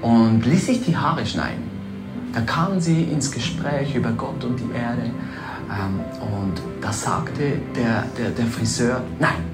und 0.02 0.44
ließ 0.44 0.66
sich 0.66 0.84
die 0.84 0.96
Haare 0.96 1.24
schneiden. 1.24 1.64
Da 2.32 2.40
kamen 2.40 2.80
sie 2.80 3.04
ins 3.04 3.30
Gespräch 3.30 3.94
über 3.94 4.10
Gott 4.10 4.44
und 4.44 4.58
die 4.58 4.76
Erde 4.76 5.10
ähm, 5.70 6.00
und 6.20 6.54
da 6.80 6.92
sagte 6.92 7.60
der, 7.74 8.04
der, 8.18 8.30
der 8.30 8.46
Friseur, 8.46 9.02
nein, 9.18 9.44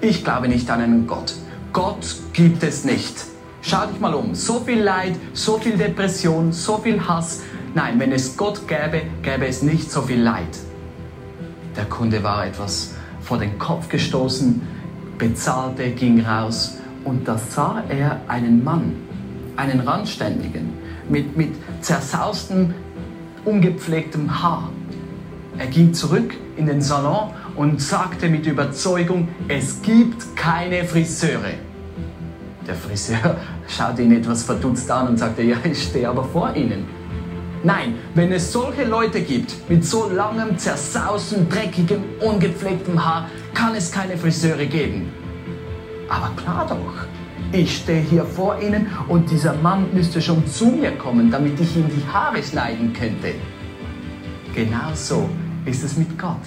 ich 0.00 0.24
glaube 0.24 0.48
nicht 0.48 0.70
an 0.70 0.80
einen 0.80 1.06
Gott. 1.06 1.34
Gott 1.72 2.16
gibt 2.32 2.62
es 2.62 2.84
nicht. 2.84 3.24
Schau 3.60 3.86
dich 3.86 4.00
mal 4.00 4.14
um. 4.14 4.34
So 4.34 4.60
viel 4.60 4.82
Leid, 4.82 5.14
so 5.34 5.58
viel 5.58 5.76
Depression, 5.76 6.52
so 6.52 6.78
viel 6.78 7.00
Hass. 7.06 7.42
Nein, 7.74 7.98
wenn 7.98 8.12
es 8.12 8.36
Gott 8.36 8.66
gäbe, 8.68 9.02
gäbe 9.22 9.46
es 9.46 9.62
nicht 9.62 9.90
so 9.90 10.02
viel 10.02 10.20
Leid. 10.20 10.58
Der 11.76 11.84
Kunde 11.86 12.22
war 12.22 12.46
etwas 12.46 12.94
vor 13.22 13.38
den 13.38 13.58
Kopf 13.58 13.88
gestoßen, 13.88 14.60
bezahlte, 15.18 15.90
ging 15.90 16.24
raus 16.24 16.78
und 17.04 17.26
da 17.26 17.38
sah 17.38 17.82
er 17.88 18.20
einen 18.28 18.62
Mann, 18.62 18.96
einen 19.56 19.80
Randständigen, 19.80 20.74
mit, 21.08 21.36
mit 21.36 21.54
zersaustem, 21.80 22.74
ungepflegtem 23.44 24.42
Haar 24.42 24.70
er 25.58 25.66
ging 25.66 25.92
zurück 25.92 26.34
in 26.56 26.66
den 26.66 26.80
Salon 26.80 27.30
und 27.56 27.80
sagte 27.80 28.28
mit 28.28 28.46
Überzeugung, 28.46 29.28
es 29.48 29.82
gibt 29.82 30.34
keine 30.34 30.84
Friseure. 30.84 31.54
Der 32.66 32.74
Friseur 32.74 33.36
schaute 33.68 34.02
ihn 34.02 34.12
etwas 34.12 34.44
verdutzt 34.44 34.90
an 34.90 35.08
und 35.08 35.18
sagte, 35.18 35.42
ja, 35.42 35.56
ich 35.64 35.82
stehe 35.82 36.08
aber 36.08 36.24
vor 36.24 36.54
Ihnen. 36.54 36.84
Nein, 37.64 37.94
wenn 38.14 38.32
es 38.32 38.50
solche 38.50 38.84
Leute 38.84 39.20
gibt 39.20 39.68
mit 39.70 39.84
so 39.84 40.10
langem, 40.10 40.58
zersausten, 40.58 41.48
dreckigem, 41.48 42.02
ungepflegtem 42.20 43.04
Haar, 43.04 43.28
kann 43.54 43.74
es 43.76 43.92
keine 43.92 44.16
Friseure 44.16 44.66
geben. 44.66 45.12
Aber 46.08 46.30
klar 46.34 46.66
doch, 46.68 47.06
ich 47.52 47.76
stehe 47.76 48.00
hier 48.00 48.24
vor 48.24 48.60
Ihnen 48.60 48.88
und 49.06 49.30
dieser 49.30 49.54
Mann 49.54 49.86
müsste 49.94 50.20
schon 50.20 50.44
zu 50.46 50.66
mir 50.66 50.90
kommen, 50.92 51.30
damit 51.30 51.60
ich 51.60 51.76
ihm 51.76 51.86
die 51.88 52.12
Haare 52.12 52.42
schneiden 52.42 52.92
könnte. 52.92 53.34
Genau 54.54 54.92
so 54.94 55.28
ist 55.64 55.84
es 55.84 55.96
mit 55.96 56.18
Gott. 56.18 56.40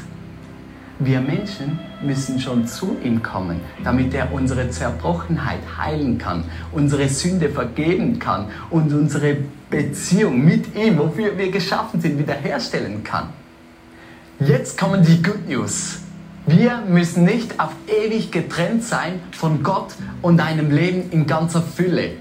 Wir 0.99 1.19
Menschen 1.19 1.77
müssen 2.01 2.39
schon 2.39 2.65
zu 2.65 2.95
ihm 3.03 3.21
kommen, 3.21 3.59
damit 3.83 4.13
er 4.13 4.31
unsere 4.31 4.69
Zerbrochenheit 4.69 5.59
heilen 5.77 6.17
kann, 6.17 6.45
unsere 6.71 7.09
Sünde 7.09 7.49
vergeben 7.49 8.17
kann 8.17 8.45
und 8.69 8.93
unsere 8.93 9.35
Beziehung 9.69 10.45
mit 10.45 10.73
ihm, 10.73 10.97
wofür 10.97 11.37
wir 11.37 11.51
geschaffen 11.51 11.99
sind, 11.99 12.17
wiederherstellen 12.17 13.03
kann. 13.03 13.29
Jetzt 14.39 14.77
kommen 14.77 15.03
die 15.03 15.21
Good 15.21 15.49
News. 15.49 15.99
Wir 16.45 16.81
müssen 16.87 17.25
nicht 17.25 17.59
auf 17.59 17.71
ewig 17.87 18.31
getrennt 18.31 18.83
sein 18.83 19.19
von 19.31 19.63
Gott 19.63 19.95
und 20.21 20.39
einem 20.39 20.71
Leben 20.71 21.11
in 21.11 21.27
ganzer 21.27 21.61
Fülle. 21.61 22.11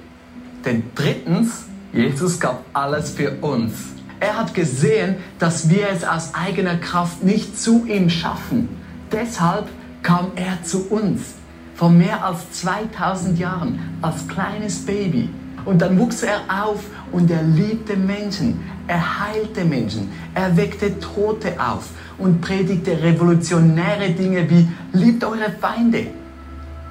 Denn 0.65 0.83
drittens, 0.97 1.67
Jesus 1.93 2.41
gab 2.41 2.65
alles 2.73 3.11
für 3.11 3.33
uns. 3.41 3.94
Er 4.21 4.39
hat 4.39 4.55
gesehen, 4.55 5.17
dass 5.39 5.69
wir 5.69 5.89
es 5.91 6.05
aus 6.05 6.35
eigener 6.35 6.77
Kraft 6.77 7.23
nicht 7.23 7.59
zu 7.59 7.85
ihm 7.87 8.09
schaffen. 8.09 8.69
Deshalb 9.13 9.69
kam 10.03 10.33
er 10.37 10.63
zu 10.63 10.89
uns 10.89 11.35
vor 11.75 11.91
mehr 11.91 12.25
als 12.25 12.53
2000 12.53 13.39
Jahren 13.39 13.79
als 14.01 14.27
kleines 14.29 14.85
Baby. 14.87 15.29
Und 15.65 15.81
dann 15.81 15.99
wuchs 15.99 16.23
er 16.23 16.41
auf 16.49 16.85
und 17.11 17.31
er 17.31 17.43
liebte 17.43 17.97
Menschen, 17.97 18.61
er 18.87 19.21
heilte 19.21 19.65
Menschen, 19.65 20.13
er 20.35 20.57
weckte 20.57 20.99
Tote 21.01 21.55
auf 21.59 21.89
und 22.19 22.41
predigte 22.41 23.03
revolutionäre 23.03 24.11
Dinge 24.11 24.49
wie 24.51 24.69
liebt 24.93 25.25
eure 25.25 25.51
Feinde. 25.61 26.09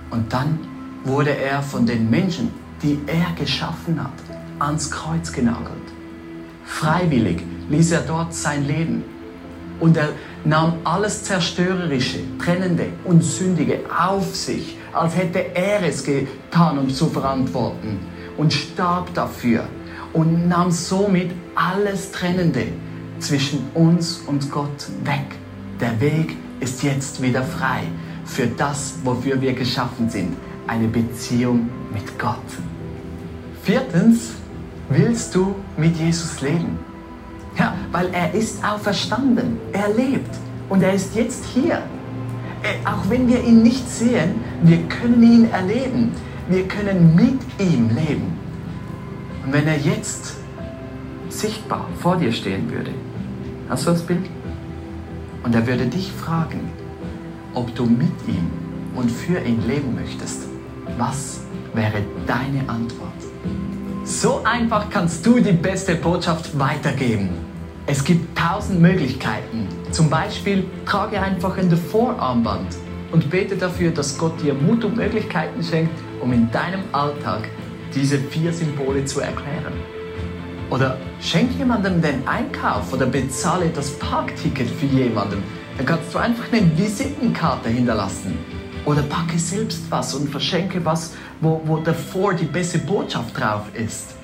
Und 0.10 0.32
dann 0.34 0.60
wurde 1.04 1.36
er 1.38 1.62
von 1.62 1.86
den 1.86 2.10
Menschen, 2.10 2.52
die 2.82 3.00
er 3.06 3.32
geschaffen 3.38 4.02
hat, 4.02 4.12
ans 4.60 4.90
Kreuz 4.90 5.32
genagelt. 5.32 5.83
Freiwillig 6.74 7.44
ließ 7.70 7.92
er 7.92 8.02
dort 8.02 8.34
sein 8.34 8.66
Leben. 8.66 9.04
Und 9.80 9.96
er 9.96 10.10
nahm 10.44 10.74
alles 10.84 11.24
Zerstörerische, 11.24 12.20
Trennende 12.44 12.88
und 13.06 13.24
Sündige 13.24 13.82
auf 13.96 14.36
sich, 14.36 14.78
als 14.92 15.16
hätte 15.16 15.56
er 15.56 15.84
es 15.84 16.04
getan, 16.04 16.80
um 16.80 16.90
zu 16.90 17.08
verantworten. 17.08 18.00
Und 18.38 18.52
starb 18.52 19.14
dafür 19.14 19.66
und 20.14 20.48
nahm 20.48 20.72
somit 20.72 21.32
alles 21.54 22.12
Trennende 22.12 22.66
zwischen 23.20 23.60
uns 23.76 24.24
und 24.26 24.52
Gott 24.52 24.88
weg. 25.04 25.28
Der 25.80 26.02
Weg 26.02 26.36
ist 26.60 26.82
jetzt 26.82 27.22
wieder 27.22 27.44
frei 27.44 27.84
für 28.26 28.48
das, 28.48 28.96
wofür 29.04 29.40
wir 29.40 29.54
geschaffen 29.54 30.10
sind, 30.10 30.36
eine 30.66 30.88
Beziehung 30.88 31.70
mit 31.94 32.18
Gott. 32.18 32.50
Viertens, 33.62 34.32
Willst 34.90 35.34
du 35.34 35.56
mit 35.78 35.96
Jesus 35.98 36.42
leben? 36.42 36.78
Ja, 37.58 37.76
weil 37.92 38.10
er 38.14 38.34
ist 38.34 38.64
auferstanden. 38.64 39.58
Er 39.72 39.94
lebt. 39.94 40.36
Und 40.70 40.82
er 40.82 40.94
ist 40.94 41.16
jetzt 41.16 41.46
hier. 41.46 41.76
Äh, 42.64 42.86
auch 42.86 43.10
wenn 43.10 43.28
wir 43.28 43.44
ihn 43.44 43.62
nicht 43.62 43.88
sehen, 43.90 44.42
wir 44.62 44.80
können 44.84 45.22
ihn 45.24 45.52
erleben. 45.52 46.12
Wir 46.50 46.68
können 46.68 47.16
mit 47.16 47.40
ihm 47.60 47.90
leben. 47.96 48.38
Und 49.46 49.54
wenn 49.54 49.68
er 49.68 49.78
jetzt 49.78 50.36
sichtbar 51.30 51.88
vor 52.00 52.18
dir 52.18 52.32
stehen 52.32 52.72
würde, 52.72 52.92
hast 53.70 53.86
du 53.86 53.92
das 53.92 54.02
Bild? 54.02 54.26
Und 55.44 55.56
er 55.56 55.68
würde 55.68 55.86
dich 55.86 56.12
fragen, 56.12 56.72
ob 57.54 57.74
du 57.76 57.86
mit 57.86 58.12
ihm 58.28 58.50
und 58.96 59.12
für 59.12 59.40
ihn 59.40 59.66
leben 59.68 59.96
möchtest. 59.96 60.44
Was 60.98 61.42
wäre 61.74 62.02
deine 62.26 62.70
Antwort? 62.70 63.23
So 64.06 64.42
einfach 64.44 64.90
kannst 64.90 65.26
du 65.26 65.40
die 65.40 65.54
beste 65.54 65.96
Botschaft 65.96 66.60
weitergeben. 66.60 67.30
Es 67.86 68.04
gibt 68.04 68.38
tausend 68.38 68.82
Möglichkeiten. 68.82 69.70
Zum 69.92 70.10
Beispiel 70.10 70.66
trage 70.86 71.22
einfach 71.22 71.58
ein 71.58 71.72
Vorarmband 71.72 72.76
und 73.14 73.30
bete 73.30 73.56
dafür, 73.56 73.92
dass 73.92 74.18
Gott 74.18 74.42
dir 74.42 74.54
Mut 74.54 74.84
und 74.84 74.98
Möglichkeiten 74.98 75.64
schenkt, 75.64 75.98
um 76.20 76.34
in 76.34 76.52
deinem 76.52 76.82
Alltag 76.92 77.48
diese 77.96 78.18
vier 78.18 78.52
Symbole 78.52 79.06
zu 79.06 79.22
erklären. 79.22 79.74
Oder 80.70 80.98
schenk 81.22 81.58
jemandem 81.58 82.02
den 82.02 82.28
Einkauf 82.28 82.92
oder 82.92 83.06
bezahle 83.06 83.70
das 83.74 83.92
Parkticket 84.00 84.70
für 84.70 84.86
jemanden. 84.86 85.44
Dann 85.78 85.86
kannst 85.86 86.14
du 86.14 86.18
einfach 86.18 86.52
eine 86.52 86.78
Visitenkarte 86.78 87.70
hinterlassen. 87.70 88.38
Oder 88.86 89.04
packe 89.04 89.40
selbst 89.40 89.90
was 89.90 90.14
und 90.14 90.30
verschenke 90.30 90.84
was, 90.84 91.14
wo, 91.40 91.62
wo 91.66 91.78
davor 91.78 92.34
die 92.34 92.46
beste 92.46 92.80
Botschaft 92.80 93.40
drauf 93.40 93.64
ist. 93.74 94.16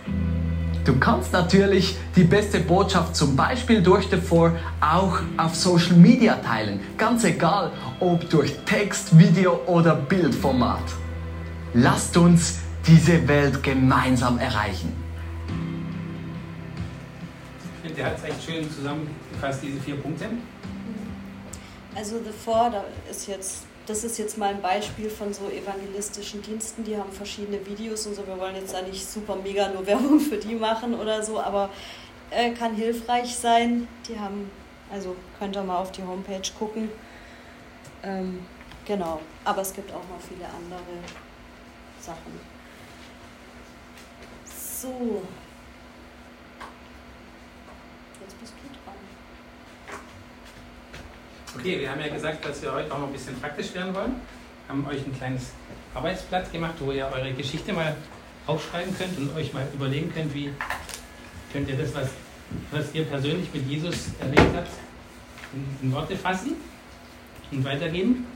Du 0.86 0.97
kannst 0.97 1.34
natürlich 1.34 1.97
die 2.16 2.24
beste 2.24 2.60
Botschaft 2.60 3.16
zum 3.16 3.36
Beispiel 3.36 3.82
durch 3.82 4.10
davor 4.10 4.53
auch 4.82 5.20
auf 5.38 5.55
Social 5.55 5.95
Media 5.95 6.36
teilen. 6.36 6.80
Ganz 6.97 7.24
egal, 7.26 7.72
ob 7.99 8.30
durch 8.30 8.55
Text, 8.66 9.18
Video 9.18 9.62
oder 9.68 9.95
Bildformat. 9.95 10.84
Lasst 11.74 12.18
uns 12.18 12.60
diese 12.88 13.28
Welt 13.28 13.62
gemeinsam 13.62 14.39
erreichen. 14.39 14.91
Ich 17.76 17.82
finde, 17.82 17.95
der 17.95 18.05
hat 18.07 18.18
es 18.18 18.24
echt 18.24 18.43
schön 18.43 18.72
zusammengefasst, 18.72 19.62
diese 19.62 19.80
vier 19.80 19.95
Punkte. 19.95 20.26
Also 21.95 22.16
The 22.18 22.32
Four, 22.43 22.70
da 22.72 22.84
ist 23.10 23.28
jetzt, 23.28 23.66
das 23.89 24.03
ist 24.03 24.19
jetzt 24.19 24.37
mal 24.37 24.53
ein 24.53 24.61
Beispiel 24.61 25.09
von 25.09 25.33
so 25.33 25.49
evangelistischen 25.49 26.43
Diensten, 26.43 26.83
die 26.83 26.95
haben 26.95 27.11
verschiedene 27.11 27.65
Videos 27.65 28.05
und 28.05 28.13
so. 28.15 28.27
Wir 28.27 28.37
wollen 28.37 28.55
jetzt 28.55 28.73
da 28.73 28.83
nicht 28.83 29.03
super 29.03 29.35
mega 29.35 29.67
nur 29.69 29.85
Werbung 29.87 30.19
für 30.19 30.37
die 30.37 30.53
machen 30.53 30.93
oder 30.93 31.23
so, 31.23 31.39
aber 31.39 31.71
äh, 32.29 32.51
kann 32.51 32.75
hilfreich 32.75 33.35
sein. 33.35 33.87
Die 34.07 34.19
haben, 34.19 34.51
also 34.91 35.15
könnt 35.39 35.55
ihr 35.55 35.63
mal 35.63 35.77
auf 35.77 35.91
die 35.91 36.03
Homepage 36.03 36.47
gucken. 36.59 36.89
Ähm, 38.03 38.45
genau, 38.85 39.21
aber 39.43 39.63
es 39.63 39.73
gibt 39.73 39.91
auch 39.91 40.07
noch 40.07 40.21
viele 40.21 40.45
andere 40.45 40.99
Sachen. 41.99 42.39
So. 44.45 45.23
Jetzt 48.21 48.39
bist 48.39 48.53
du. 48.53 48.59
Okay, 51.57 51.79
wir 51.79 51.89
haben 51.89 51.99
ja 51.99 52.09
gesagt, 52.09 52.45
dass 52.45 52.61
wir 52.61 52.71
heute 52.71 52.93
auch 52.93 52.99
noch 52.99 53.07
ein 53.07 53.13
bisschen 53.13 53.39
praktisch 53.39 53.73
werden 53.73 53.93
wollen. 53.95 54.15
Haben 54.67 54.85
euch 54.85 54.99
ein 54.99 55.15
kleines 55.17 55.51
Arbeitsblatt 55.95 56.51
gemacht, 56.51 56.75
wo 56.79 56.91
ihr 56.91 57.09
eure 57.11 57.33
Geschichte 57.33 57.73
mal 57.73 57.95
aufschreiben 58.45 58.95
könnt 58.95 59.17
und 59.17 59.35
euch 59.35 59.51
mal 59.51 59.67
überlegen 59.73 60.13
könnt, 60.13 60.33
wie 60.35 60.51
könnt 61.51 61.67
ihr 61.67 61.75
das, 61.75 61.95
was, 61.95 62.09
was 62.71 62.93
ihr 62.93 63.03
persönlich 63.05 63.47
mit 63.51 63.67
Jesus 63.67 64.09
erlebt 64.19 64.55
habt, 64.55 64.69
in, 65.53 65.87
in 65.87 65.91
Worte 65.91 66.15
fassen 66.15 66.53
und 67.51 67.65
weitergeben. 67.65 68.27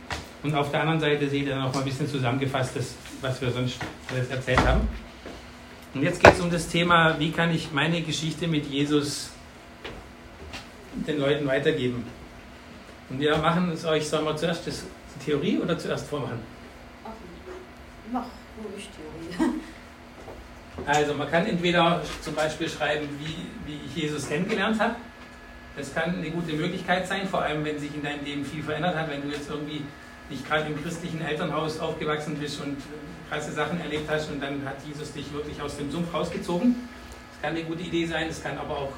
Und 0.41 0.55
auf 0.55 0.71
der 0.71 0.81
anderen 0.81 0.99
Seite 0.99 1.29
seht 1.29 1.45
ihr 1.45 1.55
noch 1.55 1.71
mal 1.71 1.79
ein 1.81 1.85
bisschen 1.85 2.09
zusammengefasst, 2.09 2.75
das, 2.75 2.95
was 3.21 3.39
wir 3.41 3.51
sonst 3.51 3.77
alles 4.11 4.27
erzählt 4.29 4.65
haben. 4.65 4.87
Und 5.93 6.01
jetzt 6.01 6.21
geht 6.21 6.33
es 6.33 6.39
um 6.41 6.49
das 6.49 6.67
Thema, 6.67 7.19
wie 7.19 7.31
kann 7.31 7.53
ich 7.53 7.71
meine 7.71 8.01
Geschichte 8.01 8.47
mit 8.47 8.65
Jesus 8.65 9.29
den 11.07 11.19
Leuten 11.19 11.45
weitergeben. 11.45 12.03
Und 13.09 13.19
wir 13.19 13.37
machen 13.37 13.71
es 13.71 13.85
euch, 13.85 14.07
sollen 14.07 14.25
wir 14.25 14.35
zuerst 14.35 14.65
das, 14.67 14.83
die 15.15 15.25
Theorie 15.25 15.59
oder 15.59 15.77
zuerst 15.77 16.07
vormachen? 16.07 16.39
Ach, 17.03 17.09
mach 18.11 18.25
ruhig 18.57 18.89
Theorie. 19.37 19.51
Also 20.87 21.13
man 21.13 21.29
kann 21.29 21.45
entweder 21.45 22.01
zum 22.21 22.33
Beispiel 22.33 22.67
schreiben, 22.67 23.07
wie, 23.19 23.71
wie 23.71 23.79
ich 23.85 23.95
Jesus 23.95 24.27
kennengelernt 24.27 24.81
habe. 24.81 24.95
Das 25.77 25.93
kann 25.93 26.15
eine 26.15 26.29
gute 26.31 26.53
Möglichkeit 26.53 27.07
sein, 27.07 27.27
vor 27.27 27.43
allem 27.43 27.63
wenn 27.63 27.79
sich 27.79 27.93
in 27.93 28.03
deinem 28.03 28.25
Leben 28.25 28.43
viel 28.43 28.63
verändert 28.63 28.95
hat, 28.95 29.09
wenn 29.09 29.21
du 29.21 29.29
jetzt 29.29 29.49
irgendwie 29.49 29.83
nicht 30.29 30.47
gerade 30.47 30.65
im 30.65 30.81
christlichen 30.81 31.21
Elternhaus 31.21 31.79
aufgewachsen 31.79 32.37
bist 32.37 32.61
und 32.61 32.77
krasse 33.29 33.51
Sachen 33.51 33.79
erlebt 33.81 34.09
hast 34.09 34.29
und 34.31 34.41
dann 34.41 34.65
hat 34.65 34.77
Jesus 34.85 35.13
dich 35.13 35.31
wirklich 35.33 35.61
aus 35.61 35.77
dem 35.77 35.91
Sumpf 35.91 36.13
rausgezogen. 36.13 36.75
Das 37.31 37.41
kann 37.41 37.57
eine 37.57 37.65
gute 37.65 37.83
Idee 37.83 38.05
sein, 38.05 38.27
es 38.27 38.41
kann 38.41 38.57
aber 38.57 38.77
auch 38.77 38.93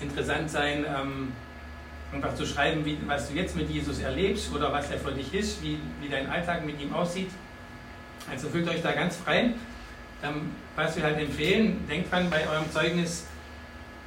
interessant 0.00 0.50
sein, 0.50 0.84
ähm, 0.86 1.32
einfach 2.14 2.34
zu 2.34 2.46
schreiben, 2.46 2.84
wie, 2.84 2.98
was 3.06 3.28
du 3.28 3.34
jetzt 3.34 3.56
mit 3.56 3.68
Jesus 3.70 4.00
erlebst 4.00 4.52
oder 4.54 4.72
was 4.72 4.90
er 4.90 4.98
für 4.98 5.12
dich 5.12 5.32
ist, 5.34 5.62
wie, 5.62 5.78
wie 6.00 6.08
dein 6.08 6.28
Alltag 6.28 6.64
mit 6.64 6.80
ihm 6.80 6.92
aussieht. 6.94 7.30
Also 8.30 8.48
fühlt 8.48 8.68
euch 8.68 8.82
da 8.82 8.92
ganz 8.92 9.16
frei. 9.16 9.52
Ähm, 10.22 10.50
was 10.76 10.96
wir 10.96 11.02
halt 11.02 11.18
empfehlen, 11.18 11.86
denkt 11.88 12.10
dran 12.10 12.30
bei 12.30 12.48
eurem 12.48 12.70
Zeugnis, 12.72 13.26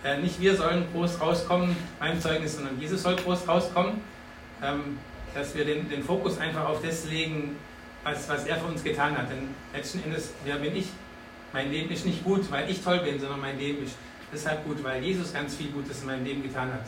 äh, 0.04 0.18
nicht 0.18 0.40
wir 0.42 0.56
sollen 0.56 0.86
groß 0.94 1.22
rauskommen 1.22 1.76
beim 2.00 2.20
Zeugnis, 2.20 2.56
sondern 2.56 2.80
Jesus 2.80 3.04
soll 3.04 3.16
groß 3.16 3.48
rauskommen. 3.48 4.02
Ähm, 4.64 4.98
dass 5.38 5.56
wir 5.56 5.66
den, 5.66 5.88
den 5.90 6.04
Fokus 6.04 6.40
einfach 6.40 6.68
auf 6.68 6.82
das 6.82 7.06
legen, 7.06 7.56
was, 8.04 8.28
was 8.28 8.46
er 8.46 8.58
für 8.58 8.66
uns 8.66 8.84
getan 8.84 9.18
hat. 9.18 9.30
Denn 9.30 9.50
letzten 9.74 10.04
Endes, 10.04 10.34
wer 10.44 10.56
bin 10.56 10.76
ich? 10.76 10.88
Mein 11.54 11.72
Leben 11.72 11.92
ist 11.92 12.06
nicht 12.06 12.24
gut, 12.24 12.50
weil 12.52 12.70
ich 12.70 12.82
toll 12.82 13.00
bin, 13.00 13.20
sondern 13.20 13.40
mein 13.40 13.58
Leben 13.58 13.84
ist 13.84 13.96
deshalb 14.34 14.66
gut, 14.66 14.84
weil 14.84 15.04
Jesus 15.04 15.34
ganz 15.34 15.56
viel 15.56 15.68
Gutes 15.68 16.02
in 16.02 16.08
meinem 16.08 16.26
Leben 16.26 16.44
getan 16.44 16.74
hat. 16.74 16.86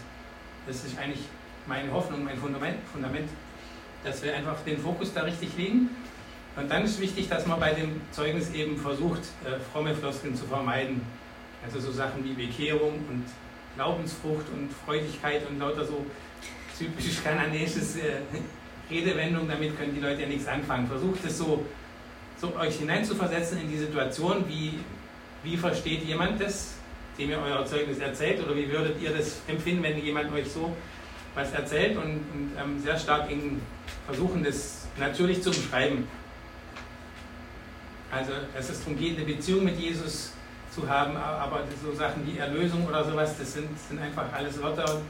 Das 0.67 0.83
ist 0.83 0.97
eigentlich 0.97 1.21
meine 1.67 1.91
Hoffnung, 1.91 2.23
mein 2.23 2.37
Fundament, 2.37 2.77
Fundament 2.91 3.29
dass 4.03 4.23
wir 4.23 4.35
einfach 4.35 4.57
den 4.65 4.79
Fokus 4.79 5.13
da 5.13 5.21
richtig 5.21 5.49
legen. 5.57 5.89
Und 6.55 6.69
dann 6.69 6.83
ist 6.83 6.99
wichtig, 6.99 7.29
dass 7.29 7.45
man 7.45 7.59
bei 7.59 7.73
dem 7.73 8.01
Zeugnis 8.11 8.51
eben 8.53 8.77
versucht, 8.77 9.21
äh, 9.45 9.59
fromme 9.71 9.95
Floskeln 9.95 10.35
zu 10.35 10.45
vermeiden. 10.45 11.01
Also 11.63 11.79
so 11.79 11.91
Sachen 11.91 12.23
wie 12.23 12.33
Bekehrung 12.33 12.93
und 13.09 13.25
Glaubensfrucht 13.75 14.45
und 14.53 14.69
Freudigkeit 14.85 15.47
und 15.49 15.59
lauter 15.59 15.85
so 15.85 16.05
typisch 16.77 17.23
kanadisches 17.23 17.97
äh, 17.97 18.21
Redewendung, 18.91 19.47
damit 19.47 19.77
können 19.77 19.93
die 19.93 20.01
Leute 20.01 20.21
ja 20.21 20.27
nichts 20.27 20.47
anfangen. 20.47 20.87
Versucht 20.87 21.23
es 21.25 21.37
so, 21.37 21.63
so 22.41 22.55
euch 22.55 22.77
hineinzuversetzen 22.77 23.61
in 23.61 23.69
die 23.69 23.77
Situation, 23.77 24.43
wie, 24.47 24.79
wie 25.43 25.55
versteht 25.55 26.03
jemand 26.03 26.41
das, 26.41 26.75
dem 27.19 27.29
ihr 27.29 27.39
euer 27.39 27.65
Zeugnis 27.65 27.99
erzählt, 27.99 28.43
oder 28.43 28.55
wie 28.55 28.71
würdet 28.71 29.01
ihr 29.01 29.11
das 29.11 29.41
empfinden, 29.47 29.83
wenn 29.83 30.03
jemand 30.03 30.31
euch 30.33 30.49
so 30.49 30.75
was 31.35 31.51
erzählt 31.51 31.97
und, 31.97 32.03
und 32.33 32.51
ähm, 32.59 32.81
sehr 32.81 32.97
stark 32.97 33.29
in 33.29 33.61
versuchen, 34.05 34.43
das 34.43 34.87
natürlich 34.97 35.43
zu 35.43 35.51
beschreiben. 35.51 36.07
Also, 38.11 38.31
es 38.57 38.79
darum 38.79 38.97
geht, 38.97 39.17
eine 39.17 39.25
Beziehung 39.25 39.65
mit 39.65 39.77
Jesus 39.77 40.33
zu 40.71 40.89
haben, 40.89 41.15
aber 41.15 41.63
so 41.83 41.93
Sachen 41.93 42.25
wie 42.25 42.39
Erlösung 42.39 42.87
oder 42.87 43.03
sowas, 43.03 43.37
das 43.37 43.53
sind, 43.53 43.67
sind 43.77 43.99
einfach 43.99 44.31
alles 44.33 44.59
Wörter, 44.61 45.01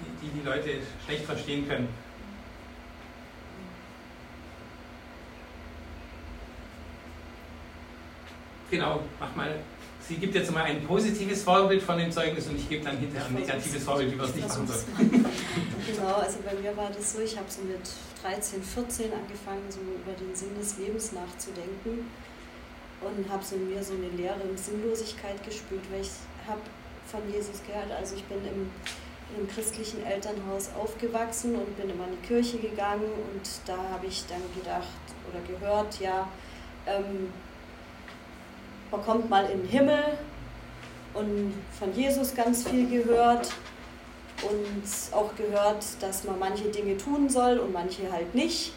die, 0.00 0.26
die 0.26 0.40
die 0.40 0.46
Leute 0.46 0.70
schlecht 1.06 1.24
verstehen 1.24 1.66
können. 1.66 1.88
Genau, 8.70 9.02
mach 9.20 9.34
mal. 9.36 9.60
Sie 10.12 10.18
gibt 10.18 10.34
jetzt 10.34 10.52
mal 10.52 10.64
ein 10.64 10.84
positives 10.84 11.42
Vorbild 11.42 11.82
von 11.82 11.96
dem 11.96 12.12
Zeugnis 12.12 12.46
und 12.46 12.58
ich 12.58 12.68
gebe 12.68 12.84
dann 12.84 12.98
hinterher 12.98 13.28
ein 13.28 13.34
negatives 13.34 13.82
Vorbild, 13.82 14.12
wie 14.12 14.18
wir 14.18 14.24
es 14.24 14.34
nicht 14.34 14.46
machen 14.46 14.66
sollen. 14.66 15.24
Genau, 15.86 16.14
also 16.20 16.38
bei 16.44 16.54
mir 16.60 16.76
war 16.76 16.90
das 16.90 17.14
so, 17.14 17.20
ich 17.20 17.34
habe 17.34 17.48
so 17.48 17.62
mit 17.62 17.80
13, 18.22 18.62
14 18.62 19.06
angefangen, 19.10 19.64
so 19.70 19.80
über 19.80 20.12
den 20.12 20.34
Sinn 20.36 20.54
des 20.60 20.76
Lebens 20.76 21.12
nachzudenken 21.12 22.10
und 23.00 23.32
habe 23.32 23.42
so 23.42 23.56
in 23.56 23.70
mir 23.72 23.82
so 23.82 23.94
eine 23.94 24.10
leere 24.14 24.36
Sinnlosigkeit 24.54 25.42
gespürt, 25.44 25.82
weil 25.90 26.02
ich 26.02 26.10
habe 26.46 26.60
von 27.06 27.20
Jesus 27.32 27.62
gehört. 27.66 27.90
Also 27.98 28.14
ich 28.16 28.24
bin 28.24 28.38
im 28.44 28.70
im 29.38 29.48
christlichen 29.48 30.04
Elternhaus 30.04 30.68
aufgewachsen 30.78 31.54
und 31.54 31.74
bin 31.78 31.88
immer 31.88 32.04
in 32.04 32.20
die 32.20 32.26
Kirche 32.28 32.58
gegangen 32.58 33.08
und 33.32 33.48
da 33.64 33.78
habe 33.90 34.06
ich 34.06 34.24
dann 34.26 34.42
gedacht 34.54 34.86
oder 35.30 35.40
gehört, 35.48 36.00
ja, 36.00 36.28
ähm, 36.86 37.32
man 38.92 39.02
kommt 39.02 39.28
mal 39.28 39.46
in 39.50 39.62
den 39.62 39.68
Himmel 39.68 40.04
und 41.14 41.54
von 41.78 41.94
Jesus 41.94 42.34
ganz 42.34 42.68
viel 42.68 42.88
gehört 42.88 43.50
und 44.42 45.16
auch 45.16 45.34
gehört, 45.34 45.84
dass 46.00 46.24
man 46.24 46.38
manche 46.38 46.64
Dinge 46.64 46.96
tun 46.96 47.28
soll 47.28 47.58
und 47.58 47.72
manche 47.72 48.10
halt 48.12 48.34
nicht. 48.34 48.72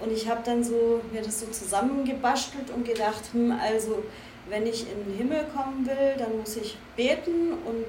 Und 0.00 0.12
ich 0.12 0.28
habe 0.28 0.42
dann 0.44 0.62
so 0.62 1.00
mir 1.12 1.22
das 1.22 1.40
so 1.40 1.46
zusammengebastelt 1.46 2.70
und 2.70 2.86
gedacht, 2.86 3.22
hm, 3.32 3.52
also 3.52 4.02
wenn 4.48 4.66
ich 4.66 4.86
in 4.90 5.04
den 5.04 5.16
Himmel 5.16 5.46
kommen 5.54 5.86
will, 5.86 6.14
dann 6.18 6.38
muss 6.38 6.56
ich 6.56 6.76
beten 6.96 7.52
und 7.64 7.86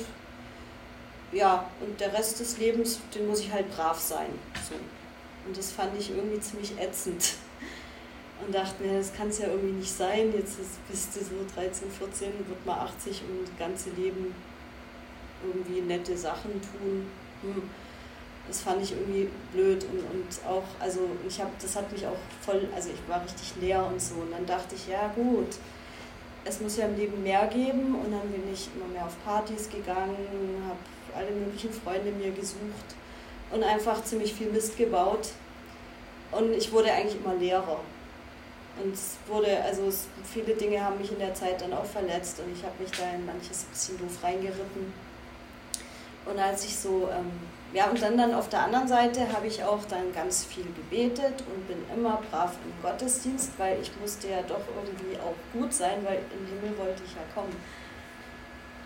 ja, 1.31 1.65
und 1.81 1.99
der 1.99 2.13
Rest 2.13 2.39
des 2.39 2.57
Lebens, 2.57 2.99
den 3.13 3.27
muss 3.27 3.41
ich 3.41 3.51
halt 3.51 3.69
brav 3.75 3.99
sein. 3.99 4.29
So. 4.69 4.75
Und 5.45 5.57
das 5.57 5.71
fand 5.71 5.99
ich 5.99 6.11
irgendwie 6.11 6.39
ziemlich 6.39 6.79
ätzend. 6.79 7.33
Und 8.43 8.53
dachte 8.53 8.83
mir, 8.83 8.97
das 8.97 9.13
kann 9.13 9.29
es 9.29 9.39
ja 9.39 9.47
irgendwie 9.47 9.75
nicht 9.77 9.91
sein. 9.91 10.33
Jetzt 10.33 10.59
ist, 10.59 10.87
bist 10.89 11.15
du 11.15 11.19
so 11.19 11.35
13, 11.55 11.89
14, 11.89 12.31
wird 12.47 12.65
mal 12.65 12.79
80 12.79 13.21
und 13.29 13.47
das 13.47 13.57
ganze 13.57 13.89
Leben 13.91 14.35
irgendwie 15.43 15.81
nette 15.81 16.17
Sachen 16.17 16.51
tun. 16.51 17.07
Hm. 17.41 17.69
Das 18.47 18.61
fand 18.61 18.83
ich 18.83 18.91
irgendwie 18.91 19.27
blöd 19.53 19.83
und, 19.85 19.99
und 19.99 20.47
auch, 20.47 20.63
also 20.79 20.99
ich 21.27 21.39
habe, 21.39 21.49
das 21.59 21.75
hat 21.75 21.91
mich 21.91 22.05
auch 22.05 22.17
voll, 22.41 22.67
also 22.75 22.89
ich 22.89 23.09
war 23.09 23.23
richtig 23.23 23.53
leer 23.59 23.83
und 23.87 23.99
so. 23.99 24.15
Und 24.15 24.31
dann 24.31 24.45
dachte 24.45 24.75
ich, 24.75 24.87
ja 24.87 25.11
gut, 25.15 25.57
es 26.43 26.61
muss 26.61 26.77
ja 26.77 26.85
im 26.85 26.95
Leben 26.95 27.23
mehr 27.23 27.47
geben 27.47 27.95
und 27.95 28.11
dann 28.11 28.29
bin 28.31 28.43
ich 28.53 28.69
immer 28.75 28.87
mehr 28.93 29.05
auf 29.05 29.15
Partys 29.25 29.67
gegangen, 29.69 30.15
habe 30.67 30.77
alle 31.17 31.31
möglichen 31.31 31.73
Freunde 31.73 32.11
mir 32.11 32.31
gesucht 32.31 32.95
und 33.51 33.63
einfach 33.63 34.03
ziemlich 34.03 34.33
viel 34.33 34.51
Mist 34.51 34.77
gebaut. 34.77 35.29
Und 36.31 36.53
ich 36.53 36.71
wurde 36.71 36.91
eigentlich 36.91 37.15
immer 37.15 37.33
leerer. 37.35 37.79
Und 38.81 38.93
es 38.93 39.15
wurde, 39.27 39.63
also 39.63 39.87
es, 39.87 40.07
viele 40.23 40.53
Dinge 40.53 40.83
haben 40.83 40.97
mich 40.97 41.11
in 41.11 41.19
der 41.19 41.33
Zeit 41.33 41.61
dann 41.61 41.73
auch 41.73 41.85
verletzt 41.85 42.39
und 42.39 42.51
ich 42.53 42.63
habe 42.63 42.73
mich 42.79 42.91
da 42.91 43.03
in 43.15 43.25
manches 43.25 43.63
ein 43.63 43.71
bisschen 43.71 43.97
doof 43.97 44.23
reingeritten. 44.23 44.93
Und 46.25 46.39
als 46.39 46.65
ich 46.65 46.77
so, 46.77 47.07
ähm, 47.11 47.31
ja, 47.73 47.89
und 47.89 48.01
dann, 48.01 48.17
dann 48.17 48.33
auf 48.33 48.49
der 48.49 48.63
anderen 48.63 48.87
Seite 48.87 49.31
habe 49.31 49.47
ich 49.47 49.63
auch 49.63 49.85
dann 49.85 50.13
ganz 50.13 50.43
viel 50.43 50.65
gebetet 50.65 51.43
und 51.53 51.67
bin 51.67 51.77
immer 51.95 52.21
brav 52.29 52.53
im 52.65 52.81
Gottesdienst, 52.81 53.51
weil 53.57 53.79
ich 53.81 53.91
musste 54.01 54.29
ja 54.29 54.41
doch 54.41 54.61
irgendwie 54.75 55.17
auch 55.19 55.35
gut 55.53 55.73
sein, 55.73 56.03
weil 56.03 56.17
in 56.17 56.45
den 56.45 56.59
Himmel 56.61 56.77
wollte 56.77 57.03
ich 57.05 57.13
ja 57.13 57.21
kommen. 57.33 57.55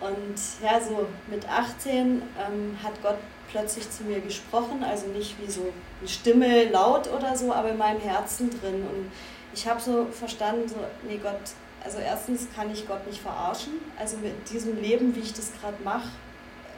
Und 0.01 0.35
ja, 0.63 0.79
so 0.79 1.07
mit 1.27 1.47
18 1.47 2.21
ähm, 2.39 2.77
hat 2.81 2.93
Gott 3.01 3.17
plötzlich 3.51 3.89
zu 3.91 4.03
mir 4.03 4.21
gesprochen, 4.21 4.83
also 4.83 5.07
nicht 5.07 5.35
wie 5.41 5.51
so 5.51 5.73
eine 5.99 6.07
Stimme 6.07 6.69
laut 6.69 7.09
oder 7.11 7.35
so, 7.35 7.53
aber 7.53 7.69
in 7.69 7.77
meinem 7.77 7.99
Herzen 7.99 8.49
drin. 8.49 8.83
Und 8.83 9.11
ich 9.53 9.67
habe 9.67 9.79
so 9.79 10.05
verstanden, 10.05 10.67
so, 10.67 10.75
nee 11.07 11.17
Gott, 11.17 11.39
also 11.83 11.97
erstens 11.99 12.47
kann 12.55 12.71
ich 12.71 12.87
Gott 12.87 13.05
nicht 13.07 13.21
verarschen, 13.21 13.73
also 13.97 14.17
mit 14.17 14.49
diesem 14.49 14.81
Leben, 14.81 15.15
wie 15.15 15.21
ich 15.21 15.33
das 15.33 15.51
gerade 15.59 15.81
mache, 15.83 16.09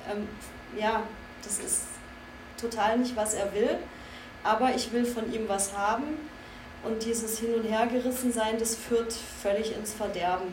ähm, 0.09 0.27
ja, 0.77 1.03
das 1.43 1.59
ist 1.59 1.83
total 2.59 2.99
nicht, 2.99 3.15
was 3.15 3.33
er 3.33 3.53
will, 3.53 3.77
aber 4.43 4.73
ich 4.75 4.91
will 4.91 5.05
von 5.05 5.31
ihm 5.33 5.47
was 5.47 5.75
haben. 5.75 6.03
Und 6.83 7.03
dieses 7.05 7.37
Hin- 7.37 7.53
und 7.53 7.63
Hergerissen 7.63 8.33
sein, 8.33 8.57
das 8.57 8.75
führt 8.75 9.13
völlig 9.13 9.75
ins 9.75 9.93
Verderben. 9.93 10.51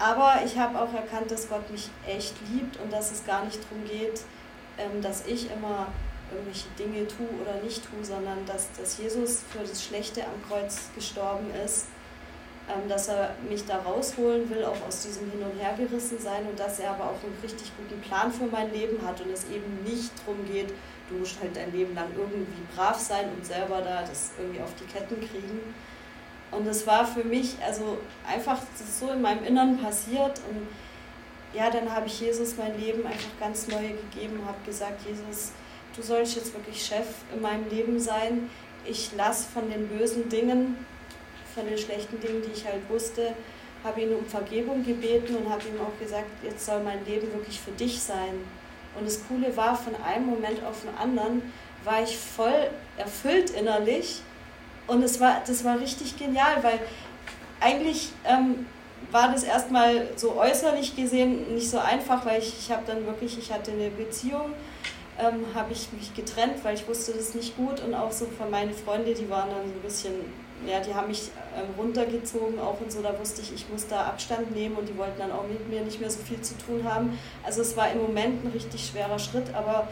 Aber 0.00 0.40
ich 0.44 0.58
habe 0.58 0.80
auch 0.80 0.92
erkannt, 0.92 1.30
dass 1.30 1.48
Gott 1.48 1.70
mich 1.70 1.90
echt 2.06 2.34
liebt 2.50 2.78
und 2.78 2.92
dass 2.92 3.12
es 3.12 3.24
gar 3.24 3.44
nicht 3.44 3.60
darum 3.62 3.84
geht, 3.84 4.22
ähm, 4.76 5.00
dass 5.00 5.26
ich 5.26 5.50
immer 5.52 5.86
irgendwelche 6.32 6.68
Dinge 6.78 7.06
tue 7.06 7.28
oder 7.42 7.62
nicht 7.62 7.82
tue, 7.84 8.04
sondern 8.04 8.44
dass, 8.46 8.68
dass 8.72 8.98
Jesus 8.98 9.42
für 9.50 9.60
das 9.60 9.84
Schlechte 9.84 10.22
am 10.22 10.42
Kreuz 10.48 10.88
gestorben 10.94 11.46
ist, 11.64 11.86
ähm, 12.68 12.88
dass 12.88 13.08
er 13.08 13.34
mich 13.48 13.66
da 13.66 13.78
rausholen 13.78 14.48
will, 14.48 14.64
auch 14.64 14.86
aus 14.86 15.02
diesem 15.02 15.30
Hin- 15.30 15.42
und 15.42 15.58
Hergerissen 15.60 16.18
sein 16.18 16.46
und 16.46 16.58
dass 16.58 16.80
er 16.80 16.90
aber 16.92 17.04
auch 17.04 17.22
einen 17.22 17.36
richtig 17.42 17.70
guten 17.76 18.00
Plan 18.00 18.32
für 18.32 18.46
mein 18.46 18.72
Leben 18.72 19.06
hat 19.06 19.20
und 19.20 19.30
es 19.30 19.44
eben 19.44 19.84
nicht 19.84 20.10
darum 20.20 20.44
geht, 20.46 20.72
du 21.10 21.16
musst 21.16 21.38
halt 21.40 21.54
dein 21.56 21.72
Leben 21.72 21.94
lang 21.94 22.08
irgendwie 22.16 22.62
brav 22.74 22.98
sein 22.98 23.28
und 23.36 23.44
selber 23.44 23.82
da 23.82 24.02
das 24.02 24.30
irgendwie 24.38 24.62
auf 24.62 24.72
die 24.80 24.86
Ketten 24.86 25.20
kriegen. 25.20 25.74
Und 26.50 26.66
es 26.66 26.86
war 26.86 27.06
für 27.06 27.24
mich 27.24 27.56
also 27.62 27.98
einfach 28.26 28.58
so 28.98 29.10
in 29.10 29.20
meinem 29.20 29.44
Innern 29.44 29.78
passiert 29.78 30.40
und 30.48 30.66
ja, 31.52 31.70
dann 31.70 31.94
habe 31.94 32.06
ich 32.06 32.20
Jesus 32.20 32.56
mein 32.56 32.78
Leben 32.80 33.06
einfach 33.06 33.30
ganz 33.38 33.68
neu 33.68 33.88
gegeben, 33.88 34.40
habe 34.46 34.58
gesagt, 34.64 35.02
Jesus, 35.06 35.52
du 35.96 36.02
sollst 36.02 36.36
jetzt 36.36 36.54
wirklich 36.54 36.84
Chef 36.84 37.06
in 37.34 37.40
meinem 37.40 37.68
Leben 37.68 37.98
sein. 37.98 38.50
Ich 38.84 39.10
lasse 39.16 39.48
von 39.48 39.70
den 39.70 39.88
bösen 39.88 40.28
Dingen, 40.28 40.76
von 41.54 41.66
den 41.66 41.78
schlechten 41.78 42.20
Dingen, 42.20 42.42
die 42.42 42.52
ich 42.52 42.64
halt 42.66 42.88
wusste, 42.88 43.34
habe 43.82 44.00
ihn 44.00 44.14
um 44.14 44.24
Vergebung 44.26 44.84
gebeten 44.84 45.36
und 45.36 45.50
habe 45.50 45.62
ihm 45.68 45.80
auch 45.80 45.98
gesagt, 46.00 46.26
jetzt 46.42 46.64
soll 46.64 46.82
mein 46.82 47.04
Leben 47.04 47.32
wirklich 47.32 47.60
für 47.60 47.70
dich 47.72 48.00
sein. 48.00 48.40
Und 48.98 49.06
das 49.06 49.20
Coole 49.28 49.56
war, 49.56 49.76
von 49.76 49.94
einem 50.02 50.26
Moment 50.26 50.64
auf 50.64 50.82
den 50.82 50.96
anderen 50.96 51.42
war 51.84 52.02
ich 52.02 52.16
voll 52.16 52.70
erfüllt 52.96 53.50
innerlich 53.50 54.22
und 54.86 55.02
es 55.02 55.20
war, 55.20 55.42
das 55.46 55.64
war 55.64 55.78
richtig 55.80 56.16
genial, 56.16 56.62
weil 56.62 56.78
eigentlich 57.60 58.10
ähm, 58.24 58.66
war 59.10 59.32
das 59.32 59.42
erstmal 59.42 60.08
so 60.16 60.36
äußerlich 60.36 60.96
gesehen 60.96 61.54
nicht 61.54 61.70
so 61.70 61.78
einfach, 61.78 62.24
weil 62.24 62.40
ich, 62.40 62.54
ich 62.58 62.70
habe 62.70 62.82
dann 62.86 63.06
wirklich, 63.06 63.38
ich 63.38 63.52
hatte 63.52 63.72
eine 63.72 63.90
Beziehung, 63.90 64.52
ähm, 65.18 65.44
habe 65.54 65.72
ich 65.72 65.92
mich 65.92 66.14
getrennt, 66.14 66.64
weil 66.64 66.74
ich 66.74 66.86
wusste 66.88 67.12
das 67.12 67.34
nicht 67.34 67.56
gut 67.56 67.80
und 67.80 67.94
auch 67.94 68.10
so 68.10 68.26
von 68.26 68.50
meinen 68.50 68.72
Freunden, 68.72 69.14
die 69.14 69.30
waren 69.30 69.50
dann 69.50 69.68
so 69.68 69.74
ein 69.74 69.82
bisschen, 69.82 70.12
ja, 70.66 70.80
die 70.80 70.94
haben 70.94 71.08
mich 71.08 71.30
ähm, 71.56 71.68
runtergezogen 71.78 72.58
auch 72.58 72.80
und 72.80 72.90
so, 72.90 73.00
da 73.00 73.18
wusste 73.18 73.42
ich, 73.42 73.54
ich 73.54 73.68
muss 73.68 73.86
da 73.86 74.06
Abstand 74.06 74.54
nehmen 74.54 74.76
und 74.76 74.88
die 74.88 74.96
wollten 74.96 75.18
dann 75.18 75.32
auch 75.32 75.46
mit 75.46 75.68
mir 75.68 75.82
nicht 75.82 76.00
mehr 76.00 76.10
so 76.10 76.18
viel 76.20 76.40
zu 76.40 76.54
tun 76.58 76.82
haben. 76.84 77.18
Also 77.44 77.62
es 77.62 77.76
war 77.76 77.90
im 77.92 78.02
Moment 78.02 78.44
ein 78.44 78.50
richtig 78.52 78.86
schwerer 78.86 79.18
Schritt, 79.18 79.54
aber 79.54 79.88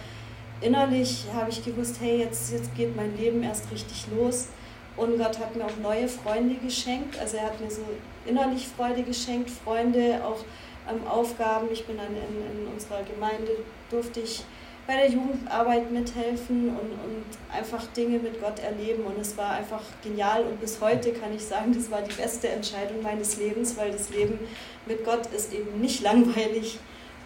innerlich 0.60 1.24
habe 1.34 1.50
ich 1.50 1.64
gewusst, 1.64 1.96
hey, 2.00 2.18
jetzt, 2.18 2.52
jetzt 2.52 2.74
geht 2.74 2.96
mein 2.96 3.16
Leben 3.16 3.42
erst 3.42 3.70
richtig 3.70 4.06
los. 4.16 4.48
Und 4.96 5.18
Gott 5.18 5.38
hat 5.38 5.56
mir 5.56 5.64
auch 5.64 5.76
neue 5.82 6.06
Freunde 6.06 6.56
geschenkt. 6.56 7.18
Also 7.18 7.38
er 7.38 7.44
hat 7.44 7.60
mir 7.60 7.70
so 7.70 7.82
innerlich 8.26 8.68
Freude 8.68 9.02
geschenkt, 9.02 9.50
Freunde, 9.50 10.20
auch 10.24 10.44
ähm, 10.90 11.06
Aufgaben. 11.06 11.68
Ich 11.72 11.86
bin 11.86 11.96
dann 11.96 12.08
in, 12.08 12.60
in 12.60 12.66
unserer 12.66 13.02
Gemeinde, 13.02 13.52
durfte 13.90 14.20
ich 14.20 14.44
bei 14.86 14.96
der 14.96 15.10
Jugendarbeit 15.10 15.90
mithelfen 15.90 16.68
und, 16.70 16.76
und 16.76 17.24
einfach 17.52 17.86
Dinge 17.88 18.18
mit 18.18 18.40
Gott 18.40 18.58
erleben. 18.58 19.04
Und 19.04 19.18
es 19.20 19.36
war 19.36 19.52
einfach 19.52 19.82
genial. 20.02 20.42
Und 20.42 20.60
bis 20.60 20.80
heute 20.80 21.12
kann 21.12 21.34
ich 21.34 21.44
sagen, 21.44 21.72
das 21.72 21.90
war 21.90 22.02
die 22.02 22.14
beste 22.14 22.48
Entscheidung 22.48 23.02
meines 23.02 23.36
Lebens, 23.36 23.76
weil 23.76 23.92
das 23.92 24.10
Leben 24.10 24.38
mit 24.86 25.04
Gott 25.04 25.26
ist 25.26 25.52
eben 25.52 25.80
nicht 25.80 26.00
langweilig 26.00 26.78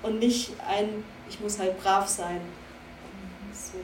und 0.02 0.18
nicht 0.18 0.52
ein, 0.68 1.04
ich 1.28 1.40
muss 1.40 1.58
halt 1.58 1.80
brav 1.82 2.06
sein. 2.06 2.40
So, 3.52 3.78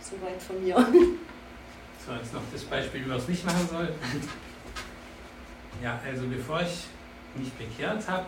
so 0.00 0.12
weit 0.24 0.40
von 0.40 0.62
mir. 0.62 0.76
So, 2.06 2.12
jetzt 2.14 2.32
noch 2.32 2.40
das 2.52 2.62
Beispiel, 2.64 3.04
wie 3.04 3.08
man 3.08 3.18
es 3.18 3.28
nicht 3.28 3.44
machen 3.44 3.68
soll. 3.70 3.92
Ja, 5.82 6.00
also 6.06 6.26
bevor 6.26 6.62
ich 6.62 6.86
mich 7.34 7.52
bekehrt 7.52 8.08
habe, 8.08 8.26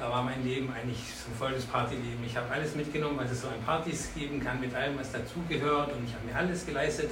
da 0.00 0.10
war 0.10 0.22
mein 0.22 0.42
Leben 0.42 0.72
eigentlich 0.72 0.98
so 0.98 1.30
voll 1.38 1.52
das 1.52 1.64
Partyleben. 1.66 2.24
Ich 2.26 2.34
habe 2.34 2.50
alles 2.50 2.74
mitgenommen, 2.74 3.18
was 3.18 3.30
es 3.30 3.42
so 3.42 3.48
an 3.48 3.62
Partys 3.66 4.08
geben 4.14 4.42
kann, 4.42 4.58
mit 4.58 4.74
allem, 4.74 4.98
was 4.98 5.12
dazugehört. 5.12 5.92
Und 5.92 6.08
ich 6.08 6.14
habe 6.14 6.26
mir 6.26 6.34
alles 6.34 6.64
geleistet, 6.64 7.10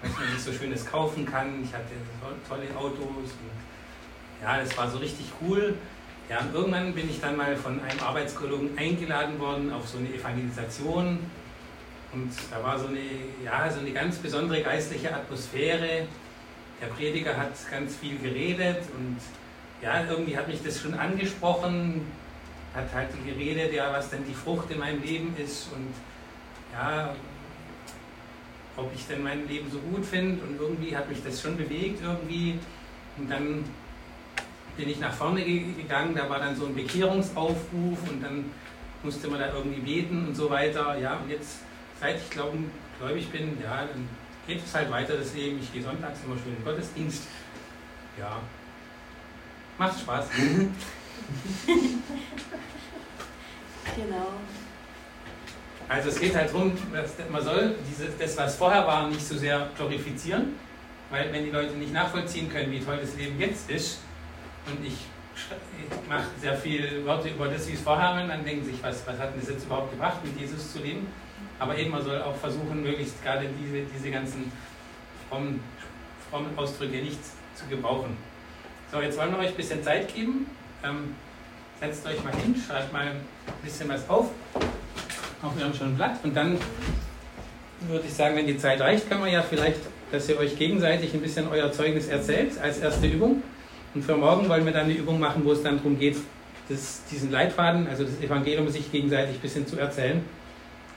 was 0.00 0.12
man 0.12 0.28
sich 0.28 0.42
so 0.42 0.52
Schönes 0.52 0.86
kaufen 0.86 1.26
kann. 1.26 1.64
Ich 1.64 1.74
hatte 1.74 1.90
tolle 2.48 2.64
Autos. 2.76 3.32
Und 3.32 4.40
ja, 4.40 4.56
das 4.58 4.76
war 4.78 4.88
so 4.88 4.98
richtig 4.98 5.26
cool. 5.42 5.74
Ja, 6.30 6.40
und 6.40 6.54
irgendwann 6.54 6.94
bin 6.94 7.10
ich 7.10 7.20
dann 7.20 7.36
mal 7.36 7.56
von 7.56 7.80
einem 7.82 7.98
Arbeitskollegen 8.00 8.78
eingeladen 8.78 9.40
worden 9.40 9.72
auf 9.72 9.88
so 9.88 9.98
eine 9.98 10.08
Evangelisation. 10.08 11.18
Und 12.12 12.30
da 12.52 12.62
war 12.62 12.78
so 12.78 12.86
eine, 12.86 13.00
ja, 13.44 13.68
so 13.68 13.80
eine 13.80 13.90
ganz 13.90 14.18
besondere 14.18 14.62
geistliche 14.62 15.12
Atmosphäre. 15.12 16.06
Der 16.80 16.86
Prediger 16.86 17.36
hat 17.36 17.52
ganz 17.68 17.96
viel 17.96 18.16
geredet 18.18 18.82
und 18.96 19.18
ja, 19.82 20.04
irgendwie 20.08 20.36
hat 20.36 20.48
mich 20.48 20.62
das 20.62 20.80
schon 20.80 20.94
angesprochen, 20.94 22.06
hat 22.74 22.92
halt 22.94 23.08
geredet, 23.26 23.74
ja, 23.74 23.92
was 23.92 24.10
denn 24.10 24.24
die 24.26 24.34
Frucht 24.34 24.70
in 24.70 24.78
meinem 24.78 25.02
Leben 25.02 25.34
ist 25.36 25.68
und 25.74 25.92
ja, 26.72 27.14
ob 28.76 28.90
ich 28.94 29.06
denn 29.06 29.22
mein 29.22 29.46
Leben 29.48 29.70
so 29.70 29.78
gut 29.78 30.04
finde 30.06 30.42
und 30.44 30.58
irgendwie 30.58 30.96
hat 30.96 31.08
mich 31.08 31.22
das 31.22 31.42
schon 31.42 31.56
bewegt 31.56 32.00
irgendwie. 32.02 32.58
Und 33.18 33.30
dann 33.30 33.64
bin 34.76 34.88
ich 34.88 34.98
nach 34.98 35.12
vorne 35.12 35.44
gegangen, 35.44 36.14
da 36.14 36.30
war 36.30 36.38
dann 36.38 36.56
so 36.56 36.64
ein 36.64 36.74
Bekehrungsaufruf 36.74 37.98
und 38.08 38.22
dann 38.22 38.46
musste 39.02 39.28
man 39.28 39.40
da 39.40 39.52
irgendwie 39.52 39.80
beten 39.80 40.28
und 40.28 40.34
so 40.34 40.48
weiter, 40.48 40.96
ja, 40.98 41.16
und 41.16 41.28
jetzt, 41.28 41.58
seit 42.00 42.16
ich 42.16 42.30
glauben, 42.30 42.70
gläubig 42.98 43.28
bin, 43.30 43.58
ja, 43.62 43.84
dann 43.84 44.08
geht 44.46 44.64
es 44.64 44.74
halt 44.74 44.90
weiter 44.90 45.16
das 45.16 45.34
Leben, 45.34 45.58
ich 45.60 45.72
gehe 45.72 45.82
sonntags 45.82 46.20
immer 46.24 46.36
schön 46.36 46.52
in 46.52 46.56
den 46.56 46.64
Gottesdienst, 46.64 47.24
ja, 48.18 48.40
Macht 49.82 49.98
Spaß. 49.98 50.26
genau. 53.96 54.28
Also 55.88 56.08
es 56.10 56.20
geht 56.20 56.36
halt 56.36 56.50
darum, 56.50 56.72
man 57.32 57.42
soll 57.42 57.74
dieses, 57.90 58.16
das, 58.16 58.36
was 58.36 58.54
vorher 58.54 58.86
war, 58.86 59.08
nicht 59.08 59.26
so 59.26 59.36
sehr 59.36 59.70
glorifizieren, 59.76 60.54
weil 61.10 61.32
wenn 61.32 61.46
die 61.46 61.50
Leute 61.50 61.74
nicht 61.74 61.92
nachvollziehen 61.92 62.48
können, 62.48 62.70
wie 62.70 62.78
toll 62.78 62.98
das 63.00 63.16
Leben 63.16 63.40
jetzt 63.40 63.68
ist, 63.68 63.98
und 64.66 64.86
ich, 64.86 64.94
ich 64.94 66.08
mache 66.08 66.28
sehr 66.40 66.56
viel 66.56 67.04
Worte 67.04 67.30
über 67.30 67.48
das, 67.48 67.66
wie 67.66 67.72
es 67.72 67.80
vorher 67.80 68.14
war, 68.14 68.24
dann 68.24 68.44
denken 68.44 68.64
sich, 68.64 68.80
was, 68.84 69.04
was 69.04 69.18
hat 69.18 69.32
denn 69.34 69.40
das 69.40 69.48
jetzt 69.50 69.64
überhaupt 69.64 69.90
gebracht, 69.90 70.24
mit 70.24 70.40
Jesus 70.40 70.72
zu 70.72 70.78
leben? 70.78 71.08
Aber 71.58 71.76
eben, 71.76 71.90
man 71.90 72.04
soll 72.04 72.22
auch 72.22 72.36
versuchen, 72.36 72.84
möglichst 72.84 73.20
gerade 73.20 73.48
diese, 73.60 73.82
diese 73.92 74.12
ganzen 74.12 74.52
frommen, 75.28 75.58
frommen 76.30 76.56
Ausdrücke 76.56 76.98
nicht 76.98 77.18
zu 77.56 77.66
gebrauchen. 77.68 78.16
So, 78.92 79.00
jetzt 79.00 79.16
wollen 79.16 79.30
wir 79.32 79.38
euch 79.38 79.48
ein 79.48 79.54
bisschen 79.54 79.82
Zeit 79.82 80.14
geben. 80.14 80.46
Ähm, 80.84 81.14
setzt 81.80 82.06
euch 82.06 82.22
mal 82.22 82.34
hin, 82.36 82.54
schreibt 82.54 82.92
mal 82.92 83.06
ein 83.06 83.20
bisschen 83.64 83.88
was 83.88 84.06
auf. 84.06 84.28
auf 85.40 85.58
Ihrem 85.58 85.72
schönen 85.72 85.96
Blatt. 85.96 86.18
Und 86.22 86.36
dann 86.36 86.58
würde 87.88 88.04
ich 88.06 88.12
sagen, 88.12 88.36
wenn 88.36 88.46
die 88.46 88.58
Zeit 88.58 88.82
reicht, 88.82 89.08
können 89.08 89.24
wir 89.24 89.30
ja 89.30 89.40
vielleicht, 89.40 89.80
dass 90.10 90.28
ihr 90.28 90.36
euch 90.38 90.58
gegenseitig 90.58 91.14
ein 91.14 91.22
bisschen 91.22 91.48
euer 91.48 91.72
Zeugnis 91.72 92.08
erzählt 92.08 92.58
als 92.60 92.80
erste 92.80 93.06
Übung. 93.06 93.42
Und 93.94 94.04
für 94.04 94.14
morgen 94.14 94.46
wollen 94.50 94.66
wir 94.66 94.72
dann 94.72 94.84
eine 94.84 94.92
Übung 94.92 95.18
machen, 95.18 95.42
wo 95.42 95.52
es 95.52 95.62
dann 95.62 95.78
darum 95.78 95.98
geht, 95.98 96.18
das, 96.68 97.02
diesen 97.10 97.30
Leitfaden, 97.30 97.88
also 97.88 98.04
das 98.04 98.20
Evangelium 98.20 98.68
sich 98.68 98.92
gegenseitig 98.92 99.36
ein 99.36 99.40
bisschen 99.40 99.66
zu 99.66 99.78
erzählen. 99.78 100.22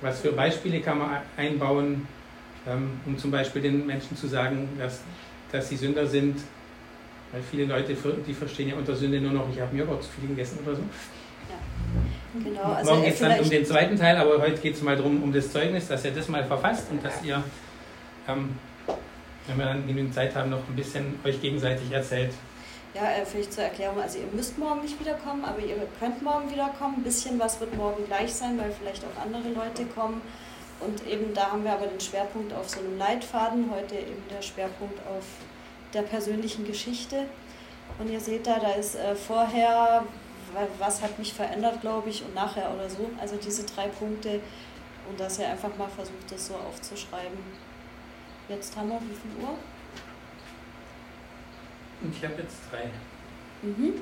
Was 0.02 0.20
für 0.20 0.34
Beispiele 0.34 0.82
kann 0.82 0.98
man 0.98 1.22
einbauen, 1.38 2.06
ähm, 2.68 3.00
um 3.06 3.18
zum 3.18 3.32
Beispiel 3.32 3.62
den 3.62 3.88
Menschen 3.88 4.18
zu 4.18 4.28
sagen, 4.28 4.68
dass, 4.78 5.00
dass 5.54 5.70
sie 5.70 5.78
Sünder 5.78 6.08
sind, 6.08 6.42
weil 7.36 7.44
viele 7.44 7.66
Leute, 7.66 7.94
die 8.26 8.34
verstehen 8.34 8.70
ja 8.70 8.76
unter 8.76 8.96
Sünde 8.96 9.20
nur 9.20 9.34
noch, 9.34 9.50
ich 9.52 9.60
habe 9.60 9.76
mir 9.76 9.84
überhaupt 9.84 10.04
zu 10.04 10.10
viel 10.12 10.30
gegessen 10.30 10.60
oder 10.66 10.78
so. 10.78 10.82
Ja, 11.50 12.42
genau. 12.42 12.74
Also 12.74 12.92
Morgen 12.92 13.04
geht 13.04 13.14
es 13.14 13.20
dann 13.20 13.40
um 13.42 13.50
den 13.50 13.66
zweiten 13.66 13.98
Teil, 13.98 14.16
aber 14.16 14.42
heute 14.42 14.62
geht 14.62 14.76
es 14.76 14.82
mal 14.82 14.96
darum, 14.96 15.22
um 15.22 15.34
das 15.34 15.52
Zeugnis, 15.52 15.90
dass 15.90 16.06
ihr 16.06 16.12
das 16.12 16.30
mal 16.30 16.46
verfasst 16.46 16.86
und 16.92 17.04
dass 17.04 17.22
ihr, 17.24 17.44
ähm, 18.30 18.58
wenn 19.48 19.58
wir 19.58 19.66
dann 19.66 19.86
genügend 19.86 20.14
Zeit 20.14 20.34
haben, 20.34 20.50
noch 20.50 20.66
ein 20.70 20.78
bisschen 20.78 21.20
euch 21.26 21.42
gegenseitig 21.42 21.92
erzählt. 21.92 22.32
Ja, 22.94 23.02
äh, 23.02 23.26
vielleicht 23.26 23.52
zur 23.52 23.66
Erklärung, 23.66 24.00
also 24.00 24.18
ihr 24.18 24.28
müsst 24.34 24.58
morgen 24.58 24.80
nicht 24.80 24.98
wiederkommen, 24.98 25.44
aber 25.44 25.60
ihr 25.60 25.76
könnt 26.00 26.22
morgen 26.22 26.50
wiederkommen. 26.50 27.00
Ein 27.00 27.04
bisschen 27.04 27.38
was 27.38 27.60
wird 27.60 27.76
morgen 27.76 28.06
gleich 28.06 28.34
sein, 28.34 28.58
weil 28.58 28.72
vielleicht 28.72 29.04
auch 29.04 29.22
andere 29.22 29.50
Leute 29.50 29.84
kommen. 29.94 30.22
Und 30.80 31.06
eben 31.06 31.34
da 31.34 31.52
haben 31.52 31.66
wir 31.66 31.74
aber 31.74 31.88
den 31.88 32.00
Schwerpunkt 32.00 32.54
auf 32.54 32.70
so 32.70 32.80
einem 32.80 32.98
Leitfaden, 32.98 33.70
heute 33.72 33.96
eben 33.96 34.24
der 34.34 34.42
Schwerpunkt 34.42 35.00
auf 35.06 35.26
der 35.96 36.04
persönlichen 36.04 36.66
Geschichte. 36.66 37.26
Und 37.98 38.12
ihr 38.12 38.20
seht 38.20 38.46
da, 38.46 38.60
da 38.60 38.72
ist 38.72 38.96
äh, 38.96 39.16
vorher, 39.16 40.04
was 40.80 41.02
hat 41.02 41.18
mich 41.18 41.34
verändert, 41.34 41.82
glaube 41.82 42.10
ich, 42.10 42.24
und 42.24 42.36
nachher 42.36 42.74
oder 42.74 42.90
so. 42.90 43.10
Also 43.20 43.38
diese 43.38 43.64
drei 43.64 43.88
Punkte. 43.88 44.42
Und 45.10 45.20
dass 45.20 45.40
ihr 45.40 45.48
einfach 45.48 45.76
mal 45.78 45.88
versucht, 45.88 46.32
das 46.32 46.48
so 46.48 46.56
aufzuschreiben. 46.56 47.38
Jetzt 48.50 48.76
haben 48.76 48.90
wir 48.90 49.00
wie 49.02 49.16
viel 49.16 49.44
Uhr? 49.44 49.56
Ich 52.12 52.24
habe 52.24 52.42
jetzt 52.42 52.58
drei. 52.72 52.90
Mhm. 53.62 54.02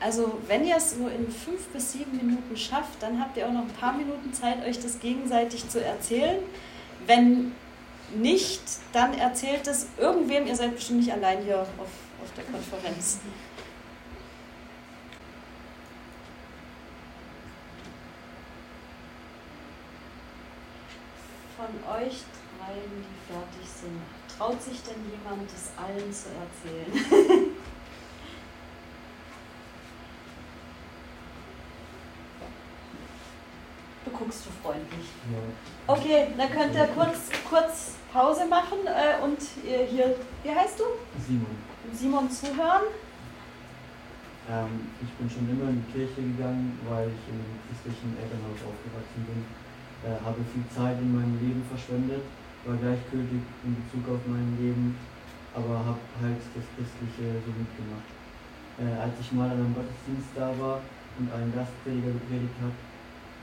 Also 0.00 0.38
wenn 0.46 0.64
ihr 0.66 0.76
es 0.76 0.96
nur 0.96 1.10
in 1.10 1.30
fünf 1.30 1.66
bis 1.68 1.92
sieben 1.92 2.16
Minuten 2.16 2.56
schafft, 2.56 3.02
dann 3.02 3.20
habt 3.20 3.36
ihr 3.36 3.46
auch 3.46 3.52
noch 3.52 3.62
ein 3.62 3.68
paar 3.68 3.92
Minuten 3.92 4.32
Zeit, 4.32 4.64
euch 4.66 4.78
das 4.80 5.00
gegenseitig 5.00 5.68
zu 5.68 5.84
erzählen. 5.84 6.42
Wenn 7.06 7.52
nicht, 8.16 8.62
dann 8.92 9.14
erzählt 9.14 9.66
es 9.66 9.86
irgendwem, 9.98 10.46
ihr 10.46 10.56
seid 10.56 10.74
bestimmt 10.74 11.00
nicht 11.00 11.12
allein 11.12 11.42
hier 11.42 11.60
auf, 11.60 11.68
auf 11.78 12.32
der 12.36 12.44
Konferenz. 12.44 13.18
Von 21.56 21.94
euch 21.94 22.22
dreien, 22.58 22.90
die 22.98 23.32
fertig 23.32 23.68
sind, 23.80 24.02
traut 24.36 24.62
sich 24.62 24.82
denn 24.82 24.96
jemand, 25.10 25.48
es 25.50 25.70
allen 25.76 26.12
zu 26.12 26.28
erzählen? 26.28 27.50
guckst 34.18 34.44
so 34.44 34.50
freundlich. 34.62 35.06
Okay, 35.86 36.28
dann 36.36 36.50
könnt 36.50 36.74
ihr 36.74 36.88
kurz, 36.94 37.30
kurz 37.48 37.94
Pause 38.12 38.46
machen 38.46 38.78
äh, 38.86 39.22
und 39.22 39.38
hier, 39.62 40.14
wie 40.42 40.50
heißt 40.50 40.78
du? 40.78 40.84
Simon. 41.26 41.56
Simon 41.92 42.30
zuhören. 42.30 42.86
Ähm, 44.44 44.92
ich 45.00 45.10
bin 45.16 45.28
schon 45.28 45.48
immer 45.48 45.72
in 45.72 45.80
die 45.80 45.92
Kirche 45.92 46.20
gegangen, 46.20 46.78
weil 46.88 47.08
ich 47.08 47.24
im 47.32 47.40
christlichen 47.64 48.12
Elternhaus 48.20 48.60
aufgewachsen 48.60 49.24
bin. 49.24 49.40
Äh, 50.04 50.20
habe 50.20 50.36
viel 50.52 50.68
Zeit 50.68 51.00
in 51.00 51.16
meinem 51.16 51.40
Leben 51.40 51.64
verschwendet, 51.64 52.20
war 52.68 52.76
gleichgültig 52.76 53.40
in 53.64 53.72
Bezug 53.72 54.04
auf 54.12 54.20
mein 54.28 54.52
Leben, 54.60 55.00
aber 55.56 55.80
habe 55.80 56.04
halt 56.20 56.40
das 56.52 56.66
Christliche 56.76 57.40
so 57.40 57.50
mitgemacht. 57.56 58.08
Äh, 58.76 58.94
als 59.00 59.16
ich 59.16 59.32
mal 59.32 59.48
an 59.48 59.64
einem 59.64 59.72
Gottesdienst 59.72 60.36
da 60.36 60.52
war 60.60 60.84
und 61.16 61.26
ein 61.32 61.48
Gastprediger 61.56 62.12
gepredigt 62.12 62.58
hat, 62.60 62.76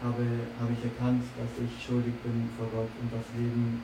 habe, 0.04 0.26
habe 0.58 0.74
ich 0.74 0.82
erkannt, 0.82 1.22
dass 1.38 1.52
ich 1.62 1.72
schuldig 1.78 2.14
bin 2.26 2.50
vor 2.58 2.68
Gott 2.74 2.90
und 2.98 3.10
das 3.14 3.26
Leben 3.38 3.82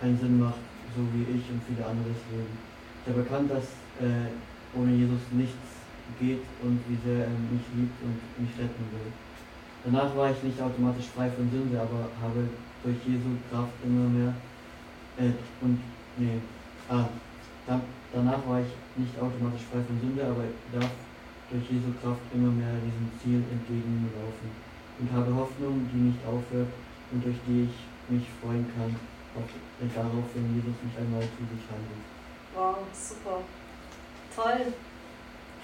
keinen 0.00 0.18
Sinn 0.20 0.38
macht, 0.38 0.60
so 0.92 1.00
wie 1.16 1.24
ich 1.32 1.44
und 1.48 1.64
viele 1.64 1.84
andere 1.84 2.12
es 2.12 2.24
leben. 2.28 2.52
Ich 2.52 3.06
habe 3.08 3.24
erkannt, 3.24 3.48
dass 3.50 3.64
äh, 4.04 4.28
ohne 4.76 4.92
Jesus 4.92 5.24
nichts 5.32 5.80
geht 6.20 6.44
und 6.60 6.78
wie 6.88 7.00
sehr 7.00 7.24
er 7.24 7.36
mich 7.48 7.64
liebt 7.72 7.96
und 8.04 8.20
mich 8.36 8.52
retten 8.60 8.84
will. 8.92 9.10
Danach 9.84 10.12
war 10.16 10.30
ich 10.30 10.40
nicht 10.42 10.60
automatisch 10.60 11.08
frei 11.14 11.30
von 11.30 11.48
Sünde, 11.48 11.80
aber 11.80 12.12
habe 12.20 12.44
durch 12.84 13.00
Jesu 13.06 13.40
Kraft 13.48 13.72
immer 13.80 14.08
mehr 14.12 14.34
äh, 15.16 15.32
und 15.64 15.80
nee, 16.20 16.36
ah, 16.88 17.08
da, 17.66 17.80
danach 18.12 18.44
war 18.46 18.60
ich 18.60 18.72
nicht 18.96 19.16
automatisch 19.16 19.64
frei 19.72 19.80
von 19.80 19.96
Sünde, 20.00 20.20
aber 20.20 20.44
darf 20.72 20.92
durch 21.48 21.64
Jesu 21.70 21.88
Kraft 22.02 22.20
immer 22.34 22.52
mehr 22.52 22.76
diesem 22.84 23.08
Ziel 23.22 23.40
entgegenlaufen 23.48 24.65
und 24.98 25.12
habe 25.12 25.34
Hoffnung, 25.34 25.88
die 25.92 26.12
nicht 26.12 26.20
aufhört 26.26 26.68
und 27.12 27.24
durch 27.24 27.36
die 27.46 27.68
ich 27.68 27.76
mich 28.08 28.26
freuen 28.40 28.64
kann, 28.76 28.94
auf, 29.36 29.48
äh, 29.80 29.88
darauf, 29.92 30.24
wenn 30.34 30.54
Jesus 30.54 30.76
mich 30.80 30.96
einmal 30.96 31.22
zu 31.22 31.42
sich 31.44 31.64
handelt. 31.68 32.04
Wow, 32.54 32.80
super. 32.92 33.44
Toll. 34.34 34.72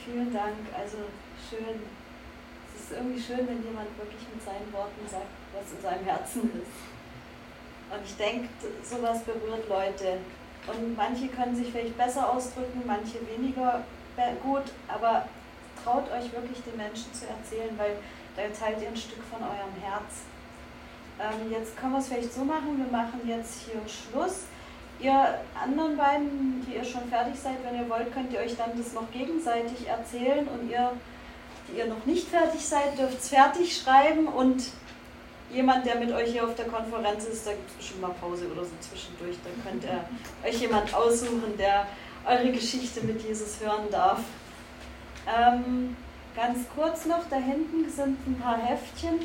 Vielen 0.04 0.32
Dank. 0.32 0.60
Also 0.76 1.08
schön. 1.38 1.80
Es 2.74 2.82
ist 2.82 2.92
irgendwie 2.92 3.20
schön, 3.20 3.46
wenn 3.48 3.62
jemand 3.64 3.88
wirklich 3.96 4.24
mit 4.32 4.42
seinen 4.42 4.68
Worten 4.72 5.04
sagt, 5.08 5.32
was 5.54 5.72
in 5.72 5.80
seinem 5.80 6.04
Herzen 6.04 6.42
ist. 6.60 6.76
Und 7.92 8.02
ich 8.04 8.16
denke, 8.16 8.48
sowas 8.82 9.22
berührt 9.24 9.68
Leute. 9.68 10.18
Und 10.66 10.96
manche 10.96 11.28
können 11.28 11.54
sich 11.54 11.70
vielleicht 11.70 11.96
besser 11.96 12.32
ausdrücken, 12.32 12.82
manche 12.86 13.18
weniger 13.28 13.84
gut, 14.42 14.64
aber 14.88 15.26
traut 15.82 16.10
euch 16.12 16.32
wirklich 16.32 16.62
den 16.64 16.76
Menschen 16.76 17.12
zu 17.12 17.26
erzählen, 17.26 17.76
weil 17.76 17.96
da 18.36 18.42
teilt 18.42 18.80
ihr 18.82 18.88
ein 18.88 18.96
Stück 18.96 19.22
von 19.30 19.42
eurem 19.42 19.74
Herz. 19.80 20.24
Ähm, 21.20 21.52
jetzt 21.52 21.76
können 21.76 21.92
wir 21.92 21.98
es 21.98 22.08
vielleicht 22.08 22.32
so 22.32 22.44
machen, 22.44 22.78
wir 22.78 22.90
machen 22.90 23.20
jetzt 23.26 23.62
hier 23.64 23.80
Schluss. 23.86 24.44
Ihr 25.00 25.40
anderen 25.60 25.96
beiden, 25.96 26.64
die 26.66 26.76
ihr 26.76 26.84
schon 26.84 27.08
fertig 27.08 27.34
seid, 27.38 27.56
wenn 27.64 27.76
ihr 27.80 27.88
wollt, 27.88 28.12
könnt 28.12 28.32
ihr 28.32 28.40
euch 28.40 28.56
dann 28.56 28.70
das 28.76 28.92
noch 28.92 29.10
gegenseitig 29.10 29.88
erzählen 29.88 30.46
und 30.46 30.70
ihr, 30.70 30.92
die 31.68 31.78
ihr 31.78 31.86
noch 31.86 32.04
nicht 32.06 32.28
fertig 32.28 32.64
seid, 32.64 32.98
dürft 32.98 33.18
es 33.18 33.28
fertig 33.28 33.76
schreiben 33.76 34.28
und 34.28 34.62
jemand, 35.52 35.84
der 35.86 35.96
mit 35.96 36.12
euch 36.12 36.30
hier 36.30 36.44
auf 36.44 36.54
der 36.54 36.66
Konferenz 36.66 37.24
ist, 37.24 37.46
da 37.46 37.50
gibt 37.50 37.68
es 37.70 37.76
bestimmt 37.76 38.02
mal 38.02 38.14
Pause 38.20 38.46
oder 38.50 38.64
so 38.64 38.70
zwischendurch, 38.80 39.36
dann 39.44 39.64
könnt 39.64 39.84
ihr 39.84 40.48
euch 40.48 40.60
jemand 40.60 40.94
aussuchen, 40.94 41.56
der 41.58 41.86
eure 42.24 42.50
Geschichte 42.52 43.00
mit 43.02 43.22
Jesus 43.22 43.60
hören 43.60 43.90
darf. 43.90 44.20
Ähm, 45.26 45.96
Ganz 46.34 46.60
kurz 46.74 47.04
noch, 47.04 47.28
da 47.28 47.36
hinten 47.36 47.88
sind 47.90 48.26
ein 48.26 48.40
paar 48.40 48.56
Heftchen. 48.56 49.20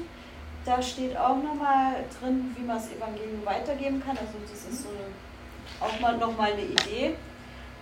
Da 0.65 0.81
steht 0.81 1.15
auch 1.15 1.37
nochmal 1.37 2.03
drin, 2.19 2.53
wie 2.57 2.63
man 2.63 2.75
das 2.75 2.91
Evangelium 2.91 3.45
weitergeben 3.45 4.03
kann. 4.05 4.17
Also 4.17 4.33
das 4.41 4.73
ist 4.73 4.83
so 4.83 4.89
eine, 4.89 5.89
auch 5.89 5.99
mal 6.01 6.17
nochmal 6.17 6.51
eine 6.51 6.63
Idee. 6.63 7.15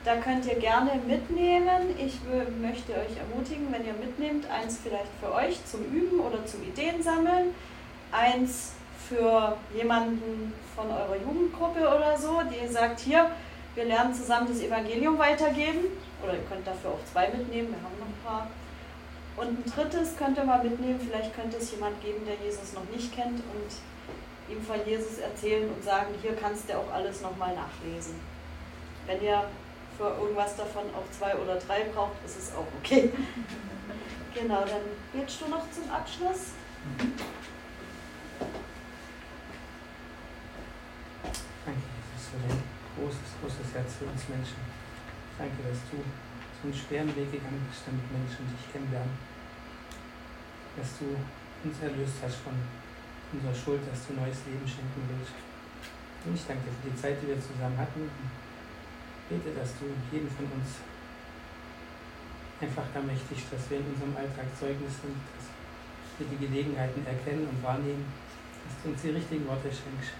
Da 0.03 0.17
könnt 0.17 0.45
ihr 0.45 0.59
gerne 0.59 0.91
mitnehmen. 1.07 1.95
Ich 1.97 2.19
möchte 2.61 2.91
euch 2.91 3.17
ermutigen, 3.17 3.71
wenn 3.71 3.83
ihr 3.87 3.93
mitnehmt, 3.93 4.47
eins 4.51 4.77
vielleicht 4.83 5.09
für 5.19 5.33
euch 5.33 5.65
zum 5.65 5.83
Üben 5.85 6.19
oder 6.19 6.45
zum 6.45 6.61
Ideen 6.61 7.01
sammeln, 7.01 7.55
eins 8.11 8.73
für 9.09 9.57
jemanden 9.75 10.53
von 10.75 10.91
eurer 10.91 11.15
Jugendgruppe 11.15 11.79
oder 11.79 12.15
so, 12.15 12.41
die 12.43 12.71
sagt, 12.71 12.99
hier, 12.99 13.31
wir 13.73 13.85
lernen 13.85 14.13
zusammen 14.13 14.47
das 14.47 14.61
Evangelium 14.61 15.17
weitergeben. 15.17 15.85
Oder 16.23 16.33
ihr 16.33 16.43
könnt 16.47 16.67
dafür 16.67 16.91
auch 16.91 17.11
zwei 17.11 17.29
mitnehmen, 17.29 17.69
wir 17.69 17.77
haben 17.77 17.97
noch 17.99 18.05
ein 18.05 18.23
paar. 18.23 18.47
Und 19.37 19.47
ein 19.47 19.63
drittes 19.65 20.15
könnt 20.17 20.37
ihr 20.37 20.45
mal 20.45 20.63
mitnehmen, 20.63 20.99
vielleicht 20.99 21.35
könnte 21.35 21.57
es 21.57 21.71
jemand 21.71 22.01
geben, 22.01 22.25
der 22.25 22.35
Jesus 22.45 22.73
noch 22.73 22.85
nicht 22.95 23.13
kennt 23.13 23.39
und 23.39 24.53
ihm 24.53 24.63
von 24.63 24.77
Jesus 24.85 25.17
erzählen 25.17 25.69
und 25.69 25.83
sagen, 25.83 26.13
hier 26.21 26.35
kannst 26.35 26.69
du 26.69 26.77
auch 26.77 26.91
alles 26.93 27.21
nochmal 27.21 27.53
nachlesen. 27.53 28.15
Wenn 29.05 29.21
ihr 29.21 29.43
für 29.97 30.15
irgendwas 30.21 30.55
davon 30.55 30.83
auch 30.95 31.09
zwei 31.11 31.35
oder 31.35 31.57
drei 31.57 31.83
braucht, 31.93 32.15
ist 32.25 32.37
es 32.37 32.55
auch 32.55 32.67
okay. 32.79 33.11
genau, 34.33 34.61
dann 34.61 34.81
betest 35.11 35.41
du 35.41 35.49
noch 35.49 35.69
zum 35.71 35.89
Abschluss. 35.91 36.53
Danke, 41.65 41.81
Jesus, 41.81 42.27
für 42.29 42.39
dein 42.47 42.63
großes, 42.95 43.29
großes 43.41 43.73
Herz 43.73 43.95
für 43.99 44.05
uns 44.05 44.29
Menschen. 44.29 44.59
Danke, 45.37 45.55
dass 45.67 45.79
du 45.91 45.97
einen 46.65 46.73
schweren 46.73 47.13
Weg 47.13 47.29
gegangen 47.29 47.61
bist, 47.69 47.85
damit 47.85 48.09
Menschen 48.09 48.49
dich 48.49 48.65
kennenlernen. 48.73 49.13
Dass 50.75 50.97
du 50.97 51.13
uns 51.13 51.77
erlöst 51.79 52.19
hast 52.25 52.41
von 52.41 52.57
unserer 53.31 53.53
Schuld, 53.53 53.85
dass 53.85 54.09
du 54.09 54.17
neues 54.17 54.41
Leben 54.49 54.65
schenken 54.65 55.05
willst. 55.13 55.37
Und 56.25 56.33
ich 56.33 56.45
danke 56.49 56.65
dir 56.65 56.73
für 56.73 56.89
die 56.89 56.97
Zeit, 56.97 57.21
die 57.21 57.29
wir 57.29 57.39
zusammen 57.39 57.77
hatten. 57.77 58.09
Ich 58.09 59.37
bete, 59.37 59.53
dass 59.53 59.77
du 59.77 59.85
jeden 60.09 60.29
von 60.29 60.45
uns 60.57 60.81
einfach 62.61 62.89
ermächtigst, 62.93 63.53
dass 63.53 63.69
wir 63.69 63.77
in 63.79 63.93
unserem 63.93 64.17
Alltag 64.17 64.49
Zeugnis 64.57 64.97
sind, 65.05 65.17
dass 65.37 65.45
wir 66.17 66.27
die 66.33 66.41
Gelegenheiten 66.49 67.05
erkennen 67.05 67.45
und 67.45 67.61
wahrnehmen 67.61 68.05
dass 68.65 68.83
du 68.83 68.89
uns 68.89 69.01
die 69.01 69.09
richtigen 69.09 69.47
Worte 69.47 69.69
schenkst. 69.69 70.13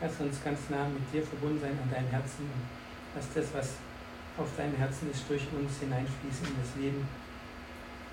Lass 0.00 0.20
uns 0.20 0.42
ganz 0.42 0.58
nah 0.70 0.88
mit 0.88 1.04
dir 1.12 1.22
verbunden 1.22 1.60
sein 1.60 1.76
an 1.76 1.90
deinem 1.92 2.08
Herzen 2.08 2.48
und 2.48 2.64
lass 3.14 3.28
das, 3.34 3.52
was 3.52 3.76
auf 4.40 4.56
deinem 4.56 4.76
Herzen 4.76 5.10
ist, 5.10 5.28
durch 5.28 5.46
uns 5.52 5.78
hineinfließen 5.78 6.46
in 6.46 6.56
das 6.62 6.74
Leben 6.76 7.06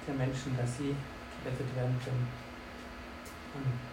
der 0.08 0.16
Menschen, 0.16 0.56
dass 0.58 0.78
sie 0.78 0.96
gerettet 1.44 1.76
werden 1.76 1.96
können. 2.04 2.28
Amen. 3.56 3.87